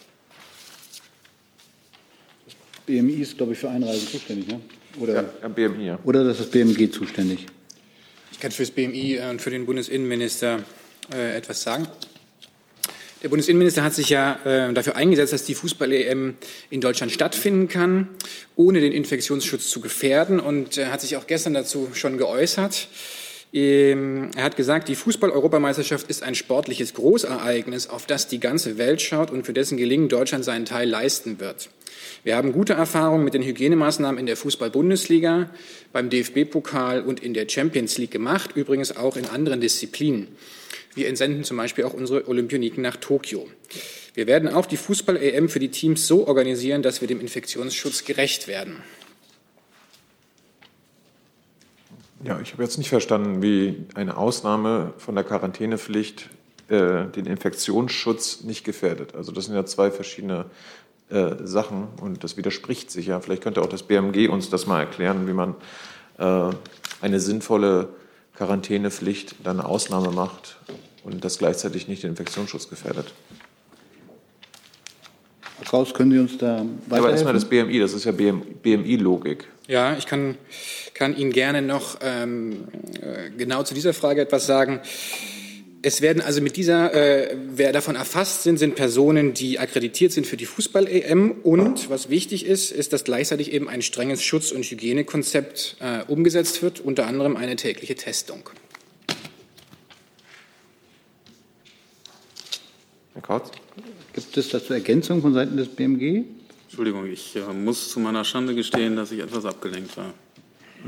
BMI 2.87 3.22
ist, 3.22 3.37
glaube 3.37 3.53
ich, 3.53 3.59
für 3.59 3.70
Einreisen 3.70 4.07
zuständig, 4.09 4.49
ne? 4.49 4.61
Oder, 4.99 5.24
ja, 5.43 5.49
BMI, 5.49 5.87
ja. 5.87 5.99
Oder 6.05 6.28
ist 6.30 6.41
das 6.41 6.47
BMG 6.47 6.91
zuständig? 6.91 7.47
Ich 8.32 8.41
kann 8.41 8.51
für 8.51 8.62
das 8.62 8.70
BMI 8.70 9.20
und 9.30 9.41
für 9.41 9.51
den 9.51 9.66
Bundesinnenminister 9.66 10.61
äh, 11.12 11.37
etwas 11.37 11.62
sagen. 11.62 11.89
Der 13.22 13.30
Bundesinnenminister 13.30 13.82
hat 13.82 13.95
sich 13.95 14.11
ja 14.11 14.39
äh, 14.45 14.72
dafür 14.74 14.97
eingesetzt, 14.97 15.32
dass 15.32 15.45
die 15.45 15.55
Fußball-EM 15.55 16.35
in 16.68 16.80
Deutschland 16.82 17.11
stattfinden 17.11 17.68
kann, 17.68 18.09
ohne 18.55 18.82
den 18.82 18.93
Infektionsschutz 18.93 19.70
zu 19.70 19.80
gefährden 19.80 20.41
und 20.41 20.76
äh, 20.76 20.87
hat 20.87 21.01
sich 21.01 21.16
auch 21.16 21.26
gestern 21.26 21.55
dazu 21.55 21.89
schon 21.95 22.18
geäußert. 22.18 22.89
Ähm, 23.55 24.33
er 24.35 24.43
hat 24.43 24.57
gesagt, 24.57 24.89
die 24.89 24.97
Fußball-Europameisterschaft 24.97 26.09
ist 26.09 26.25
ein 26.25 26.35
sportliches 26.35 26.93
Großereignis, 26.95 27.89
auf 27.89 28.05
das 28.05 28.27
die 28.27 28.41
ganze 28.41 28.79
Welt 28.79 29.01
schaut 29.01 29.31
und 29.31 29.47
für 29.47 29.53
dessen 29.53 29.79
Gelingen 29.79 30.09
Deutschland 30.09 30.45
seinen 30.45 30.65
Teil 30.65 30.89
leisten 30.89 31.39
wird. 31.39 31.71
Wir 32.25 32.35
haben 32.35 32.53
gute 32.53 32.73
Erfahrungen 32.73 33.23
mit 33.23 33.33
den 33.33 33.43
Hygienemaßnahmen 33.43 34.19
in 34.19 34.27
der 34.27 34.37
Fußball-Bundesliga, 34.37 35.51
beim 35.93 36.11
DFB-Pokal 36.11 37.03
und 37.03 37.23
in 37.23 37.33
der 37.33 37.49
Champions 37.49 37.97
League 37.97 38.11
gemacht, 38.11 38.57
übrigens 38.57 38.97
auch 38.97 39.17
in 39.17 39.27
anderen 39.27 39.61
Disziplinen. 39.61 40.29
Wir 40.97 41.07
entsenden 41.09 41.45
zum 41.45 41.57
Beispiel 41.57 41.85
auch 41.85 41.95
unsere 41.95 42.27
Olympioniken 42.27 42.83
nach 42.83 42.97
Tokio. 42.97 43.47
Wir 44.15 44.27
werden 44.27 44.49
auch 44.49 44.67
die 44.67 44.77
Fußball-EM 44.77 45.49
für 45.49 45.61
die 45.61 45.69
Teams 45.69 46.09
so 46.09 46.27
organisieren, 46.27 46.83
dass 46.83 47.01
wir 47.01 47.09
dem 47.09 47.21
Infektionsschutz 47.21 48.05
gerecht 48.05 48.49
werden. 48.49 48.83
Ja, 52.25 52.41
ich 52.41 52.53
habe 52.53 52.62
jetzt 52.62 52.79
nicht 52.79 52.89
verstanden, 52.89 53.43
wie 53.43 53.85
eine 53.95 54.16
Ausnahme 54.16 54.95
von 54.97 55.14
der 55.14 55.25
Quarantänepflicht 55.25 56.31
äh, 56.68 57.05
den 57.05 57.27
Infektionsschutz 57.27 58.45
nicht 58.45 58.64
gefährdet. 58.64 59.14
Also 59.14 59.31
das 59.31 59.45
sind 59.45 59.55
ja 59.55 59.66
zwei 59.66 59.91
verschiedene 59.91 60.47
äh, 61.11 61.35
Sachen 61.45 61.89
und 62.01 62.25
das 62.25 62.39
widerspricht 62.39 62.91
sich 62.91 63.09
ja. 63.09 63.20
Vielleicht 63.20 63.43
könnte 63.43 63.61
auch 63.61 63.68
das 63.68 63.83
BMG 63.83 64.31
uns 64.31 64.49
das 64.49 64.66
mal 64.66 64.81
erklären, 64.81 65.27
wie 65.27 65.35
man 65.35 65.55
äh, 66.16 66.51
eine 67.03 67.20
sinnvolle 67.20 67.91
Quarantänepflicht 68.37 69.37
dann 69.45 69.61
eine 69.61 69.68
Ausnahme 69.68 70.11
macht 70.11 70.57
und 71.05 71.22
das 71.25 71.37
gleichzeitig 71.37 71.89
nicht 71.89 72.05
den 72.05 72.11
Infektionsschutz 72.11 72.70
gefährdet. 72.70 73.12
Herr 75.59 75.66
Kraus, 75.66 75.93
können 75.93 76.11
Sie 76.11 76.18
uns 76.18 76.39
da 76.39 76.57
weiterhelfen? 76.57 76.93
Aber 76.93 77.11
erstmal 77.11 77.35
das 77.35 77.45
BMI, 77.45 77.79
das 77.81 77.93
ist 77.93 78.05
ja 78.05 78.12
BMI-Logik. 78.12 79.47
Ja, 79.67 79.97
ich 79.97 80.05
kann, 80.07 80.37
kann 80.93 81.17
Ihnen 81.17 81.33
gerne 81.33 81.62
noch 81.62 81.99
ähm, 82.03 82.69
äh, 83.01 83.31
genau 83.31 83.62
zu 83.62 83.73
dieser 83.73 83.95
Frage 83.95 84.21
etwas 84.21 84.47
sagen. 84.47 84.81
Es 85.81 86.03
werden 86.03 86.23
also 86.23 86.43
mit 86.43 86.57
dieser, 86.57 86.93
äh, 86.95 87.37
wer 87.49 87.73
davon 87.73 87.95
erfasst 87.95 88.43
sind, 88.43 88.59
sind 88.59 88.75
Personen, 88.75 89.33
die 89.33 89.59
akkreditiert 89.59 90.12
sind 90.12 90.27
für 90.27 90.37
die 90.37 90.45
Fußball-EM. 90.45 91.31
Und 91.43 91.89
was 91.89 92.11
wichtig 92.11 92.45
ist, 92.45 92.73
ist, 92.73 92.93
dass 92.93 93.05
gleichzeitig 93.05 93.53
eben 93.53 93.69
ein 93.69 93.81
strenges 93.81 94.23
Schutz- 94.23 94.53
und 94.53 94.65
Hygienekonzept 94.65 95.77
äh, 95.81 96.11
umgesetzt 96.11 96.62
wird, 96.62 96.81
unter 96.81 97.07
anderem 97.07 97.37
eine 97.37 97.57
tägliche 97.57 97.95
Testung. 97.95 98.51
Herr 103.15 103.23
Kautz? 103.23 103.51
Gibt 104.12 104.37
es 104.37 104.49
dazu 104.51 104.75
Ergänzungen 104.75 105.23
von 105.23 105.33
Seiten 105.33 105.57
des 105.57 105.69
BMG? 105.69 106.25
Entschuldigung, 106.75 107.07
ich 107.07 107.37
äh, 107.37 107.53
muss 107.53 107.89
zu 107.89 108.01
meiner 108.01 108.25
Schande 108.25 108.53
gestehen, 108.53 108.97
dass 108.97 109.12
ich 109.12 109.20
etwas 109.20 109.45
abgelenkt 109.45 109.97
war. 109.97 110.07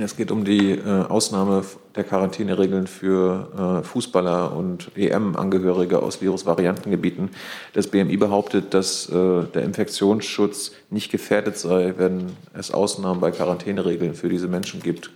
Es 0.01 0.17
geht 0.17 0.33
um 0.33 0.45
die 0.45 0.73
äh, 0.73 0.83
Ausnahme 0.83 1.65
der 1.95 2.03
Quarantäneregeln 2.03 2.89
für 2.89 3.83
äh, 3.85 3.87
Fußballer 3.87 4.53
und 4.57 4.91
EM-Angehörige 4.97 6.03
aus 6.03 6.21
Virusvariantengebieten. 6.21 7.31
Das 7.73 7.87
BMI 7.87 8.17
behauptet, 8.17 8.75
dass 8.75 9.09
äh, 9.09 9.13
der 9.13 9.63
Infektionsschutz 9.63 10.73
nicht 10.91 11.13
gefährdet 11.13 11.57
sei, 11.57 11.95
wenn 11.97 12.33
es 12.53 12.73
Ausnahmen 12.73 13.21
bei 13.21 13.31
Quarantäneregeln 13.31 14.15
für 14.15 14.29
diese 14.29 14.49
Menschen 14.49 14.83
gibt. 14.83 15.13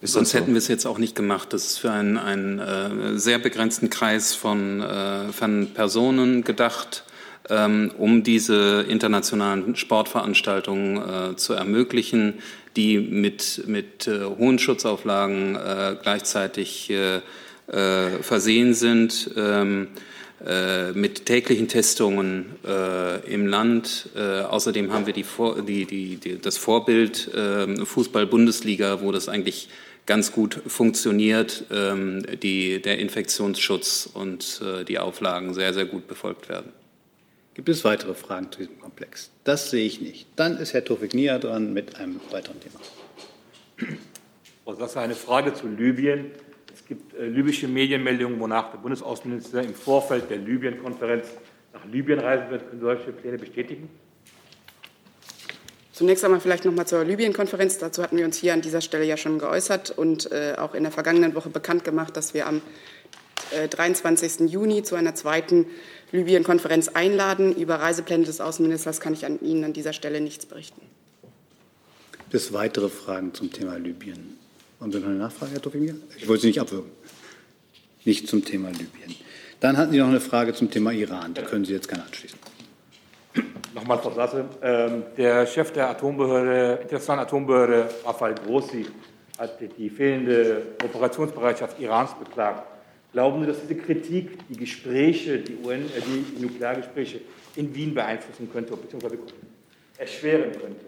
Ist 0.00 0.14
Sonst 0.14 0.30
so? 0.30 0.38
hätten 0.38 0.52
wir 0.52 0.58
es 0.58 0.68
jetzt 0.68 0.86
auch 0.86 0.96
nicht 0.96 1.16
gemacht. 1.16 1.52
Das 1.52 1.66
ist 1.66 1.76
für 1.76 1.90
einen, 1.90 2.16
einen 2.16 2.60
äh, 2.60 3.18
sehr 3.18 3.38
begrenzten 3.38 3.90
Kreis 3.90 4.34
von, 4.34 4.80
äh, 4.80 5.32
von 5.32 5.68
Personen 5.74 6.44
gedacht 6.44 7.04
ähm, 7.50 7.90
um 7.98 8.22
diese 8.22 8.84
internationalen 8.88 9.76
Sportveranstaltungen 9.76 11.32
äh, 11.32 11.36
zu 11.36 11.54
ermöglichen, 11.54 12.34
die 12.76 12.98
mit, 12.98 13.64
mit 13.66 14.06
äh, 14.06 14.24
hohen 14.24 14.58
Schutzauflagen 14.58 15.56
äh, 15.56 15.96
gleichzeitig 16.00 16.92
versehen 18.22 18.72
sind 18.72 19.30
ähm, 19.36 19.88
mit 20.94 21.26
täglichen 21.26 21.68
Testungen 21.68 22.46
äh, 22.66 23.30
im 23.30 23.46
Land. 23.46 24.08
Äh, 24.16 24.40
außerdem 24.40 24.90
haben 24.90 25.04
wir 25.04 25.12
die 25.12 25.22
Vor 25.22 25.60
die, 25.60 25.84
die, 25.84 26.38
das 26.40 26.56
Vorbild 26.56 27.28
äh, 27.34 27.84
Fußball-Bundesliga, 27.84 29.02
wo 29.02 29.12
das 29.12 29.28
eigentlich 29.28 29.68
ganz 30.06 30.32
gut 30.32 30.58
funktioniert, 30.66 31.64
ähm, 31.70 32.24
die, 32.42 32.80
der 32.80 33.00
Infektionsschutz 33.00 34.08
und 34.14 34.62
die 34.88 34.98
Auflagen 34.98 35.52
sehr, 35.52 35.74
sehr 35.74 35.84
gut 35.84 36.08
befolgt 36.08 36.48
werden. 36.48 36.72
Gibt 37.58 37.68
es 37.70 37.84
weitere 37.84 38.14
Fragen 38.14 38.52
zu 38.52 38.60
diesem 38.60 38.78
Komplex? 38.78 39.32
Das 39.42 39.70
sehe 39.70 39.84
ich 39.84 40.00
nicht. 40.00 40.28
Dann 40.36 40.58
ist 40.58 40.74
Herr 40.74 40.84
Tofik 40.84 41.12
Nia 41.12 41.40
dran 41.40 41.72
mit 41.72 41.96
einem 41.96 42.20
weiteren 42.30 42.60
Thema. 42.60 42.78
Frau 44.62 44.76
Sasser, 44.76 45.00
eine 45.00 45.16
Frage 45.16 45.52
zu 45.54 45.66
Libyen. 45.66 46.30
Es 46.72 46.86
gibt 46.86 47.14
äh, 47.14 47.26
libysche 47.26 47.66
Medienmeldungen, 47.66 48.38
wonach 48.38 48.70
der 48.70 48.78
Bundesaußenminister 48.78 49.60
im 49.64 49.74
Vorfeld 49.74 50.30
der 50.30 50.36
Libyen-Konferenz 50.36 51.26
nach 51.72 51.84
Libyen 51.86 52.20
reisen 52.20 52.48
wird. 52.48 52.68
Können 52.68 52.80
Sie 52.80 52.86
solche 52.86 53.10
Pläne 53.10 53.38
bestätigen? 53.38 53.90
Zunächst 55.90 56.24
einmal 56.24 56.38
vielleicht 56.38 56.64
noch 56.64 56.72
mal 56.72 56.86
zur 56.86 57.02
Libyen-Konferenz. 57.02 57.78
Dazu 57.78 58.04
hatten 58.04 58.18
wir 58.18 58.24
uns 58.24 58.36
hier 58.36 58.52
an 58.52 58.60
dieser 58.60 58.82
Stelle 58.82 59.04
ja 59.04 59.16
schon 59.16 59.40
geäußert 59.40 59.90
und 59.90 60.30
äh, 60.30 60.54
auch 60.56 60.74
in 60.74 60.84
der 60.84 60.92
vergangenen 60.92 61.34
Woche 61.34 61.48
bekannt 61.48 61.82
gemacht, 61.82 62.16
dass 62.16 62.34
wir 62.34 62.46
am 62.46 62.62
23. 63.70 64.50
Juni 64.50 64.82
zu 64.82 64.94
einer 64.94 65.14
zweiten 65.14 65.66
Libyen-Konferenz 66.12 66.88
einladen. 66.88 67.54
Über 67.54 67.76
Reisepläne 67.76 68.24
des 68.24 68.40
Außenministers 68.40 69.00
kann 69.00 69.12
ich 69.12 69.26
an 69.26 69.40
Ihnen 69.40 69.64
an 69.64 69.72
dieser 69.72 69.92
Stelle 69.92 70.20
nichts 70.20 70.46
berichten. 70.46 70.82
Gibt 72.12 72.34
es 72.34 72.52
weitere 72.52 72.88
Fragen 72.88 73.32
zum 73.34 73.52
Thema 73.52 73.76
Libyen? 73.76 74.38
Haben 74.80 74.92
Sie 74.92 75.00
noch 75.00 75.08
eine 75.08 75.16
Nachfrage, 75.16 75.52
Herr 75.52 75.62
Tofimir? 75.62 75.96
Ich 76.16 76.28
wollte 76.28 76.42
Sie 76.42 76.48
nicht 76.48 76.60
abwürgen. 76.60 76.90
Nicht 78.04 78.28
zum 78.28 78.44
Thema 78.44 78.68
Libyen. 78.68 79.14
Dann 79.60 79.76
hatten 79.76 79.92
Sie 79.92 79.98
noch 79.98 80.08
eine 80.08 80.20
Frage 80.20 80.54
zum 80.54 80.70
Thema 80.70 80.92
Iran. 80.92 81.34
Da 81.34 81.42
können 81.42 81.64
Sie 81.64 81.72
jetzt 81.72 81.88
gerne 81.88 82.04
anschließen. 82.04 82.38
Nochmal, 83.74 83.98
Frau 83.98 84.12
Sasse. 84.12 84.44
Ähm, 84.62 85.02
der 85.16 85.46
Chef 85.46 85.72
der 85.72 85.90
Atombehörde, 85.90 86.80
Internationalen 86.82 87.26
Atombehörde, 87.26 87.88
Rafael 88.04 88.34
Grossi, 88.34 88.86
hat 89.38 89.58
die 89.78 89.90
fehlende 89.90 90.62
Operationsbereitschaft 90.84 91.78
Irans 91.80 92.10
beklagt. 92.18 92.77
Glauben 93.12 93.40
Sie, 93.40 93.46
dass 93.46 93.60
diese 93.62 93.76
Kritik 93.76 94.30
die 94.48 94.56
Gespräche, 94.56 95.38
die, 95.38 95.56
UN, 95.64 95.86
äh, 95.86 96.00
die 96.00 96.42
Nukleargespräche 96.42 97.20
in 97.56 97.74
Wien 97.74 97.94
beeinflussen 97.94 98.50
könnte, 98.52 98.76
bzw. 98.76 99.16
erschweren 99.96 100.52
könnte? 100.52 100.86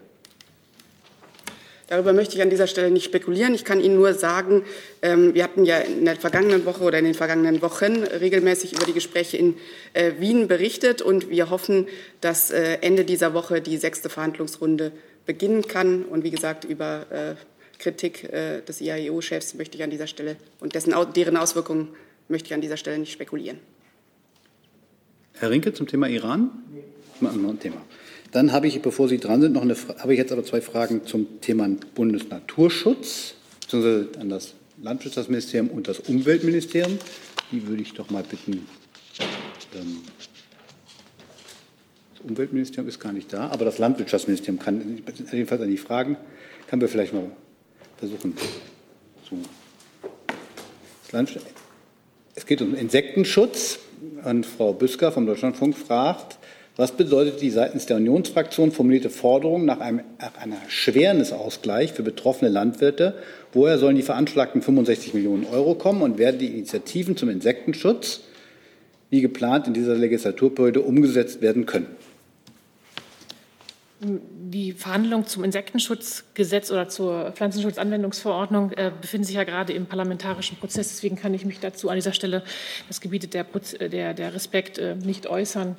Darüber 1.90 2.12
möchte 2.12 2.36
ich 2.36 2.42
an 2.42 2.50
dieser 2.50 2.68
Stelle 2.68 2.88
nicht 2.88 3.04
spekulieren. 3.04 3.52
Ich 3.52 3.64
kann 3.64 3.80
Ihnen 3.80 3.96
nur 3.96 4.14
sagen, 4.14 4.62
ähm, 5.02 5.34
wir 5.34 5.42
hatten 5.42 5.64
ja 5.64 5.78
in 5.78 6.04
der 6.04 6.14
vergangenen 6.14 6.64
Woche 6.64 6.84
oder 6.84 7.00
in 7.00 7.04
den 7.04 7.14
vergangenen 7.14 7.62
Wochen 7.62 8.04
regelmäßig 8.04 8.74
über 8.74 8.84
die 8.84 8.92
Gespräche 8.92 9.38
in 9.38 9.56
äh, 9.94 10.12
Wien 10.20 10.46
berichtet 10.46 11.02
und 11.02 11.30
wir 11.30 11.50
hoffen, 11.50 11.88
dass 12.20 12.52
äh, 12.52 12.78
Ende 12.80 13.04
dieser 13.04 13.34
Woche 13.34 13.60
die 13.60 13.76
sechste 13.76 14.08
Verhandlungsrunde 14.08 14.92
beginnen 15.26 15.66
kann. 15.66 16.04
Und 16.04 16.22
wie 16.22 16.30
gesagt, 16.30 16.64
über 16.64 17.06
äh, 17.10 17.34
Kritik 17.80 18.30
des 18.30 18.82
IAEO-Chefs 18.82 19.54
möchte 19.54 19.78
ich 19.78 19.82
an 19.82 19.88
dieser 19.88 20.06
Stelle 20.06 20.36
und 20.60 20.74
dessen, 20.74 20.94
deren 21.16 21.38
Auswirkungen 21.38 21.88
möchte 22.30 22.48
ich 22.48 22.54
an 22.54 22.60
dieser 22.60 22.76
Stelle 22.76 22.98
nicht 22.98 23.12
spekulieren. 23.12 23.58
Herr 25.34 25.50
Rinke 25.50 25.72
zum 25.72 25.86
Thema 25.86 26.08
Iran? 26.08 26.50
Noch 27.20 27.32
ein 27.32 27.60
Thema. 27.60 27.82
Dann 28.32 28.52
habe 28.52 28.68
ich, 28.68 28.80
bevor 28.80 29.08
Sie 29.08 29.18
dran 29.18 29.40
sind, 29.40 29.52
noch 29.52 29.62
eine, 29.62 29.74
habe 29.98 30.12
ich 30.12 30.18
jetzt 30.18 30.32
aber 30.32 30.44
zwei 30.44 30.60
Fragen 30.60 31.04
zum 31.06 31.40
Thema 31.40 31.68
Bundesnaturschutz, 31.94 33.34
beziehungsweise 33.60 34.08
an 34.20 34.28
das 34.28 34.54
Landwirtschaftsministerium 34.82 35.68
und 35.70 35.88
das 35.88 35.98
Umweltministerium. 36.00 36.98
Die 37.50 37.66
würde 37.66 37.82
ich 37.82 37.92
doch 37.94 38.10
mal 38.10 38.22
bitten. 38.22 38.66
Ähm, 39.74 40.02
das 42.14 42.20
Umweltministerium 42.28 42.88
ist 42.88 43.00
gar 43.00 43.12
nicht 43.12 43.32
da, 43.32 43.48
aber 43.48 43.64
das 43.64 43.78
Landwirtschaftsministerium 43.78 44.58
kann 44.58 45.02
jedenfalls 45.32 45.62
an 45.62 45.70
die 45.70 45.76
Fragen, 45.76 46.16
kann 46.68 46.80
wir 46.80 46.88
vielleicht 46.88 47.12
mal 47.12 47.30
versuchen 47.98 48.36
zu. 49.28 49.42
Es 51.06 51.59
geht 52.50 52.62
um 52.62 52.74
Insektenschutz. 52.74 53.78
Und 54.24 54.44
Frau 54.44 54.72
Büsker 54.72 55.12
vom 55.12 55.24
Deutschlandfunk 55.24 55.76
fragt, 55.76 56.38
was 56.76 56.92
bedeutet 56.92 57.40
die 57.40 57.50
seitens 57.50 57.86
der 57.86 57.96
Unionsfraktion 57.96 58.72
formulierte 58.72 59.08
Forderung 59.08 59.64
nach 59.64 59.78
einem 59.78 60.00
nach 60.18 60.36
einer 60.36 60.56
Schwernisausgleich 60.68 61.92
für 61.92 62.02
betroffene 62.02 62.50
Landwirte? 62.50 63.14
Woher 63.52 63.78
sollen 63.78 63.94
die 63.94 64.02
veranschlagten 64.02 64.62
65 64.62 65.14
Millionen 65.14 65.44
Euro 65.44 65.76
kommen 65.76 66.02
und 66.02 66.18
werden 66.18 66.40
die 66.40 66.48
Initiativen 66.48 67.16
zum 67.16 67.28
Insektenschutz 67.28 68.22
wie 69.10 69.20
geplant 69.20 69.68
in 69.68 69.74
dieser 69.74 69.94
Legislaturperiode 69.94 70.80
umgesetzt 70.80 71.42
werden 71.42 71.66
können? 71.66 71.86
Die 74.02 74.72
Verhandlungen 74.72 75.26
zum 75.26 75.44
Insektenschutzgesetz 75.44 76.70
oder 76.70 76.88
zur 76.88 77.32
Pflanzenschutzanwendungsverordnung 77.32 78.72
äh, 78.72 78.90
befinden 78.98 79.26
sich 79.26 79.36
ja 79.36 79.44
gerade 79.44 79.74
im 79.74 79.84
parlamentarischen 79.84 80.56
Prozess. 80.56 80.88
Deswegen 80.88 81.16
kann 81.16 81.34
ich 81.34 81.44
mich 81.44 81.60
dazu 81.60 81.90
an 81.90 81.96
dieser 81.96 82.14
Stelle, 82.14 82.42
das 82.88 83.02
gebietet 83.02 83.34
der, 83.34 83.44
der, 83.88 84.14
der 84.14 84.34
Respekt, 84.34 84.78
äh, 84.78 84.94
nicht 84.94 85.26
äußern. 85.26 85.76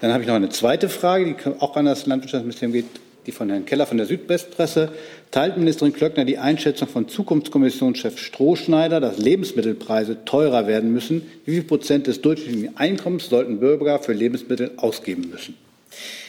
Dann 0.00 0.12
habe 0.12 0.22
ich 0.22 0.28
noch 0.28 0.34
eine 0.34 0.48
zweite 0.48 0.88
Frage, 0.88 1.26
die 1.26 1.60
auch 1.60 1.76
an 1.76 1.84
das 1.84 2.06
Landwirtschaftsministerium 2.06 2.72
geht, 2.72 2.86
die 3.26 3.32
von 3.32 3.48
Herrn 3.48 3.64
Keller 3.64 3.86
von 3.86 3.96
der 3.96 4.06
Südwestpresse. 4.06 4.90
Teilt 5.30 5.58
Ministerin 5.58 5.92
Klöckner 5.92 6.24
die 6.24 6.38
Einschätzung 6.38 6.88
von 6.88 7.08
Zukunftskommissionschef 7.08 8.18
Strohschneider, 8.18 8.98
dass 8.98 9.18
Lebensmittelpreise 9.18 10.24
teurer 10.24 10.66
werden 10.66 10.92
müssen? 10.92 11.30
Wie 11.44 11.52
viel 11.52 11.62
Prozent 11.62 12.08
des 12.08 12.20
durchschnittlichen 12.20 12.76
Einkommens 12.78 13.28
sollten 13.28 13.60
Bürger 13.60 14.00
für 14.00 14.12
Lebensmittel 14.12 14.72
ausgeben 14.76 15.30
müssen? 15.30 15.54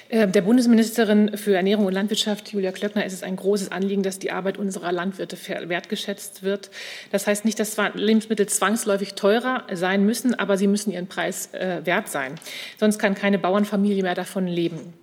Äh, 0.09 0.27
der 0.27 0.41
Bundesministerin 0.41 1.37
für 1.37 1.55
Ernährung 1.55 1.85
und 1.85 1.93
Landwirtschaft, 1.93 2.51
Julia 2.51 2.71
Klöckner, 2.71 3.05
ist 3.05 3.13
es 3.13 3.23
ein 3.23 3.35
großes 3.35 3.71
Anliegen, 3.71 4.03
dass 4.03 4.19
die 4.19 4.31
Arbeit 4.31 4.57
unserer 4.57 4.91
Landwirte 4.91 5.37
wertgeschätzt 5.69 6.43
wird. 6.43 6.69
Das 7.11 7.27
heißt 7.27 7.45
nicht, 7.45 7.59
dass 7.59 7.77
Lebensmittel 7.93 8.47
zwangsläufig 8.47 9.13
teurer 9.13 9.65
sein 9.73 10.05
müssen, 10.05 10.37
aber 10.37 10.57
sie 10.57 10.67
müssen 10.67 10.91
ihren 10.91 11.07
Preis 11.07 11.53
äh, 11.53 11.85
wert 11.85 12.09
sein. 12.09 12.35
Sonst 12.79 12.99
kann 12.99 13.15
keine 13.15 13.39
Bauernfamilie 13.39 14.03
mehr 14.03 14.15
davon 14.15 14.47
leben. 14.47 14.93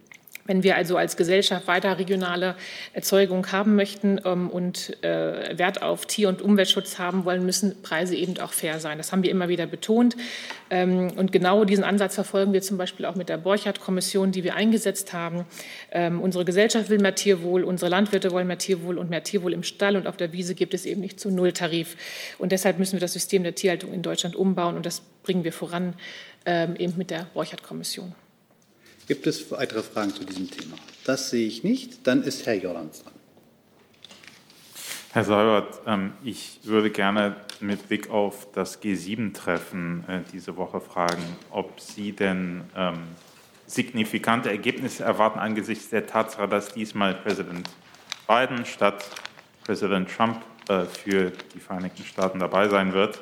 Wenn 0.49 0.63
wir 0.63 0.77
also 0.77 0.97
als 0.97 1.19
Gesellschaft 1.19 1.67
weiter 1.67 1.99
regionale 1.99 2.57
Erzeugung 2.95 3.53
haben 3.53 3.77
möchten 3.77 4.19
ähm, 4.25 4.49
und 4.49 4.97
äh, 5.05 5.59
Wert 5.59 5.83
auf 5.83 6.07
Tier- 6.07 6.31
und 6.31 6.41
Umweltschutz 6.41 6.99
haben 6.99 7.27
wollen, 7.27 7.45
müssen 7.45 7.83
Preise 7.83 8.17
eben 8.17 8.41
auch 8.41 8.53
fair 8.53 8.81
sein. 8.81 8.97
Das 8.97 9.13
haben 9.13 9.23
wir 9.23 9.31
immer 9.31 9.49
wieder 9.49 9.67
betont. 9.67 10.17
Ähm, 10.71 11.13
und 11.17 11.33
genau 11.33 11.67
diesen 11.67 11.85
Ansatz 11.85 12.15
verfolgen 12.15 12.55
wir 12.55 12.63
zum 12.63 12.79
Beispiel 12.79 13.05
auch 13.05 13.15
mit 13.15 13.29
der 13.29 13.37
Borchardt-Kommission, 13.37 14.33
die 14.33 14.43
wir 14.43 14.55
eingesetzt 14.55 15.13
haben. 15.13 15.45
Ähm, 15.93 16.19
unsere 16.19 16.47
Gesellschaft 16.47 16.89
will 16.89 16.99
mehr 16.99 17.15
Tierwohl, 17.15 17.63
unsere 17.63 17.91
Landwirte 17.91 18.31
wollen 18.31 18.47
mehr 18.47 18.59
Tierwohl 18.59 18.97
und 18.97 19.11
mehr 19.11 19.23
Tierwohl 19.23 19.53
im 19.53 19.63
Stall 19.63 19.97
und 19.97 20.07
auf 20.07 20.17
der 20.17 20.33
Wiese 20.33 20.55
gibt 20.55 20.73
es 20.73 20.87
eben 20.87 21.03
nicht 21.03 21.21
zu 21.21 21.31
Nulltarif. 21.31 21.97
Und 22.39 22.53
deshalb 22.53 22.79
müssen 22.79 22.95
wir 22.95 23.01
das 23.01 23.13
System 23.13 23.43
der 23.43 23.55
Tierhaltung 23.55 23.93
in 23.93 24.01
Deutschland 24.01 24.35
umbauen 24.35 24.77
und 24.77 24.87
das 24.87 25.03
bringen 25.23 25.45
wir 25.45 25.53
voran 25.53 25.93
ähm, 26.47 26.75
eben 26.77 26.95
mit 26.97 27.11
der 27.11 27.27
Borchardt-Kommission. 27.35 28.15
Gibt 29.09 29.27
es 29.27 29.51
weitere 29.51 29.83
Fragen 29.83 30.15
zu 30.15 30.23
diesem 30.23 30.51
Thema? 30.51 30.77
Das 31.05 31.31
sehe 31.31 31.47
ich 31.47 31.65
nicht. 31.65 32.07
Dann 32.07 32.23
ist 32.23 32.45
Herr 32.45 32.55
Jordans 32.55 33.03
dran. 33.03 33.15
Herr 35.13 35.25
Seibert, 35.25 35.81
ähm, 35.87 36.13
ich 36.23 36.61
würde 36.65 36.91
gerne 36.91 37.37
mit 37.61 37.89
Blick 37.89 38.11
auf 38.11 38.53
das 38.53 38.83
G7-Treffen 38.83 40.05
äh, 40.07 40.21
diese 40.31 40.59
Woche 40.59 40.83
fragen, 40.83 41.23
ob 41.51 41.81
Sie 41.81 42.13
denn 42.13 42.65
ähm, 42.77 42.99
signifikante 43.67 44.51
Ergebnisse 44.51 45.05
erwarten 45.05 45.39
angesichts 45.39 45.89
der 45.89 46.07
Tatsache, 46.07 46.47
dass 46.47 46.75
diesmal 46.75 47.15
Präsident 47.15 47.71
Biden 48.27 48.67
statt 48.67 49.09
Präsident 49.65 50.11
Trump 50.15 50.43
äh, 50.69 50.85
für 50.85 51.33
die 51.55 51.61
Vereinigten 51.61 52.05
Staaten 52.05 52.41
dabei 52.41 52.69
sein 52.69 52.93
wird. 52.93 53.21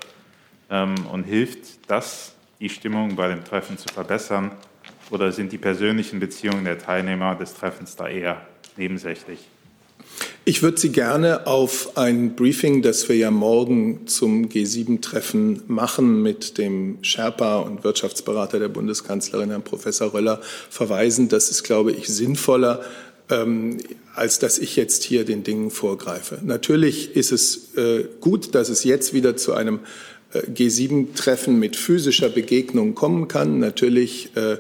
Ähm, 0.69 1.07
und 1.13 1.23
hilft 1.23 1.89
das, 1.89 2.35
die 2.59 2.69
Stimmung 2.69 3.15
bei 3.15 3.29
dem 3.29 3.45
Treffen 3.45 3.79
zu 3.79 3.87
verbessern? 3.95 4.51
Oder 5.11 5.33
sind 5.33 5.53
die 5.53 5.59
persönlichen 5.59 6.21
Beziehungen 6.21 6.65
der 6.65 6.79
Teilnehmer 6.79 7.35
des 7.35 7.55
Treffens 7.55 7.97
da 7.97 8.09
eher 8.09 8.47
nebensächlich? 8.77 9.39
Ich 10.49 10.63
würde 10.63 10.79
Sie 10.79 10.91
gerne 10.91 11.49
auf 11.49 11.97
ein 11.97 12.37
Briefing, 12.37 12.81
das 12.81 13.09
wir 13.09 13.17
ja 13.17 13.33
morgen 13.33 14.07
zum 14.07 14.49
G7-Treffen 14.49 15.63
machen, 15.67 16.23
mit 16.23 16.57
dem 16.57 16.99
Sherpa 17.03 17.59
und 17.59 17.83
Wirtschaftsberater 17.83 18.61
der 18.61 18.69
Bundeskanzlerin, 18.69 19.51
Herrn 19.51 19.65
Professor 19.65 20.15
Röller, 20.15 20.41
verweisen. 20.71 21.29
Das 21.29 21.51
ist, 21.51 21.65
glaube 21.65 21.91
ich, 21.91 22.07
sinnvoller, 22.07 22.81
ähm, 23.29 23.79
als 24.15 24.39
dass 24.39 24.59
ich 24.59 24.77
jetzt 24.77 25.03
hier 25.03 25.25
den 25.25 25.43
Dingen 25.43 25.73
vorgreife. 25.73 26.39
Natürlich 26.45 27.17
ist 27.17 27.33
es 27.33 27.75
äh, 27.77 28.05
gut, 28.21 28.55
dass 28.55 28.69
es 28.69 28.85
jetzt 28.85 29.15
wieder 29.15 29.37
zu 29.37 29.53
einem 29.53 29.81
äh, 30.33 30.43
G7-Treffen 30.43 31.59
mit 31.59 31.75
physischer 31.75 32.29
Begegnung 32.29 32.95
kommen 32.95 33.27
kann. 33.27 33.59
Natürlich 33.59 34.31
äh, 34.37 34.59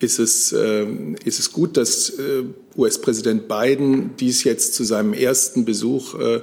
ist 0.00 0.18
es, 0.18 0.52
äh, 0.52 0.86
ist 1.24 1.38
es 1.38 1.52
gut, 1.52 1.76
dass 1.76 2.10
äh, 2.10 2.42
US-Präsident 2.76 3.48
Biden 3.48 4.10
dies 4.18 4.44
jetzt 4.44 4.74
zu 4.74 4.84
seinem 4.84 5.12
ersten 5.12 5.64
Besuch 5.64 6.18
äh, 6.18 6.40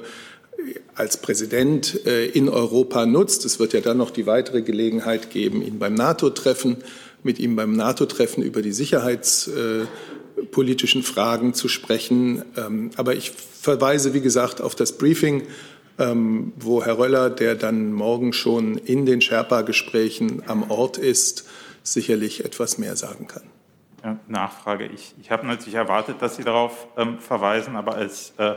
als 0.95 1.17
Präsident 1.17 2.05
äh, 2.05 2.25
in 2.25 2.49
Europa 2.49 3.05
nutzt. 3.05 3.45
Es 3.45 3.59
wird 3.59 3.73
ja 3.73 3.81
dann 3.81 3.97
noch 3.97 4.11
die 4.11 4.25
weitere 4.25 4.61
Gelegenheit 4.61 5.29
geben, 5.29 5.61
ihn 5.61 5.79
beim 5.79 5.93
NATO-Treffen, 5.93 6.77
mit 7.23 7.39
ihm 7.39 7.55
beim 7.55 7.73
NATO-Treffen 7.73 8.43
über 8.43 8.61
die 8.61 8.71
sicherheitspolitischen 8.71 11.03
Fragen 11.03 11.53
zu 11.53 11.67
sprechen. 11.67 12.43
Ähm, 12.57 12.91
aber 12.95 13.15
ich 13.15 13.31
verweise, 13.31 14.13
wie 14.13 14.21
gesagt, 14.21 14.61
auf 14.61 14.75
das 14.75 14.93
Briefing, 14.93 15.43
ähm, 15.97 16.53
wo 16.57 16.83
Herr 16.83 16.97
Röller, 16.97 17.29
der 17.29 17.55
dann 17.55 17.93
morgen 17.93 18.33
schon 18.33 18.77
in 18.77 19.05
den 19.05 19.21
Sherpa-Gesprächen 19.21 20.43
am 20.45 20.69
Ort 20.69 20.97
ist, 20.97 21.45
sicherlich 21.85 22.43
etwas 22.43 22.77
mehr 22.77 22.95
sagen 22.95 23.27
kann. 23.27 23.43
Ja, 24.03 24.19
Nachfrage. 24.27 24.85
Ich, 24.87 25.15
ich 25.21 25.31
habe 25.31 25.47
natürlich 25.47 25.75
erwartet, 25.75 26.21
dass 26.21 26.35
Sie 26.35 26.43
darauf 26.43 26.87
ähm, 26.97 27.19
verweisen, 27.19 27.75
aber 27.75 27.95
als 27.95 28.33
äh, 28.37 28.55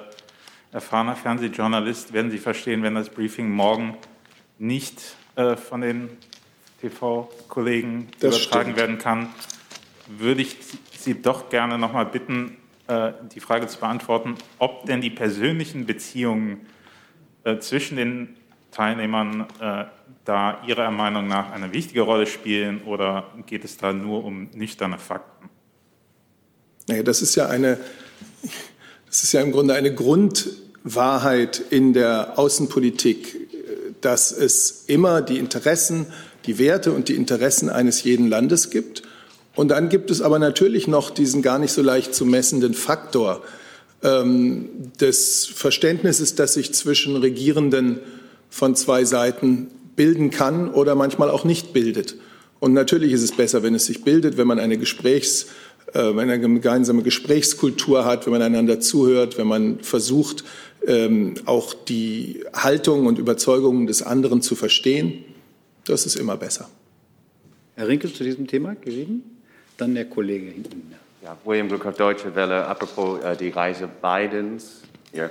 erfahrener 0.73 1.15
Fernsehjournalist 1.15 2.13
werden 2.13 2.31
Sie 2.31 2.39
verstehen, 2.39 2.83
wenn 2.83 2.95
das 2.95 3.09
Briefing 3.09 3.51
morgen 3.51 3.97
nicht 4.59 5.01
äh, 5.37 5.57
von 5.57 5.81
den 5.83 6.11
TV-Kollegen 6.81 8.09
übertragen 8.21 8.73
stimmt. 8.73 8.77
werden 8.77 8.99
kann, 8.99 9.29
würde 10.07 10.43
ich 10.43 10.57
Sie 10.93 11.21
doch 11.21 11.49
gerne 11.49 11.79
noch 11.79 11.93
mal 11.93 12.07
bitten, 12.07 12.57
äh, 12.87 13.13
die 13.35 13.41
Frage 13.41 13.67
zu 13.67 13.79
beantworten, 13.79 14.35
ob 14.59 14.87
denn 14.87 15.01
die 15.01 15.11
persönlichen 15.11 15.87
Beziehungen 15.87 16.67
äh, 17.45 17.59
zwischen 17.59 17.97
den 17.97 18.37
Teilnehmern 18.71 19.47
äh, 19.61 19.85
da 20.29 20.63
Ihrer 20.67 20.91
Meinung 20.91 21.27
nach 21.27 21.53
eine 21.53 21.73
wichtige 21.73 22.03
Rolle 22.03 22.27
spielen 22.27 22.83
oder 22.83 23.29
geht 23.47 23.65
es 23.65 23.79
da 23.79 23.95
nur 23.95 24.25
um 24.25 24.51
nüchterne 24.53 24.99
Fakten? 24.99 25.49
Naja, 26.87 27.03
das 27.03 27.23
ist 27.23 27.35
ja 27.35 27.47
eine, 27.47 27.79
das 29.07 29.25
ist 29.25 29.33
ja 29.33 29.41
im 29.41 29.53
Grunde 29.53 29.73
eine 29.73 29.95
Grundwahrheit 29.95 31.63
in 31.71 31.95
der 31.95 32.39
Außenpolitik, 32.39 33.49
dass 34.03 34.31
es 34.31 34.85
immer 34.87 35.23
die 35.23 35.39
Interessen, 35.39 36.07
die 36.45 36.59
Werte 36.59 36.93
und 36.93 37.09
die 37.09 37.15
Interessen 37.15 37.71
eines 37.71 38.03
jeden 38.05 38.29
Landes 38.29 38.69
gibt. 38.69 39.03
Und 39.55 39.69
dann 39.69 39.89
gibt 39.89 40.11
es 40.11 40.21
aber 40.21 40.39
natürlich 40.39 40.89
noch 40.89 41.09
diesen 41.09 41.41
gar 41.41 41.59
nicht 41.59 41.73
so 41.73 41.81
leicht 41.81 42.15
zu 42.15 42.27
messenden 42.27 42.75
Faktor 42.75 43.43
ähm, 44.03 44.69
des 45.01 45.47
Verständnisses, 45.47 46.35
das 46.35 46.53
sich 46.53 46.75
zwischen 46.75 47.17
Regierenden 47.17 48.01
von 48.51 48.77
zwei 48.77 49.05
Seiten 49.05 49.69
bilden 49.99 50.31
kann 50.31 50.73
oder 50.73 50.95
manchmal 50.95 51.29
auch 51.29 51.45
nicht 51.45 51.75
bildet. 51.75 52.15
Und 52.61 52.73
natürlich 52.73 53.13
ist 53.13 53.23
es 53.23 53.33
besser, 53.33 53.63
wenn 53.63 53.75
es 53.75 53.85
sich 53.87 54.05
bildet, 54.05 54.39
wenn 54.39 54.47
man 54.47 54.59
eine 54.59 54.79
Gesprächs, 54.79 55.49
äh, 55.93 55.99
wenn 55.99 56.15
man 56.15 56.31
eine 56.31 56.41
gemeinsame 56.41 57.03
Gesprächskultur 57.03 58.05
hat, 58.05 58.25
wenn 58.25 58.33
man 58.33 58.43
einander 58.43 58.81
zuhört, 58.81 59.37
wenn 59.37 59.49
man 59.49 59.81
versucht, 59.81 60.45
ähm, 60.87 61.35
auch 61.45 61.75
die 61.75 62.45
Haltung 62.55 63.07
und 63.07 63.19
Überzeugungen 63.19 63.87
des 63.87 64.03
anderen 64.03 64.41
zu 64.41 64.55
verstehen. 64.55 65.25
Das 65.85 66.07
ist 66.07 66.15
immer 66.15 66.37
besser. 66.37 66.71
Herr 67.75 67.89
Rinke 67.89 68.13
zu 68.13 68.23
diesem 68.25 68.47
Thema 68.47 68.77
gegeben? 68.77 69.23
Dann 69.77 69.95
der 69.95 70.05
Kollege 70.05 70.47
hinten. 70.47 70.95
Ja, 71.23 71.37
William 71.45 71.69
Gluckhoff, 71.69 71.97
Deutsche 71.97 72.35
Welle. 72.35 72.67
Apropos 72.67 73.21
äh, 73.23 73.37
die 73.37 73.51
Reise 73.51 73.89
Bidens 74.01 74.83
Ja, 75.13 75.29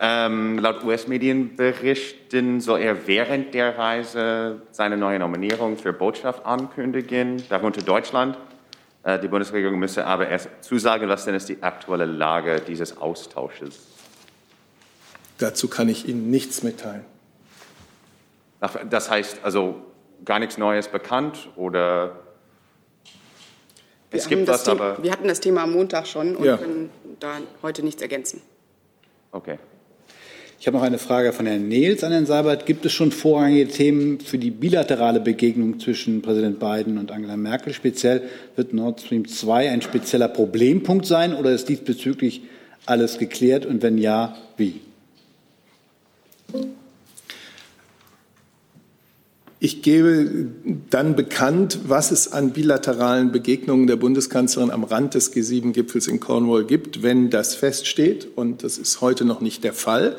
ähm, 0.00 0.58
laut 0.58 0.82
US-Medienberichten 0.84 2.60
soll 2.60 2.80
er 2.80 3.06
während 3.06 3.54
der 3.54 3.78
Reise 3.78 4.62
seine 4.72 4.96
neue 4.96 5.18
Nominierung 5.18 5.76
für 5.76 5.92
Botschaft 5.92 6.44
ankündigen, 6.44 7.42
darunter 7.48 7.82
Deutschland. 7.82 8.36
Äh, 9.04 9.20
die 9.20 9.28
Bundesregierung 9.28 9.78
müsse 9.78 10.04
aber 10.04 10.28
erst 10.28 10.48
zusagen, 10.62 11.08
was 11.08 11.24
denn 11.24 11.34
ist 11.34 11.48
die 11.48 11.62
aktuelle 11.62 12.06
Lage 12.06 12.60
dieses 12.60 12.98
Austausches. 12.98 13.86
Dazu 15.38 15.68
kann 15.68 15.88
ich 15.88 16.08
Ihnen 16.08 16.30
nichts 16.30 16.62
mitteilen. 16.62 17.04
Das 18.88 19.10
heißt 19.10 19.40
also 19.42 19.76
gar 20.24 20.38
nichts 20.38 20.58
Neues 20.58 20.88
bekannt 20.88 21.50
oder 21.56 22.16
es 24.10 24.28
gibt 24.28 24.46
was, 24.46 24.68
aber 24.68 25.02
wir 25.02 25.10
hatten 25.10 25.28
das 25.28 25.40
Thema 25.40 25.64
am 25.64 25.72
Montag 25.72 26.06
schon 26.06 26.36
und 26.36 26.44
ja. 26.44 26.56
können 26.56 26.90
da 27.20 27.38
heute 27.62 27.82
nichts 27.82 28.00
ergänzen. 28.00 28.40
Okay. 29.32 29.58
Ich 30.64 30.66
habe 30.66 30.78
noch 30.78 30.84
eine 30.84 30.96
Frage 30.96 31.34
von 31.34 31.44
Herrn 31.44 31.68
Nehls 31.68 32.02
an 32.04 32.12
Herrn 32.12 32.24
Seibert. 32.24 32.64
Gibt 32.64 32.86
es 32.86 32.92
schon 32.94 33.12
vorrangige 33.12 33.68
Themen 33.68 34.18
für 34.18 34.38
die 34.38 34.50
bilaterale 34.50 35.20
Begegnung 35.20 35.78
zwischen 35.78 36.22
Präsident 36.22 36.58
Biden 36.58 36.96
und 36.96 37.12
Angela 37.12 37.36
Merkel? 37.36 37.74
Speziell 37.74 38.22
wird 38.56 38.72
Nord 38.72 39.02
Stream 39.02 39.28
2 39.28 39.68
ein 39.68 39.82
spezieller 39.82 40.28
Problempunkt 40.28 41.04
sein 41.04 41.34
oder 41.34 41.50
ist 41.50 41.68
diesbezüglich 41.68 42.44
alles 42.86 43.18
geklärt 43.18 43.66
und 43.66 43.82
wenn 43.82 43.98
ja, 43.98 44.38
wie? 44.56 44.80
Ich 49.64 49.80
gebe 49.80 50.46
dann 50.90 51.16
bekannt, 51.16 51.78
was 51.86 52.10
es 52.10 52.32
an 52.32 52.50
bilateralen 52.52 53.32
Begegnungen 53.32 53.86
der 53.86 53.96
Bundeskanzlerin 53.96 54.70
am 54.70 54.84
Rand 54.84 55.14
des 55.14 55.34
G7-Gipfels 55.34 56.06
in 56.06 56.20
Cornwall 56.20 56.64
gibt, 56.64 57.02
wenn 57.02 57.30
das 57.30 57.54
feststeht. 57.54 58.28
Und 58.34 58.62
das 58.62 58.76
ist 58.76 59.00
heute 59.00 59.24
noch 59.24 59.40
nicht 59.40 59.64
der 59.64 59.72
Fall. 59.72 60.16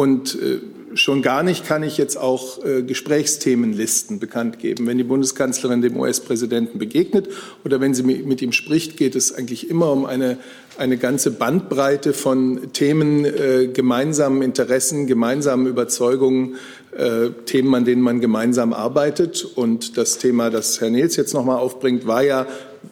Und 0.00 0.34
äh, 0.34 0.60
schon 0.94 1.20
gar 1.20 1.42
nicht 1.42 1.66
kann 1.66 1.82
ich 1.82 1.98
jetzt 1.98 2.16
auch 2.16 2.64
äh, 2.64 2.82
Gesprächsthemenlisten 2.82 4.18
bekannt 4.18 4.58
geben. 4.58 4.86
Wenn 4.86 4.96
die 4.96 5.04
Bundeskanzlerin 5.04 5.82
dem 5.82 5.94
US-Präsidenten 6.00 6.78
begegnet 6.78 7.28
oder 7.66 7.82
wenn 7.82 7.92
sie 7.92 8.02
mit 8.02 8.40
ihm 8.40 8.52
spricht, 8.52 8.96
geht 8.96 9.14
es 9.14 9.34
eigentlich 9.34 9.68
immer 9.68 9.92
um 9.92 10.06
eine, 10.06 10.38
eine 10.78 10.96
ganze 10.96 11.32
Bandbreite 11.32 12.14
von 12.14 12.72
Themen, 12.72 13.26
äh, 13.26 13.66
gemeinsamen 13.66 14.40
Interessen, 14.40 15.06
gemeinsamen 15.06 15.66
Überzeugungen, 15.66 16.54
äh, 16.96 17.30
Themen, 17.46 17.74
an 17.74 17.84
denen 17.84 18.02
man 18.02 18.20
gemeinsam 18.20 18.72
arbeitet. 18.72 19.44
Und 19.44 19.96
das 19.96 20.18
Thema, 20.18 20.50
das 20.50 20.80
Herr 20.80 20.90
Nils 20.90 21.16
jetzt 21.16 21.34
noch 21.34 21.44
mal 21.44 21.56
aufbringt, 21.56 22.06
war 22.06 22.22
ja, 22.22 22.46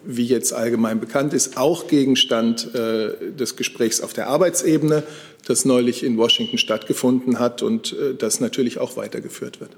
wie 0.04 0.26
jetzt 0.26 0.52
allgemein 0.52 1.00
bekannt 1.00 1.32
ist, 1.32 1.56
auch 1.56 1.88
Gegenstand 1.88 2.74
äh, 2.74 3.32
des 3.32 3.56
Gesprächs 3.56 4.00
auf 4.00 4.12
der 4.12 4.28
Arbeitsebene, 4.28 5.02
das 5.46 5.64
neulich 5.64 6.04
in 6.04 6.16
Washington 6.16 6.58
stattgefunden 6.58 7.38
hat 7.38 7.62
und 7.62 7.92
äh, 7.92 8.14
das 8.14 8.40
natürlich 8.40 8.78
auch 8.78 8.96
weitergeführt 8.96 9.60
wird. 9.60 9.76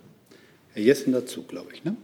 Herr 0.72 0.82
Jessen 0.82 1.12
dazu, 1.12 1.42
glaube 1.44 1.68
ich. 1.72 1.84
Ne? 1.84 1.96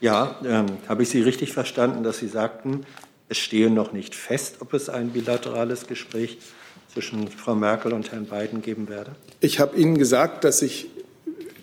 Ja, 0.00 0.40
ähm, 0.44 0.66
habe 0.88 1.02
ich 1.02 1.08
Sie 1.08 1.22
richtig 1.22 1.52
verstanden, 1.52 2.02
dass 2.02 2.18
Sie 2.18 2.28
sagten, 2.28 2.84
es 3.28 3.38
stehe 3.38 3.70
noch 3.70 3.92
nicht 3.92 4.14
fest, 4.14 4.56
ob 4.60 4.74
es 4.74 4.88
ein 4.88 5.10
bilaterales 5.10 5.86
Gespräch 5.86 6.38
zwischen 6.92 7.28
Frau 7.28 7.54
Merkel 7.54 7.92
und 7.92 8.12
Herrn 8.12 8.26
Biden 8.26 8.62
geben 8.62 8.88
werde? 8.88 9.12
Ich 9.40 9.60
habe 9.60 9.76
Ihnen 9.76 9.98
gesagt, 9.98 10.44
dass 10.44 10.62
ich 10.62 10.88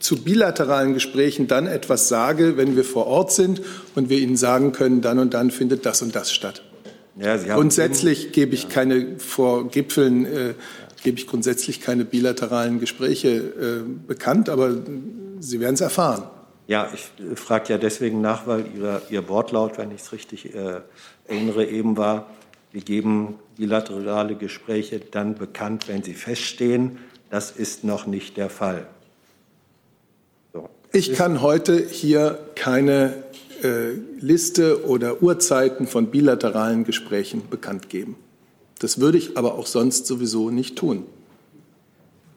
zu 0.02 0.24
bilateralen 0.24 0.93
Gesprächen 0.93 1.47
dann 1.47 1.68
etwas 1.68 2.10
sage, 2.10 2.58
wenn 2.58 2.76
wir 2.76 2.84
vor 2.84 3.08
Ort 3.08 3.32
sind 3.32 3.62
und 3.95 4.10
wir 4.10 4.20
Ihnen 4.20 4.38
sagen 4.38 4.72
können, 4.72 5.02
dann 5.02 5.20
und 5.20 5.34
dann 5.34 5.52
findet 5.52 5.86
das 5.86 6.02
und 6.02 6.16
das 6.16 6.34
statt. 6.34 6.64
Ja, 7.18 7.38
grundsätzlich 7.38 8.32
gebe 8.32 8.56
ich 8.56 8.70
keine 8.70 9.20
vor 9.20 9.68
Gipfeln 9.70 10.26
äh, 10.26 10.54
gebe 11.04 11.18
ich 11.18 11.28
grundsätzlich 11.28 11.82
keine 11.82 12.06
bilateralen 12.06 12.80
Gespräche 12.80 13.30
äh, 13.30 14.08
bekannt, 14.08 14.49
aber 14.49 14.76
Sie 15.39 15.60
werden 15.60 15.74
es 15.74 15.82
erfahren. 15.82 16.24
Ja, 16.68 16.89
ich 16.93 17.12
äh, 17.24 17.36
frage 17.36 17.74
ja 17.74 17.78
deswegen 17.78 18.22
nach, 18.22 18.47
weil 18.47 18.66
Ihr, 18.78 19.02
Ihr 19.10 19.28
Wortlaut, 19.30 19.78
wenn 19.78 19.91
ich 19.91 20.02
es 20.02 20.12
richtig 20.12 20.54
äh, 20.54 20.82
erinnere, 21.28 21.66
eben 21.66 21.97
war, 21.97 22.28
wir 22.72 22.82
geben 22.82 23.39
bilaterale 23.58 24.36
Gespräche 24.36 24.99
dann 24.99 25.36
bekannt, 25.36 25.89
wenn 25.89 26.04
sie 26.04 26.14
feststehen. 26.14 26.99
Das 27.30 27.52
ist 27.52 27.84
noch 27.84 28.06
nicht 28.08 28.38
der 28.38 28.49
Fall. 28.49 28.88
Ich 30.94 31.14
kann 31.14 31.42
heute 31.42 31.88
hier 31.88 32.38
keine 32.56 33.24
äh, 33.64 33.92
Liste 34.20 34.86
oder 34.86 35.24
Uhrzeiten 35.24 35.88
von 35.88 36.08
bilateralen 36.08 36.84
Gesprächen 36.84 37.48
bekannt 37.50 37.88
geben. 37.88 38.18
Das 38.80 39.00
würde 39.00 39.18
ich 39.18 39.38
aber 39.38 39.56
auch 39.56 39.68
sonst 39.68 40.06
sowieso 40.06 40.50
nicht 40.50 40.76
tun. 40.76 41.06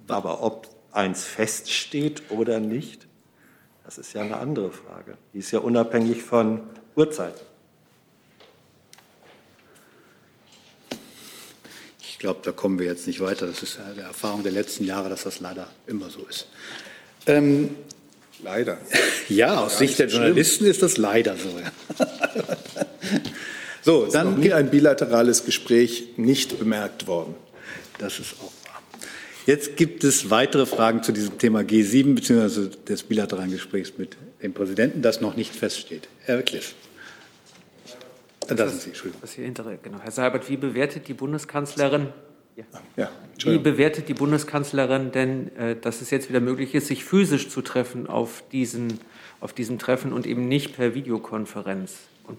Aber 0.06 0.44
ob 0.44 0.68
eins 0.92 1.24
feststeht 1.24 2.30
oder 2.30 2.60
nicht, 2.60 3.08
das 3.84 3.98
ist 3.98 4.12
ja 4.12 4.22
eine 4.22 4.36
andere 4.36 4.70
Frage. 4.70 5.18
Die 5.32 5.38
ist 5.38 5.50
ja 5.50 5.58
unabhängig 5.58 6.22
von 6.22 6.60
Uhrzeiten. 6.94 7.40
Ich 12.00 12.20
glaube, 12.20 12.38
da 12.44 12.52
kommen 12.52 12.78
wir 12.78 12.86
jetzt 12.86 13.08
nicht 13.08 13.20
weiter. 13.20 13.48
Das 13.48 13.64
ist 13.64 13.80
eine 13.80 14.02
Erfahrung 14.02 14.44
der 14.44 14.52
letzten 14.52 14.84
Jahre, 14.84 15.08
dass 15.08 15.24
das 15.24 15.40
leider 15.40 15.66
immer 15.88 16.08
so 16.08 16.20
ist. 16.28 16.46
Ähm, 17.26 17.70
Leider. 18.44 18.78
Ja, 19.30 19.64
aus 19.64 19.78
Sicht 19.78 19.98
der 19.98 20.08
Journalisten 20.08 20.64
schlimm. 20.64 20.70
ist 20.70 20.82
das 20.82 20.98
leider 20.98 21.34
so. 21.38 21.48
so, 23.80 24.06
dann 24.12 24.26
ist 24.26 24.32
noch 24.32 24.36
nie 24.36 24.52
ein 24.52 24.68
bilaterales 24.68 25.46
Gespräch 25.46 26.08
nicht 26.18 26.58
bemerkt 26.58 27.06
worden. 27.06 27.34
Das 27.96 28.18
ist 28.18 28.34
auch 28.34 28.52
wahr. 28.68 28.82
Jetzt 29.46 29.78
gibt 29.78 30.04
es 30.04 30.28
weitere 30.28 30.66
Fragen 30.66 31.02
zu 31.02 31.12
diesem 31.12 31.38
Thema 31.38 31.60
G7 31.60 32.14
bzw. 32.14 32.68
des 32.86 33.04
bilateralen 33.04 33.50
Gesprächs 33.50 33.94
mit 33.96 34.18
dem 34.42 34.52
Präsidenten, 34.52 35.00
das 35.00 35.22
noch 35.22 35.36
nicht 35.36 35.56
feststeht. 35.56 36.06
Herr 36.24 36.42
Kliff. 36.42 36.74
Das 38.46 38.70
sind 38.72 38.82
Sie, 38.82 38.88
Entschuldigung. 38.90 39.22
Das 39.22 39.32
hier 39.32 39.46
hintere, 39.46 39.78
genau. 39.82 40.00
Herr 40.02 40.12
Seibert, 40.12 40.50
wie 40.50 40.58
bewertet 40.58 41.08
die 41.08 41.14
Bundeskanzlerin 41.14 42.08
ja. 42.56 42.64
ja 42.96 43.10
Wie 43.52 43.58
bewertet 43.58 44.08
die 44.08 44.14
Bundeskanzlerin 44.14 45.12
denn, 45.12 45.54
äh, 45.56 45.76
dass 45.76 46.00
es 46.00 46.10
jetzt 46.10 46.28
wieder 46.28 46.40
möglich 46.40 46.74
ist, 46.74 46.86
sich 46.86 47.04
physisch 47.04 47.48
zu 47.48 47.62
treffen 47.62 48.06
auf 48.06 48.42
diesen, 48.52 49.00
auf 49.40 49.52
diesem 49.52 49.78
Treffen 49.78 50.12
und 50.12 50.26
eben 50.26 50.48
nicht 50.48 50.76
per 50.76 50.94
Videokonferenz? 50.94 51.92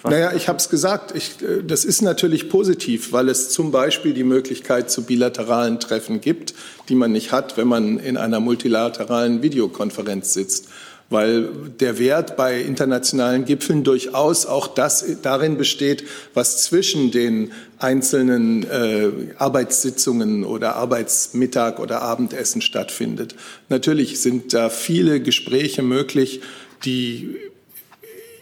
naja, 0.03 0.33
ich 0.33 0.47
habe 0.47 0.57
es 0.57 0.69
gesagt, 0.69 1.13
ich, 1.15 1.41
äh, 1.41 1.63
das 1.63 1.85
ist 1.85 2.01
natürlich 2.01 2.49
positiv, 2.49 3.11
weil 3.11 3.29
es 3.29 3.49
zum 3.49 3.71
Beispiel 3.71 4.13
die 4.13 4.23
Möglichkeit 4.23 4.89
zu 4.89 5.03
bilateralen 5.03 5.79
Treffen 5.79 6.21
gibt, 6.21 6.55
die 6.89 6.95
man 6.95 7.11
nicht 7.11 7.31
hat, 7.31 7.57
wenn 7.57 7.67
man 7.67 7.99
in 7.99 8.17
einer 8.17 8.39
multilateralen 8.39 9.41
Videokonferenz 9.41 10.33
sitzt 10.33 10.69
weil 11.09 11.49
der 11.79 11.99
Wert 11.99 12.35
bei 12.35 12.59
internationalen 12.59 13.45
Gipfeln 13.45 13.83
durchaus 13.83 14.45
auch 14.45 14.67
das 14.67 15.05
darin 15.21 15.57
besteht, 15.57 16.03
was 16.33 16.63
zwischen 16.63 17.11
den 17.11 17.51
einzelnen 17.77 18.63
äh, 18.63 19.11
Arbeitssitzungen 19.37 20.43
oder 20.43 20.75
Arbeitsmittag 20.75 21.79
oder 21.79 22.01
Abendessen 22.01 22.61
stattfindet. 22.61 23.35
Natürlich 23.69 24.19
sind 24.19 24.53
da 24.53 24.69
viele 24.69 25.19
Gespräche 25.19 25.83
möglich, 25.83 26.41
die 26.85 27.35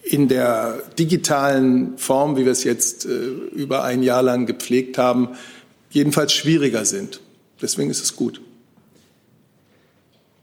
in 0.04 0.28
der 0.28 0.84
digitalen 1.00 1.98
Form, 1.98 2.38
wie 2.38 2.46
wir 2.46 2.52
es 2.52 2.64
jetzt 2.64 3.06
äh, 3.06 3.10
über 3.10 3.84
ein 3.84 4.04
Jahr 4.04 4.24
lang 4.24 4.46
gepflegt 4.46 4.98
haben, 4.98 5.30
jedenfalls 5.90 6.34
schwieriger 6.34 6.86
sind. 6.86 7.22
Deswegen 7.62 7.90
ist 7.90 8.04
es 8.04 8.16
gut. 8.16 8.42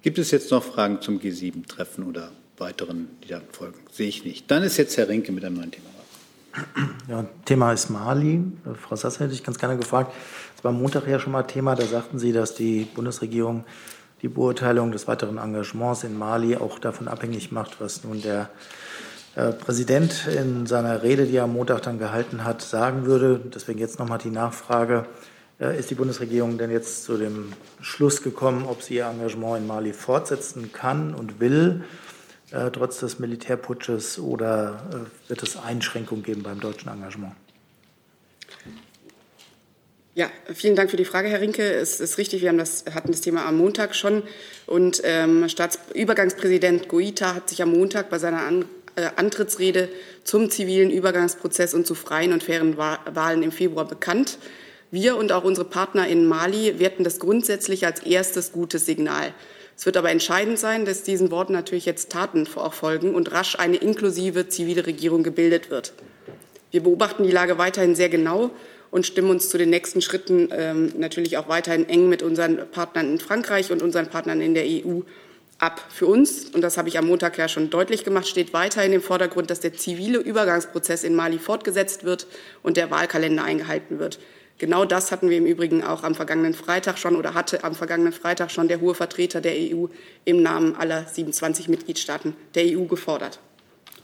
Gibt 0.02 0.18
es 0.18 0.30
jetzt 0.30 0.50
noch 0.50 0.64
Fragen 0.64 1.02
zum 1.02 1.18
G7-Treffen 1.18 2.04
oder 2.04 2.32
weiteren, 2.56 3.08
die 3.22 3.28
da 3.28 3.42
folgen? 3.52 3.78
Sehe 3.92 4.08
ich 4.08 4.24
nicht. 4.24 4.50
Dann 4.50 4.62
ist 4.62 4.78
jetzt 4.78 4.96
Herr 4.96 5.08
Rinke 5.08 5.30
mit 5.30 5.44
einem 5.44 5.56
neuen 5.56 5.70
Thema. 5.70 5.90
Ja, 7.08 7.26
Thema 7.44 7.72
ist 7.72 7.90
Mali. 7.90 8.42
Frau 8.80 8.96
Sasser 8.96 9.24
hätte 9.24 9.34
ich 9.34 9.44
ganz 9.44 9.58
gerne 9.58 9.76
gefragt. 9.76 10.12
Das 10.54 10.64
war 10.64 10.70
am 10.70 10.80
Montag 10.80 11.06
ja 11.06 11.18
schon 11.18 11.32
mal 11.32 11.42
Thema. 11.42 11.74
Da 11.74 11.84
sagten 11.84 12.18
Sie, 12.18 12.32
dass 12.32 12.54
die 12.54 12.86
Bundesregierung 12.94 13.64
die 14.22 14.28
Beurteilung 14.28 14.90
des 14.90 15.06
weiteren 15.06 15.38
Engagements 15.38 16.04
in 16.04 16.18
Mali 16.18 16.56
auch 16.56 16.78
davon 16.78 17.08
abhängig 17.08 17.52
macht, 17.52 17.80
was 17.80 18.04
nun 18.04 18.22
der 18.22 18.50
äh, 19.34 19.52
Präsident 19.52 20.26
in 20.26 20.66
seiner 20.66 21.02
Rede, 21.02 21.26
die 21.26 21.36
er 21.36 21.44
am 21.44 21.52
Montag 21.52 21.82
dann 21.82 21.98
gehalten 21.98 22.44
hat, 22.44 22.62
sagen 22.62 23.04
würde. 23.06 23.40
Deswegen 23.54 23.78
jetzt 23.78 23.98
nochmal 23.98 24.18
die 24.18 24.30
Nachfrage. 24.30 25.06
Äh, 25.60 25.78
ist 25.78 25.90
die 25.90 25.94
Bundesregierung 25.94 26.56
denn 26.58 26.70
jetzt 26.70 27.04
zu 27.04 27.18
dem 27.18 27.52
Schluss 27.80 28.22
gekommen, 28.22 28.64
ob 28.66 28.82
sie 28.82 28.96
ihr 28.96 29.06
Engagement 29.06 29.58
in 29.58 29.66
Mali 29.66 29.92
fortsetzen 29.92 30.72
kann 30.72 31.14
und 31.14 31.38
will, 31.38 31.84
äh, 32.50 32.70
trotz 32.70 33.00
des 33.00 33.18
Militärputsches, 33.18 34.18
oder 34.18 34.82
äh, 34.90 35.28
wird 35.28 35.42
es 35.42 35.56
Einschränkungen 35.56 36.24
geben 36.24 36.42
beim 36.42 36.60
deutschen 36.60 36.88
Engagement? 36.88 37.34
Ja, 40.14 40.28
vielen 40.52 40.74
Dank 40.74 40.90
für 40.90 40.96
die 40.96 41.04
Frage, 41.04 41.28
Herr 41.28 41.40
Rinke. 41.40 41.62
Es 41.62 42.00
ist 42.00 42.18
richtig, 42.18 42.42
wir 42.42 42.52
das, 42.54 42.84
hatten 42.92 43.12
das 43.12 43.20
Thema 43.20 43.46
am 43.46 43.56
Montag 43.58 43.94
schon. 43.94 44.24
Und 44.66 45.00
ähm, 45.04 45.48
Staatsübergangspräsident 45.48 46.88
Goita 46.88 47.34
hat 47.34 47.48
sich 47.48 47.62
am 47.62 47.70
Montag 47.70 48.10
bei 48.10 48.18
seiner 48.18 48.40
An 48.40 48.64
äh, 48.96 49.08
Antrittsrede 49.14 49.88
zum 50.24 50.50
zivilen 50.50 50.90
Übergangsprozess 50.90 51.74
und 51.74 51.86
zu 51.86 51.94
freien 51.94 52.32
und 52.32 52.42
fairen 52.42 52.76
Wahlen 52.76 53.42
im 53.42 53.52
Februar 53.52 53.86
bekannt. 53.86 54.38
Wir 54.90 55.16
und 55.16 55.30
auch 55.30 55.44
unsere 55.44 55.66
Partner 55.66 56.08
in 56.08 56.26
Mali 56.26 56.78
werten 56.78 57.04
das 57.04 57.20
grundsätzlich 57.20 57.86
als 57.86 58.00
erstes 58.00 58.50
gutes 58.50 58.86
Signal. 58.86 59.32
Es 59.76 59.86
wird 59.86 59.96
aber 59.96 60.10
entscheidend 60.10 60.58
sein, 60.58 60.84
dass 60.84 61.04
diesen 61.04 61.30
Worten 61.30 61.52
natürlich 61.52 61.86
jetzt 61.86 62.10
Taten 62.10 62.46
auch 62.56 62.74
folgen 62.74 63.14
und 63.14 63.30
rasch 63.32 63.56
eine 63.56 63.76
inklusive 63.76 64.48
zivile 64.48 64.86
Regierung 64.86 65.22
gebildet 65.22 65.70
wird. 65.70 65.92
Wir 66.70 66.82
beobachten 66.82 67.22
die 67.22 67.30
Lage 67.30 67.56
weiterhin 67.56 67.94
sehr 67.94 68.08
genau 68.08 68.50
und 68.90 69.06
stimmen 69.06 69.30
uns 69.30 69.48
zu 69.48 69.58
den 69.58 69.70
nächsten 69.70 70.02
Schritten 70.02 70.48
ähm, 70.52 70.92
natürlich 70.98 71.38
auch 71.38 71.48
weiterhin 71.48 71.88
eng 71.88 72.08
mit 72.08 72.22
unseren 72.22 72.68
Partnern 72.70 73.12
in 73.12 73.20
Frankreich 73.20 73.70
und 73.70 73.82
unseren 73.82 74.08
Partnern 74.08 74.40
in 74.40 74.54
der 74.54 74.64
EU 74.64 75.00
ab. 75.58 75.80
Für 75.88 76.06
uns, 76.06 76.46
und 76.46 76.62
das 76.62 76.76
habe 76.76 76.88
ich 76.88 76.98
am 76.98 77.06
Montag 77.06 77.38
ja 77.38 77.48
schon 77.48 77.70
deutlich 77.70 78.04
gemacht, 78.04 78.26
steht 78.26 78.52
weiterhin 78.52 78.92
im 78.92 79.02
Vordergrund, 79.02 79.50
dass 79.50 79.60
der 79.60 79.74
zivile 79.74 80.18
Übergangsprozess 80.18 81.04
in 81.04 81.14
Mali 81.14 81.38
fortgesetzt 81.38 82.04
wird 82.04 82.26
und 82.62 82.76
der 82.76 82.90
Wahlkalender 82.90 83.44
eingehalten 83.44 83.98
wird. 83.98 84.18
Genau 84.60 84.84
das 84.84 85.10
hatten 85.10 85.30
wir 85.30 85.38
im 85.38 85.46
Übrigen 85.46 85.82
auch 85.82 86.02
am 86.02 86.14
vergangenen 86.14 86.52
Freitag 86.52 86.98
schon 86.98 87.16
oder 87.16 87.32
hatte 87.32 87.64
am 87.64 87.74
vergangenen 87.74 88.12
Freitag 88.12 88.50
schon 88.50 88.68
der 88.68 88.82
hohe 88.82 88.94
Vertreter 88.94 89.40
der 89.40 89.54
EU 89.54 89.86
im 90.26 90.42
Namen 90.42 90.76
aller 90.76 91.06
27 91.06 91.68
Mitgliedstaaten 91.68 92.36
der 92.54 92.64
EU 92.66 92.84
gefordert 92.84 93.40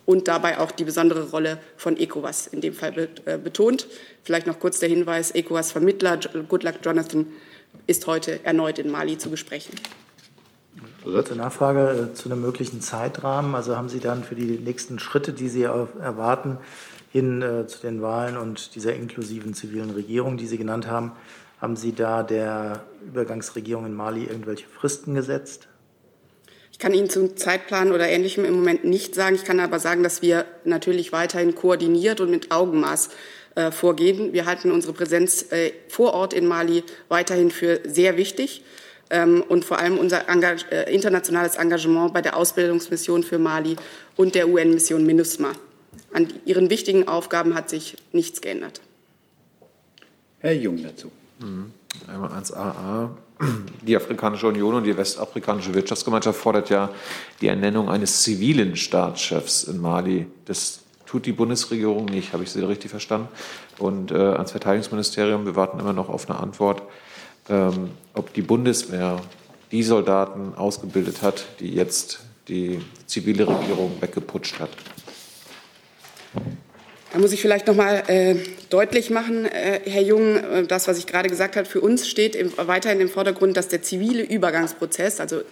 und 0.06 0.28
dabei 0.28 0.58
auch 0.58 0.70
die 0.70 0.84
besondere 0.84 1.28
Rolle 1.28 1.58
von 1.76 1.98
ECOWAS 1.98 2.46
in 2.46 2.62
dem 2.62 2.72
Fall 2.72 3.10
äh, 3.26 3.36
betont. 3.36 3.86
Vielleicht 4.22 4.46
noch 4.46 4.58
kurz 4.58 4.78
der 4.78 4.88
Hinweis, 4.88 5.30
ECOWAS-Vermittler 5.32 6.20
Goodluck 6.48 6.76
Jonathan 6.82 7.26
ist 7.86 8.06
heute 8.06 8.42
erneut 8.42 8.78
in 8.78 8.90
Mali 8.90 9.18
zu 9.18 9.28
Gesprächen. 9.28 9.74
Zur 11.04 11.36
Nachfrage 11.36 12.10
äh, 12.12 12.14
zu 12.14 12.30
einem 12.30 12.40
möglichen 12.40 12.80
Zeitrahmen. 12.80 13.54
Also 13.54 13.76
haben 13.76 13.90
Sie 13.90 14.00
dann 14.00 14.24
für 14.24 14.34
die 14.34 14.58
nächsten 14.58 14.98
Schritte, 14.98 15.34
die 15.34 15.50
Sie 15.50 15.64
erwarten, 15.64 16.56
hin 17.16 17.40
äh, 17.40 17.66
zu 17.66 17.80
den 17.80 18.02
Wahlen 18.02 18.36
und 18.36 18.74
dieser 18.74 18.94
inklusiven 18.94 19.54
zivilen 19.54 19.90
Regierung, 19.90 20.36
die 20.36 20.46
Sie 20.46 20.58
genannt 20.58 20.86
haben, 20.86 21.12
haben 21.62 21.74
Sie 21.74 21.92
da 21.92 22.22
der 22.22 22.84
Übergangsregierung 23.06 23.86
in 23.86 23.94
Mali 23.94 24.24
irgendwelche 24.24 24.66
Fristen 24.66 25.14
gesetzt? 25.14 25.66
Ich 26.72 26.78
kann 26.78 26.92
Ihnen 26.92 27.08
zum 27.08 27.34
Zeitplan 27.38 27.92
oder 27.92 28.06
Ähnlichem 28.06 28.44
im 28.44 28.52
Moment 28.52 28.84
nicht 28.84 29.14
sagen. 29.14 29.34
Ich 29.34 29.44
kann 29.44 29.60
aber 29.60 29.78
sagen, 29.78 30.02
dass 30.02 30.20
wir 30.20 30.44
natürlich 30.64 31.10
weiterhin 31.10 31.54
koordiniert 31.54 32.20
und 32.20 32.30
mit 32.30 32.52
Augenmaß 32.52 33.08
äh, 33.54 33.70
vorgehen. 33.70 34.34
Wir 34.34 34.44
halten 34.44 34.70
unsere 34.70 34.92
Präsenz 34.92 35.50
äh, 35.52 35.72
vor 35.88 36.12
Ort 36.12 36.34
in 36.34 36.46
Mali 36.46 36.84
weiterhin 37.08 37.50
für 37.50 37.80
sehr 37.86 38.18
wichtig 38.18 38.62
ähm, 39.08 39.42
und 39.48 39.64
vor 39.64 39.78
allem 39.78 39.96
unser 39.96 40.28
Engag 40.28 40.70
äh, 40.70 40.92
internationales 40.92 41.56
Engagement 41.56 42.12
bei 42.12 42.20
der 42.20 42.36
Ausbildungsmission 42.36 43.22
für 43.22 43.38
Mali 43.38 43.76
und 44.16 44.34
der 44.34 44.50
UN-Mission 44.50 45.06
MINUSMA. 45.06 45.52
An 46.16 46.32
ihren 46.46 46.70
wichtigen 46.70 47.06
Aufgaben 47.08 47.54
hat 47.54 47.68
sich 47.68 47.96
nichts 48.12 48.40
geändert. 48.40 48.80
Herr 50.40 50.54
Jung 50.54 50.82
dazu. 50.82 51.10
Mhm. 51.40 51.72
Einmal 52.08 52.32
ans 52.32 52.52
AA. 52.52 53.10
Die 53.82 53.94
Afrikanische 53.94 54.46
Union 54.48 54.74
und 54.76 54.84
die 54.84 54.96
Westafrikanische 54.96 55.74
Wirtschaftsgemeinschaft 55.74 56.40
fordert 56.40 56.70
ja 56.70 56.90
die 57.42 57.48
Ernennung 57.48 57.90
eines 57.90 58.22
zivilen 58.22 58.76
Staatschefs 58.76 59.64
in 59.64 59.78
Mali. 59.78 60.26
Das 60.46 60.80
tut 61.04 61.26
die 61.26 61.32
Bundesregierung 61.32 62.06
nicht, 62.06 62.32
habe 62.32 62.44
ich 62.44 62.50
Sie 62.50 62.60
richtig 62.60 62.90
verstanden? 62.90 63.28
Und 63.78 64.10
äh, 64.10 64.14
ans 64.14 64.52
Verteidigungsministerium, 64.52 65.44
wir 65.44 65.54
warten 65.54 65.78
immer 65.78 65.92
noch 65.92 66.08
auf 66.08 66.30
eine 66.30 66.40
Antwort 66.40 66.82
ähm, 67.48 67.90
ob 68.14 68.32
die 68.32 68.42
Bundeswehr 68.42 69.20
die 69.70 69.82
Soldaten 69.82 70.54
ausgebildet 70.54 71.22
hat, 71.22 71.46
die 71.60 71.74
jetzt 71.74 72.20
die 72.48 72.80
zivile 73.06 73.46
Regierung 73.46 73.92
weggeputscht 74.00 74.60
hat. 74.60 74.70
Da 77.12 77.18
muss 77.18 77.32
ich 77.32 77.40
vielleicht 77.40 77.66
noch 77.66 77.76
mal 77.76 78.02
äh, 78.08 78.34
deutlich 78.68 79.10
machen, 79.10 79.46
äh, 79.46 79.80
Herr 79.84 80.02
Jung, 80.02 80.36
äh, 80.36 80.66
das, 80.66 80.88
was 80.88 80.98
ich 80.98 81.06
gerade 81.06 81.28
gesagt 81.28 81.56
habe, 81.56 81.66
für 81.66 81.80
uns 81.80 82.08
steht 82.08 82.34
im, 82.34 82.52
weiterhin 82.56 83.00
im 83.00 83.08
Vordergrund, 83.08 83.56
dass 83.56 83.68
der 83.68 83.80
zivile 83.80 84.22
Übergangsprozess, 84.22 85.20
also 85.20 85.42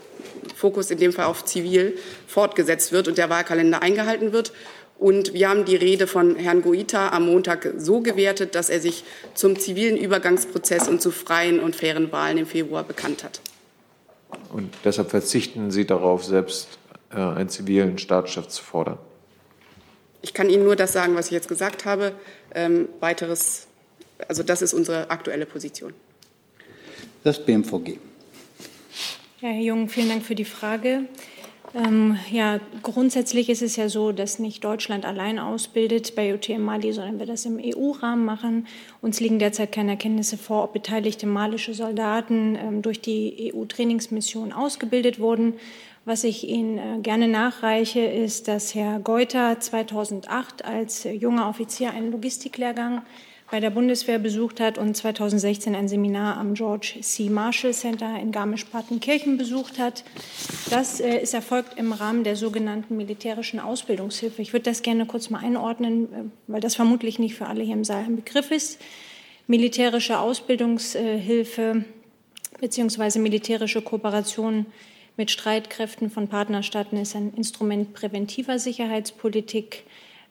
Fokus 0.56 0.90
in 0.90 0.98
dem 0.98 1.12
Fall 1.12 1.26
auf 1.26 1.44
zivil, 1.44 1.96
fortgesetzt 2.26 2.92
wird 2.92 3.08
und 3.08 3.18
der 3.18 3.30
Wahlkalender 3.30 3.82
eingehalten 3.82 4.32
wird. 4.32 4.52
Und 4.98 5.32
wir 5.32 5.48
haben 5.48 5.64
die 5.64 5.76
Rede 5.76 6.06
von 6.06 6.36
Herrn 6.36 6.62
Goita 6.62 7.10
am 7.10 7.26
Montag 7.26 7.72
so 7.78 8.00
gewertet, 8.00 8.54
dass 8.54 8.68
er 8.68 8.80
sich 8.80 9.04
zum 9.34 9.58
zivilen 9.58 9.96
Übergangsprozess 9.96 10.88
und 10.88 11.00
zu 11.00 11.10
freien 11.10 11.60
und 11.60 11.76
fairen 11.76 12.12
Wahlen 12.12 12.38
im 12.38 12.46
Februar 12.46 12.84
bekannt 12.84 13.24
hat. 13.24 13.40
Und 14.52 14.70
deshalb 14.84 15.10
verzichten 15.10 15.70
Sie 15.70 15.86
darauf, 15.86 16.24
selbst 16.24 16.78
äh, 17.10 17.16
einen 17.16 17.48
zivilen 17.48 17.98
Staatschef 17.98 18.48
zu 18.48 18.62
fordern? 18.62 18.98
Ich 20.24 20.32
kann 20.32 20.48
Ihnen 20.48 20.64
nur 20.64 20.74
das 20.74 20.94
sagen, 20.94 21.16
was 21.16 21.26
ich 21.26 21.32
jetzt 21.32 21.48
gesagt 21.48 21.84
habe. 21.84 22.12
Ähm, 22.54 22.88
weiteres, 22.98 23.66
also 24.26 24.42
das 24.42 24.62
ist 24.62 24.72
unsere 24.72 25.10
aktuelle 25.10 25.44
Position. 25.44 25.92
Das 27.24 27.44
BMVG. 27.44 27.98
Ja, 29.42 29.50
Herr 29.50 29.60
Jung, 29.60 29.90
vielen 29.90 30.08
Dank 30.08 30.24
für 30.24 30.34
die 30.34 30.46
Frage. 30.46 31.02
Ähm, 31.74 32.16
ja, 32.30 32.58
grundsätzlich 32.82 33.50
ist 33.50 33.60
es 33.60 33.76
ja 33.76 33.90
so, 33.90 34.12
dass 34.12 34.38
nicht 34.38 34.64
Deutschland 34.64 35.04
allein 35.04 35.38
ausbildet 35.38 36.14
bei 36.14 36.32
UTM 36.32 36.62
Mali, 36.62 36.94
sondern 36.94 37.18
wir 37.18 37.26
das 37.26 37.44
im 37.44 37.60
EU-Rahmen 37.62 38.24
machen. 38.24 38.66
Uns 39.02 39.20
liegen 39.20 39.38
derzeit 39.38 39.72
keine 39.72 39.90
Erkenntnisse 39.90 40.38
vor, 40.38 40.64
ob 40.64 40.72
beteiligte 40.72 41.26
malische 41.26 41.74
Soldaten 41.74 42.56
ähm, 42.56 42.80
durch 42.80 43.02
die 43.02 43.52
EU-Trainingsmission 43.54 44.54
ausgebildet 44.54 45.18
wurden. 45.18 45.52
Was 46.06 46.22
ich 46.22 46.46
Ihnen 46.46 46.76
äh, 46.76 47.00
gerne 47.00 47.28
nachreiche, 47.28 48.00
ist, 48.00 48.46
dass 48.46 48.74
Herr 48.74 49.00
Geuter 49.00 49.58
2008 49.58 50.62
als 50.62 51.04
junger 51.04 51.48
Offizier 51.48 51.92
einen 51.92 52.12
Logistiklehrgang 52.12 53.02
bei 53.50 53.58
der 53.58 53.70
Bundeswehr 53.70 54.18
besucht 54.18 54.60
hat 54.60 54.76
und 54.76 54.94
2016 54.94 55.74
ein 55.74 55.88
Seminar 55.88 56.36
am 56.36 56.52
George 56.52 56.96
C. 57.00 57.30
Marshall 57.30 57.72
Center 57.72 58.18
in 58.20 58.32
Garmisch-Partenkirchen 58.32 59.38
besucht 59.38 59.78
hat. 59.78 60.04
Das 60.68 61.00
äh, 61.00 61.22
ist 61.22 61.32
erfolgt 61.32 61.78
im 61.78 61.92
Rahmen 61.92 62.22
der 62.22 62.36
sogenannten 62.36 62.98
militärischen 62.98 63.58
Ausbildungshilfe. 63.58 64.42
Ich 64.42 64.52
würde 64.52 64.64
das 64.64 64.82
gerne 64.82 65.06
kurz 65.06 65.30
mal 65.30 65.42
einordnen, 65.42 66.04
äh, 66.04 66.16
weil 66.48 66.60
das 66.60 66.74
vermutlich 66.74 67.18
nicht 67.18 67.34
für 67.34 67.46
alle 67.46 67.62
hier 67.62 67.74
im 67.74 67.84
Saal 67.84 68.04
ein 68.04 68.16
Begriff 68.16 68.50
ist. 68.50 68.78
Militärische 69.46 70.18
Ausbildungshilfe 70.18 71.84
bzw. 72.60 73.18
militärische 73.20 73.80
Kooperation 73.80 74.66
mit 75.16 75.30
Streitkräften 75.30 76.10
von 76.10 76.28
Partnerstaaten 76.28 76.96
ist 76.96 77.14
ein 77.14 77.32
Instrument 77.34 77.94
präventiver 77.94 78.58
Sicherheitspolitik 78.58 79.84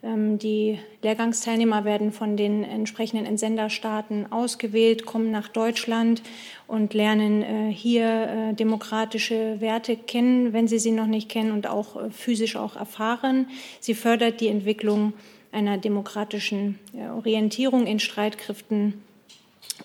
ähm, 0.04 0.38
die 0.38 0.80
Lehrgangsteilnehmer 1.02 1.86
werden 1.86 2.12
von 2.12 2.36
den 2.36 2.64
entsprechenden 2.64 3.26
Entsenderstaaten 3.26 4.32
ausgewählt, 4.32 5.06
kommen 5.06 5.32
nach 5.32 5.48
Deutschland 5.48 6.22
und 6.68 6.94
lernen 6.94 7.42
äh, 7.42 7.72
hier 7.72 8.52
äh, 8.52 8.54
demokratische 8.54 9.62
Werte 9.62 9.96
kennen, 9.96 10.54
wenn 10.54 10.68
sie 10.68 10.80
sie 10.80 10.92
noch 10.92 11.08
nicht 11.08 11.30
kennen 11.30 11.52
und 11.52 11.68
auch 11.68 11.96
äh, 11.96 12.12
physisch 12.12 12.58
auch 12.58 12.76
erfahren. 12.76 13.48
Sie 13.80 13.96
fördert 13.96 14.42
die 14.42 14.50
Entwicklung 14.50 15.14
einer 15.52 15.78
demokratischen 15.78 16.80
Orientierung 17.16 17.86
in 17.86 18.00
Streitkräften 18.00 19.04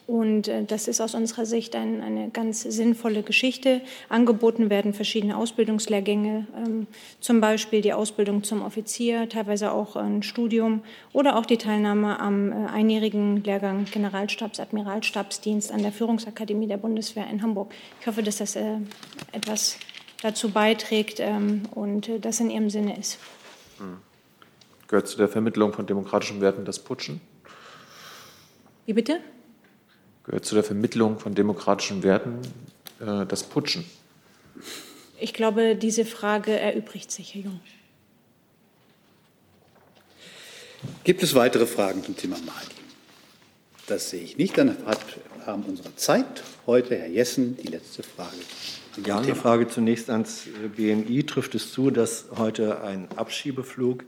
und 0.07 0.49
äh, 0.49 0.65
das 0.65 0.89
ist 0.89 1.01
aus 1.01 1.15
unserer 1.15 1.47
Sicht 1.47 1.75
ein, 1.77 2.01
eine 2.03 2.31
ganz 2.31 2.63
sinnvolle 2.63 3.23
Geschichte. 3.23 3.81
Angeboten 4.09 4.71
werden 4.71 4.95
verschiedene 4.95 5.37
Ausbildungslehrgänge, 5.37 6.47
ähm, 6.57 6.87
zum 7.21 7.41
Beispiel 7.41 7.81
die 7.81 7.93
Ausbildung 7.93 8.43
zum 8.43 8.63
Offizier, 8.63 9.29
teilweise 9.29 9.73
auch 9.73 9.97
ein 9.97 10.23
Studium 10.23 10.83
oder 11.13 11.37
auch 11.37 11.47
die 11.47 11.59
Teilnahme 11.59 12.21
am 12.21 12.53
äh, 12.53 12.55
einjährigen 12.67 13.43
Lehrgang 13.45 13.85
Generalstabs, 13.85 14.61
Admiralstabsdienst 14.61 15.73
an 15.73 15.83
der 15.83 15.93
Führungsakademie 15.93 16.67
der 16.67 16.79
Bundeswehr 16.79 17.27
in 17.29 17.43
Hamburg. 17.43 17.73
Ich 18.01 18.07
hoffe, 18.07 18.23
dass 18.23 18.39
das 18.39 18.57
äh, 18.57 18.77
etwas 19.33 19.79
dazu 20.23 20.51
beiträgt 20.51 21.21
ähm, 21.21 21.63
und 21.75 22.11
das 22.21 22.41
in 22.41 22.51
Ihrem 22.51 22.71
Sinne 22.71 22.99
ist. 22.99 23.19
Hm. 23.79 23.99
Gehört 24.89 25.07
zu 25.07 25.19
der 25.19 25.29
Vermittlung 25.29 25.73
von 25.73 25.87
demokratischen 25.87 26.41
Werten 26.41 26.65
das 26.65 26.79
Putschen? 26.79 27.21
Wie 28.87 28.95
bitte? 28.95 29.21
Gehört 30.29 30.45
zu 30.45 30.55
der 30.55 30.65
Vermittlung 30.65 31.19
von 31.19 31.35
demokratischen 31.35 32.03
Werten 32.03 32.41
äh, 33.01 33.27
das 33.27 33.43
Putschen? 33.43 33.85
Ich 35.19 35.35
glaube, 35.35 35.75
diese 35.75 36.05
Frage 36.05 36.59
erübrigt 36.59 37.11
sich, 37.11 37.35
Herr 37.35 37.43
Jung. 37.43 37.61
Gibt 41.03 41.23
es 41.23 41.35
weitere 41.35 41.67
Fragen 41.67 42.05
zum 42.05 42.17
Thema 42.17 42.37
Mali? 42.39 42.75
Das 43.87 44.11
sehe 44.11 44.23
ich 44.23 44.37
nicht. 44.37 44.57
Dann 44.59 44.77
hat, 44.87 45.01
haben 45.45 45.65
unsere 45.65 45.97
Zeit 45.97 46.45
heute 46.67 46.97
Herr 46.97 47.09
Jessen 47.09 47.57
die 47.57 47.69
letzte 47.69 48.03
Frage. 48.03 48.37
Ja, 49.05 49.19
eine 49.19 49.35
Frage 49.35 49.67
zunächst 49.67 50.11
ans 50.11 50.43
BMI. 50.77 51.25
Trifft 51.25 51.55
es 51.55 51.73
zu, 51.73 51.91
dass 51.91 52.27
heute 52.37 52.83
ein 52.83 53.09
Abschiebeflug 53.17 54.05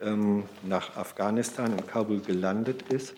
ähm, 0.00 0.44
nach 0.62 0.96
Afghanistan 0.96 1.76
in 1.76 1.86
Kabul 1.86 2.20
gelandet 2.20 2.84
ist? 2.90 3.14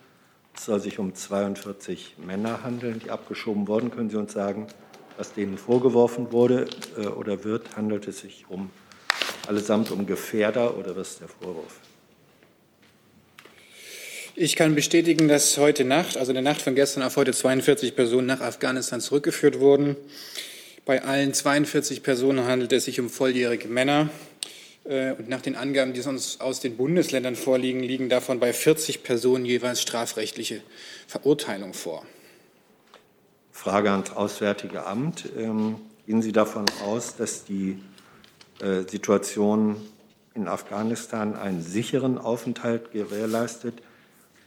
Es 0.57 0.65
soll 0.67 0.81
sich 0.81 0.99
um 0.99 1.15
42 1.15 2.17
Männer 2.19 2.63
handeln, 2.63 3.01
die 3.05 3.11
abgeschoben 3.11 3.69
wurden. 3.69 3.91
Können 3.91 4.11
Sie 4.11 4.17
uns 4.17 4.33
sagen, 4.33 4.67
was 5.17 5.33
denen 5.33 5.59
vorgeworfen 5.59 6.33
wurde 6.33 6.67
äh, 6.97 7.07
oder 7.07 7.45
wird? 7.45 7.77
Handelt 7.77 8.09
es 8.09 8.21
sich 8.21 8.47
um 8.49 8.71
allesamt 9.47 9.91
um 9.91 10.07
Gefährder 10.07 10.77
oder 10.77 10.97
was 10.97 11.11
ist 11.11 11.21
der 11.21 11.29
Vorwurf? 11.29 11.81
Ich 14.37 14.57
kann 14.57 14.75
bestätigen, 14.75 15.29
dass 15.29 15.59
heute 15.59 15.85
Nacht, 15.85 16.17
also 16.17 16.31
in 16.31 16.35
der 16.35 16.43
Nacht 16.43 16.63
von 16.63 16.75
gestern 16.75 17.03
auf 17.03 17.17
heute, 17.17 17.33
42 17.33 17.95
Personen 17.95 18.27
nach 18.27 18.41
Afghanistan 18.41 19.01
zurückgeführt 19.01 19.61
wurden. 19.61 19.97
Bei 20.87 21.03
allen 21.03 21.35
42 21.35 22.03
Personen 22.03 22.47
handelt 22.47 22.73
es 22.73 22.87
sich 22.87 23.01
um 23.01 23.11
volljährige 23.11 23.69
Männer. 23.69 24.09
Äh, 24.85 25.13
und 25.13 25.29
nach 25.29 25.43
den 25.43 25.57
Angaben, 25.57 25.93
die 25.93 26.01
uns 26.03 26.41
aus 26.41 26.61
den 26.61 26.77
Bundesländern 26.77 27.37
vorliegen, 27.37 27.81
liegen 27.81 28.09
davon 28.09 28.41
bei 28.41 28.53
40 28.53 29.03
Personen 29.03 29.45
jeweils 29.45 29.83
strafrechtliche 29.83 30.63
Verurteilungen 31.07 31.75
vor. 31.75 32.05
Frage 33.53 33.91
ans 33.91 34.11
Auswärtige 34.11 34.87
Amt. 34.87 35.29
Ähm, 35.37 35.77
gehen 36.07 36.23
Sie 36.23 36.33
davon 36.33 36.65
aus, 36.85 37.17
dass 37.17 37.45
die 37.45 37.79
äh, 38.61 38.83
Situation 38.89 39.77
in 40.35 40.49
Afghanistan 40.49 41.37
einen 41.37 41.63
sicheren 41.63 42.17
Aufenthalt 42.17 42.93
gewährleistet? 42.93 43.75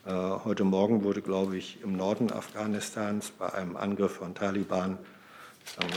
Äh, 0.05 0.11
heute 0.11 0.63
Morgen 0.63 1.03
wurde, 1.03 1.21
glaube 1.21 1.57
ich, 1.57 1.77
im 1.83 1.95
Norden 1.95 2.31
Afghanistans 2.31 3.31
bei 3.37 3.53
einem 3.53 3.77
Angriff 3.77 4.13
von 4.13 4.33
Taliban 4.33 4.97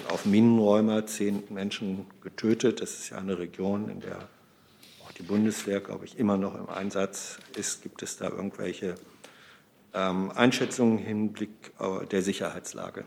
auf 0.09 0.25
Minenräumer 0.25 1.07
zehn 1.07 1.43
Menschen 1.51 2.07
getötet. 2.23 2.81
Das 2.81 2.95
ist 2.95 3.11
ja 3.11 3.19
eine 3.19 3.39
Region, 3.39 3.89
in 3.89 4.01
der 4.01 4.17
auch 5.05 5.13
die 5.13 5.23
Bundeswehr, 5.23 5.81
glaube 5.81 6.05
ich, 6.05 6.19
immer 6.19 6.37
noch 6.37 6.55
im 6.55 6.69
Einsatz 6.69 7.39
ist. 7.57 7.83
Gibt 7.83 8.03
es 8.03 8.17
da 8.17 8.29
irgendwelche 8.29 8.95
ähm, 9.97 10.31
Einschätzungen 10.35 10.99
im 10.99 11.05
Hinblick 11.05 11.51
der 12.11 12.23
Sicherheitslage. 12.23 13.05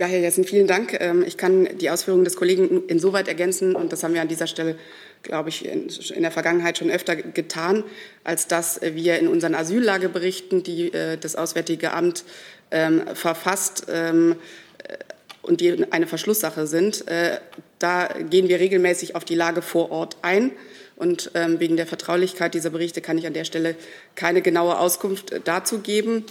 Ja, 0.00 0.06
Herr 0.06 0.20
Jessen, 0.20 0.44
vielen 0.44 0.68
Dank. 0.68 0.96
Ähm, 1.00 1.24
ich 1.26 1.36
kann 1.36 1.68
die 1.78 1.90
Ausführungen 1.90 2.24
des 2.24 2.36
Kollegen 2.36 2.86
insoweit 2.86 3.26
ergänzen, 3.26 3.74
und 3.74 3.92
das 3.92 4.04
haben 4.04 4.14
wir 4.14 4.22
an 4.22 4.28
dieser 4.28 4.46
Stelle, 4.46 4.78
glaube 5.22 5.48
ich, 5.48 5.66
in 5.66 6.22
der 6.22 6.30
Vergangenheit 6.30 6.78
schon 6.78 6.88
öfter 6.88 7.16
getan, 7.16 7.82
als 8.22 8.46
dass 8.46 8.80
wir 8.80 9.18
in 9.18 9.26
unseren 9.26 9.56
Asyllageberichten, 9.56 10.62
die 10.62 10.92
äh, 10.92 11.16
das 11.16 11.34
Auswärtige 11.34 11.92
Amt 11.92 12.24
ähm, 12.70 13.02
verfasst 13.14 13.86
ähm, 13.90 14.36
äh, 14.84 14.96
und 15.42 15.60
die 15.60 15.86
eine 15.90 16.06
Verschlusssache 16.06 16.66
sind, 16.66 17.08
äh, 17.08 17.38
da 17.78 18.08
gehen 18.28 18.48
wir 18.48 18.60
regelmäßig 18.60 19.14
auf 19.14 19.24
die 19.24 19.34
Lage 19.34 19.62
vor 19.62 19.90
Ort 19.90 20.16
ein. 20.22 20.52
Und 20.96 21.30
ähm, 21.34 21.60
wegen 21.60 21.76
der 21.76 21.86
Vertraulichkeit 21.86 22.54
dieser 22.54 22.70
Berichte 22.70 23.00
kann 23.00 23.18
ich 23.18 23.26
an 23.26 23.32
der 23.32 23.44
Stelle 23.44 23.76
keine 24.16 24.42
genaue 24.42 24.78
Auskunft 24.78 25.30
äh, 25.30 25.40
dazu 25.42 25.78
geben. 25.78 26.24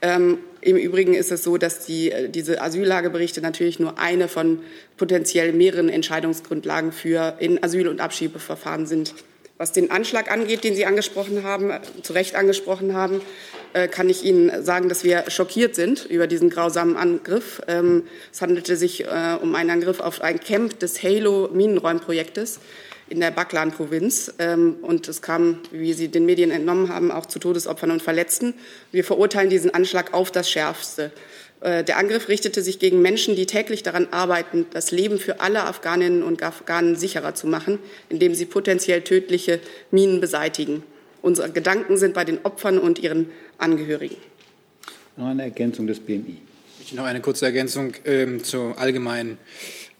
Ähm, 0.00 0.38
Im 0.62 0.76
Übrigen 0.76 1.14
ist 1.14 1.30
es 1.30 1.44
so, 1.44 1.58
dass 1.58 1.84
die, 1.84 2.10
äh, 2.10 2.30
diese 2.30 2.60
Asyllageberichte 2.62 3.42
natürlich 3.42 3.78
nur 3.78 3.98
eine 3.98 4.28
von 4.28 4.60
potenziell 4.96 5.52
mehreren 5.52 5.90
Entscheidungsgrundlagen 5.90 6.92
für 6.92 7.36
in 7.38 7.62
Asyl- 7.62 7.88
und 7.88 8.00
Abschiebeverfahren 8.00 8.86
sind. 8.86 9.14
Was 9.56 9.72
den 9.72 9.90
Anschlag 9.90 10.30
angeht, 10.30 10.64
den 10.64 10.74
Sie 10.74 10.86
angesprochen 10.86 11.44
haben, 11.44 11.72
zu 12.02 12.12
Recht 12.12 12.34
angesprochen 12.34 12.94
haben, 12.94 13.20
kann 13.90 14.08
ich 14.08 14.24
Ihnen 14.24 14.64
sagen, 14.64 14.88
dass 14.88 15.02
wir 15.02 15.24
schockiert 15.28 15.74
sind 15.74 16.04
über 16.06 16.26
diesen 16.26 16.48
grausamen 16.48 16.96
Angriff. 16.96 17.60
Ähm, 17.66 18.04
es 18.32 18.40
handelte 18.40 18.76
sich 18.76 19.04
um 19.42 19.54
einen 19.54 19.70
Angriff 19.70 20.00
auf 20.00 20.20
ein 20.20 20.40
Camp 20.40 20.78
des 20.78 21.02
Halo-Minenräumprojektes 21.02 22.60
in 23.08 23.20
der 23.20 23.30
Baklan-Provinz. 23.30 24.34
Ähm, 24.38 24.76
und 24.82 25.08
es 25.08 25.22
kam, 25.22 25.60
wie 25.70 25.92
Sie 25.92 26.08
den 26.08 26.26
Medien 26.26 26.50
entnommen 26.50 26.88
haben, 26.88 27.10
auch 27.10 27.26
zu 27.26 27.38
Todesopfern 27.38 27.90
und 27.90 28.02
Verletzten. 28.02 28.54
Wir 28.92 29.04
verurteilen 29.04 29.50
diesen 29.50 29.72
Anschlag 29.72 30.14
auf 30.14 30.30
das 30.30 30.50
Schärfste. 30.50 31.12
Äh, 31.60 31.84
der 31.84 31.98
Angriff 31.98 32.28
richtete 32.28 32.62
sich 32.62 32.78
gegen 32.78 33.02
Menschen, 33.02 33.36
die 33.36 33.46
täglich 33.46 33.82
daran 33.82 34.08
arbeiten, 34.10 34.66
das 34.72 34.90
Leben 34.90 35.18
für 35.18 35.40
alle 35.40 35.64
Afghaninnen 35.64 36.22
und 36.22 36.42
Afghanen 36.42 36.96
sicherer 36.96 37.34
zu 37.34 37.46
machen, 37.46 37.78
indem 38.08 38.34
sie 38.34 38.46
potenziell 38.46 39.02
tödliche 39.02 39.60
Minen 39.90 40.20
beseitigen. 40.20 40.82
Unsere 41.24 41.50
Gedanken 41.50 41.96
sind 41.96 42.12
bei 42.12 42.26
den 42.26 42.44
Opfern 42.44 42.78
und 42.78 42.98
ihren 42.98 43.30
Angehörigen. 43.56 44.18
Noch 45.16 45.28
eine 45.28 45.44
Ergänzung 45.44 45.86
des 45.86 46.00
BMI. 46.00 46.36
Ich 46.82 46.92
noch 46.92 47.04
eine 47.04 47.22
kurze 47.22 47.46
Ergänzung 47.46 47.94
ähm, 48.04 48.44
zur 48.44 48.78
allgemeinen 48.78 49.38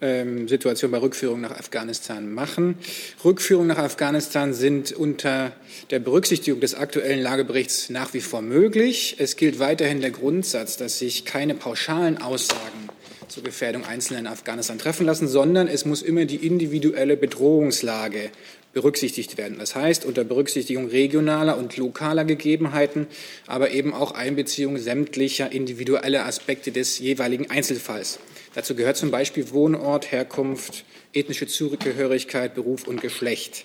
ähm, 0.02 0.48
Situation 0.48 0.90
bei 0.90 0.98
Rückführung 0.98 1.40
nach 1.40 1.52
Afghanistan 1.52 2.30
machen. 2.30 2.76
Rückführungen 3.24 3.68
nach 3.68 3.78
Afghanistan 3.78 4.52
sind 4.52 4.92
unter 4.92 5.52
der 5.90 6.00
Berücksichtigung 6.00 6.60
des 6.60 6.74
aktuellen 6.74 7.22
Lageberichts 7.22 7.88
nach 7.88 8.12
wie 8.12 8.20
vor 8.20 8.42
möglich. 8.42 9.16
Es 9.18 9.36
gilt 9.36 9.58
weiterhin 9.58 10.02
der 10.02 10.10
Grundsatz, 10.10 10.76
dass 10.76 10.98
sich 10.98 11.24
keine 11.24 11.54
pauschalen 11.54 12.20
Aussagen 12.20 12.90
zur 13.28 13.44
Gefährdung 13.44 13.86
Einzelner 13.86 14.20
in 14.20 14.26
Afghanistan 14.26 14.78
treffen 14.78 15.06
lassen, 15.06 15.26
sondern 15.26 15.68
es 15.68 15.86
muss 15.86 16.02
immer 16.02 16.26
die 16.26 16.46
individuelle 16.46 17.16
Bedrohungslage 17.16 18.30
berücksichtigt 18.74 19.38
werden. 19.38 19.58
Das 19.58 19.74
heißt, 19.74 20.04
unter 20.04 20.24
Berücksichtigung 20.24 20.88
regionaler 20.88 21.56
und 21.56 21.76
lokaler 21.76 22.24
Gegebenheiten, 22.24 23.06
aber 23.46 23.70
eben 23.70 23.94
auch 23.94 24.12
Einbeziehung 24.12 24.76
sämtlicher 24.76 25.50
individueller 25.50 26.26
Aspekte 26.26 26.72
des 26.72 26.98
jeweiligen 26.98 27.50
Einzelfalls. 27.50 28.18
Dazu 28.54 28.74
gehört 28.74 28.96
zum 28.96 29.10
Beispiel 29.10 29.50
Wohnort, 29.52 30.12
Herkunft, 30.12 30.84
ethnische 31.12 31.46
Zugehörigkeit, 31.46 32.54
Beruf 32.54 32.86
und 32.86 33.00
Geschlecht. 33.00 33.64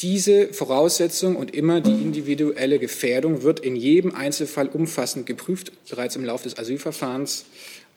Diese 0.00 0.52
Voraussetzung 0.52 1.36
und 1.36 1.54
immer 1.54 1.80
die 1.80 1.92
individuelle 1.92 2.78
Gefährdung 2.78 3.42
wird 3.42 3.60
in 3.60 3.76
jedem 3.76 4.14
Einzelfall 4.14 4.68
umfassend 4.68 5.26
geprüft, 5.26 5.72
bereits 5.88 6.16
im 6.16 6.24
Laufe 6.24 6.44
des 6.44 6.58
Asylverfahrens 6.58 7.44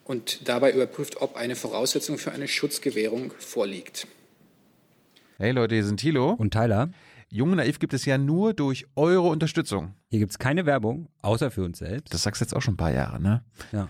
und 0.06 0.42
dabei 0.46 0.72
überprüft, 0.72 1.22
ob 1.22 1.36
eine 1.36 1.56
Voraussetzung 1.56 2.18
für 2.18 2.32
eine 2.32 2.48
Schutzgewährung 2.48 3.32
vorliegt. 3.40 4.08
Hey 5.40 5.52
Leute, 5.52 5.76
hier 5.76 5.86
sind 5.86 6.00
Thilo. 6.00 6.32
Und 6.32 6.52
Tyler. 6.52 6.90
Jung 7.30 7.52
und 7.52 7.58
Naiv 7.58 7.78
gibt 7.78 7.94
es 7.94 8.06
ja 8.06 8.18
nur 8.18 8.56
durch 8.56 8.88
eure 8.96 9.28
Unterstützung. 9.28 9.94
Hier 10.10 10.18
gibt 10.18 10.32
es 10.32 10.40
keine 10.40 10.66
Werbung, 10.66 11.10
außer 11.22 11.52
für 11.52 11.64
uns 11.64 11.78
selbst. 11.78 12.12
Das 12.12 12.24
sagst 12.24 12.42
du 12.42 12.46
jetzt 12.46 12.56
auch 12.56 12.62
schon 12.64 12.74
ein 12.74 12.78
paar 12.78 12.92
Jahre, 12.92 13.22
ne? 13.22 13.44
Ja. 13.72 13.88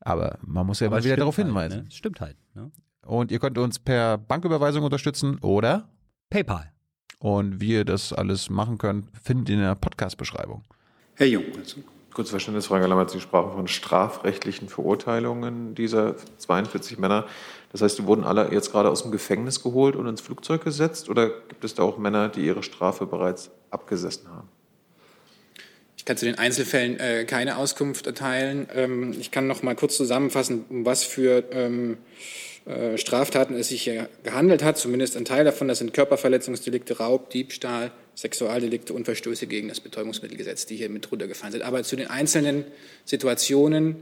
Aber 0.00 0.36
man 0.42 0.66
muss 0.66 0.80
ja 0.80 0.88
Aber 0.88 0.96
mal 0.96 1.04
wieder 1.04 1.16
darauf 1.16 1.38
halt, 1.38 1.46
hinweisen. 1.46 1.84
Ne? 1.84 1.90
Stimmt 1.90 2.20
halt. 2.20 2.36
Ne? 2.52 2.70
Und 3.06 3.32
ihr 3.32 3.38
könnt 3.38 3.56
uns 3.56 3.78
per 3.78 4.18
Banküberweisung 4.18 4.82
unterstützen 4.82 5.38
oder 5.38 5.88
PayPal. 6.28 6.70
Und 7.18 7.62
wie 7.62 7.70
ihr 7.70 7.86
das 7.86 8.12
alles 8.12 8.50
machen 8.50 8.76
könnt, 8.76 9.06
findet 9.16 9.48
ihr 9.48 9.54
in 9.54 9.62
der 9.62 9.76
Podcast-Beschreibung. 9.76 10.64
Herr 11.14 11.28
Jung, 11.28 11.44
also. 11.56 11.80
Kurze 12.12 12.32
Verständnisfrage, 12.32 12.86
Lammertz. 12.86 13.14
Sie 13.14 13.20
sprachen 13.20 13.52
von 13.52 13.68
strafrechtlichen 13.68 14.68
Verurteilungen 14.68 15.74
dieser 15.74 16.16
42 16.16 16.98
Männer. 16.98 17.24
Das 17.74 17.82
heißt, 17.82 17.98
die 17.98 18.06
wurden 18.06 18.22
alle 18.22 18.52
jetzt 18.52 18.70
gerade 18.70 18.88
aus 18.88 19.02
dem 19.02 19.10
Gefängnis 19.10 19.60
geholt 19.60 19.96
und 19.96 20.06
ins 20.06 20.20
Flugzeug 20.20 20.62
gesetzt? 20.62 21.08
Oder 21.08 21.30
gibt 21.48 21.64
es 21.64 21.74
da 21.74 21.82
auch 21.82 21.98
Männer, 21.98 22.28
die 22.28 22.46
ihre 22.46 22.62
Strafe 22.62 23.04
bereits 23.04 23.50
abgesessen 23.72 24.28
haben? 24.28 24.48
Ich 25.96 26.04
kann 26.04 26.16
zu 26.16 26.24
den 26.24 26.38
Einzelfällen 26.38 27.00
äh, 27.00 27.24
keine 27.24 27.56
Auskunft 27.56 28.06
erteilen. 28.06 28.68
Ähm, 28.72 29.12
ich 29.18 29.32
kann 29.32 29.48
noch 29.48 29.64
mal 29.64 29.74
kurz 29.74 29.96
zusammenfassen, 29.96 30.64
um 30.68 30.86
was 30.86 31.02
für 31.02 31.42
ähm, 31.50 31.96
äh, 32.64 32.96
Straftaten 32.96 33.56
es 33.56 33.70
sich 33.70 33.82
hier 33.82 34.08
gehandelt 34.22 34.62
hat. 34.62 34.78
Zumindest 34.78 35.16
ein 35.16 35.24
Teil 35.24 35.44
davon, 35.44 35.66
das 35.66 35.78
sind 35.78 35.92
Körperverletzungsdelikte, 35.92 36.98
Raub, 36.98 37.30
Diebstahl, 37.30 37.90
Sexualdelikte 38.14 38.92
und 38.92 39.04
Verstöße 39.04 39.48
gegen 39.48 39.66
das 39.66 39.80
Betäubungsmittelgesetz, 39.80 40.66
die 40.66 40.76
hier 40.76 40.90
mit 40.90 41.10
runtergefallen 41.10 41.50
sind. 41.50 41.62
Aber 41.62 41.82
zu 41.82 41.96
den 41.96 42.06
einzelnen 42.06 42.66
Situationen 43.04 43.96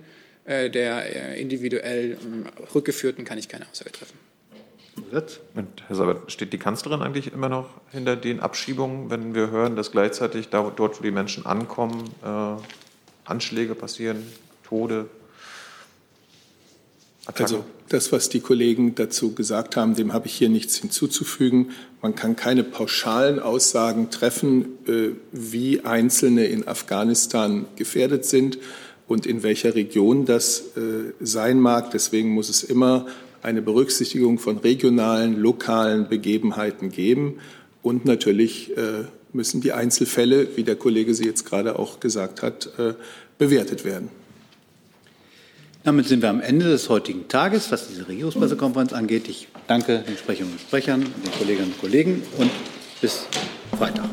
der 0.46 1.34
äh, 1.34 1.40
individuell 1.40 2.18
ähm, 2.22 2.46
Rückgeführten 2.74 3.24
kann 3.24 3.38
ich 3.38 3.48
keine 3.48 3.68
Aussage 3.70 3.92
treffen. 3.92 4.18
Und 5.54 5.82
Herr 5.86 5.96
Sabat, 5.96 6.30
steht 6.32 6.52
die 6.52 6.58
Kanzlerin 6.58 7.00
eigentlich 7.00 7.32
immer 7.32 7.48
noch 7.48 7.68
hinter 7.90 8.16
den 8.16 8.40
Abschiebungen, 8.40 9.10
wenn 9.10 9.34
wir 9.34 9.50
hören, 9.50 9.76
dass 9.76 9.90
gleichzeitig 9.90 10.48
da, 10.48 10.70
dort, 10.74 10.98
wo 10.98 11.02
die 11.02 11.10
Menschen 11.10 11.46
ankommen, 11.46 12.10
äh, 12.22 12.56
Anschläge 13.24 13.74
passieren, 13.74 14.26
Tode? 14.64 15.08
Attacken? 17.24 17.42
Also 17.42 17.64
das, 17.88 18.10
was 18.10 18.28
die 18.28 18.40
Kollegen 18.40 18.94
dazu 18.94 19.34
gesagt 19.34 19.76
haben, 19.76 19.94
dem 19.94 20.12
habe 20.12 20.26
ich 20.26 20.34
hier 20.34 20.48
nichts 20.48 20.76
hinzuzufügen. 20.76 21.70
Man 22.00 22.14
kann 22.14 22.36
keine 22.36 22.64
pauschalen 22.64 23.38
Aussagen 23.38 24.10
treffen, 24.10 24.78
äh, 24.86 25.10
wie 25.30 25.84
Einzelne 25.84 26.46
in 26.46 26.66
Afghanistan 26.66 27.66
gefährdet 27.76 28.24
sind 28.24 28.58
und 29.08 29.26
in 29.26 29.42
welcher 29.42 29.74
Region 29.74 30.24
das 30.24 30.76
äh, 30.76 31.12
sein 31.20 31.60
mag. 31.60 31.90
Deswegen 31.90 32.30
muss 32.30 32.48
es 32.48 32.62
immer 32.62 33.06
eine 33.42 33.62
Berücksichtigung 33.62 34.38
von 34.38 34.58
regionalen, 34.58 35.40
lokalen 35.40 36.08
Begebenheiten 36.08 36.90
geben. 36.90 37.38
Und 37.82 38.04
natürlich 38.04 38.76
äh, 38.76 39.04
müssen 39.32 39.60
die 39.60 39.72
Einzelfälle, 39.72 40.56
wie 40.56 40.62
der 40.62 40.76
Kollege 40.76 41.14
sie 41.14 41.24
jetzt 41.24 41.44
gerade 41.44 41.78
auch 41.78 42.00
gesagt 42.00 42.42
hat, 42.42 42.70
äh, 42.78 42.94
bewertet 43.38 43.84
werden. 43.84 44.08
Damit 45.84 46.06
sind 46.06 46.22
wir 46.22 46.30
am 46.30 46.40
Ende 46.40 46.66
des 46.66 46.88
heutigen 46.88 47.26
Tages, 47.26 47.72
was 47.72 47.88
diese 47.88 48.06
Regierungspressekonferenz 48.06 48.92
angeht. 48.92 49.28
Ich 49.28 49.48
danke 49.66 50.04
den 50.06 50.16
Sprecherinnen 50.16 50.52
und 50.52 50.60
Sprechern, 50.60 51.00
den 51.00 51.32
Kolleginnen 51.38 51.72
und 51.72 51.80
Kollegen 51.80 52.22
und 52.38 52.50
bis 53.00 53.26
Freitag. 53.76 54.08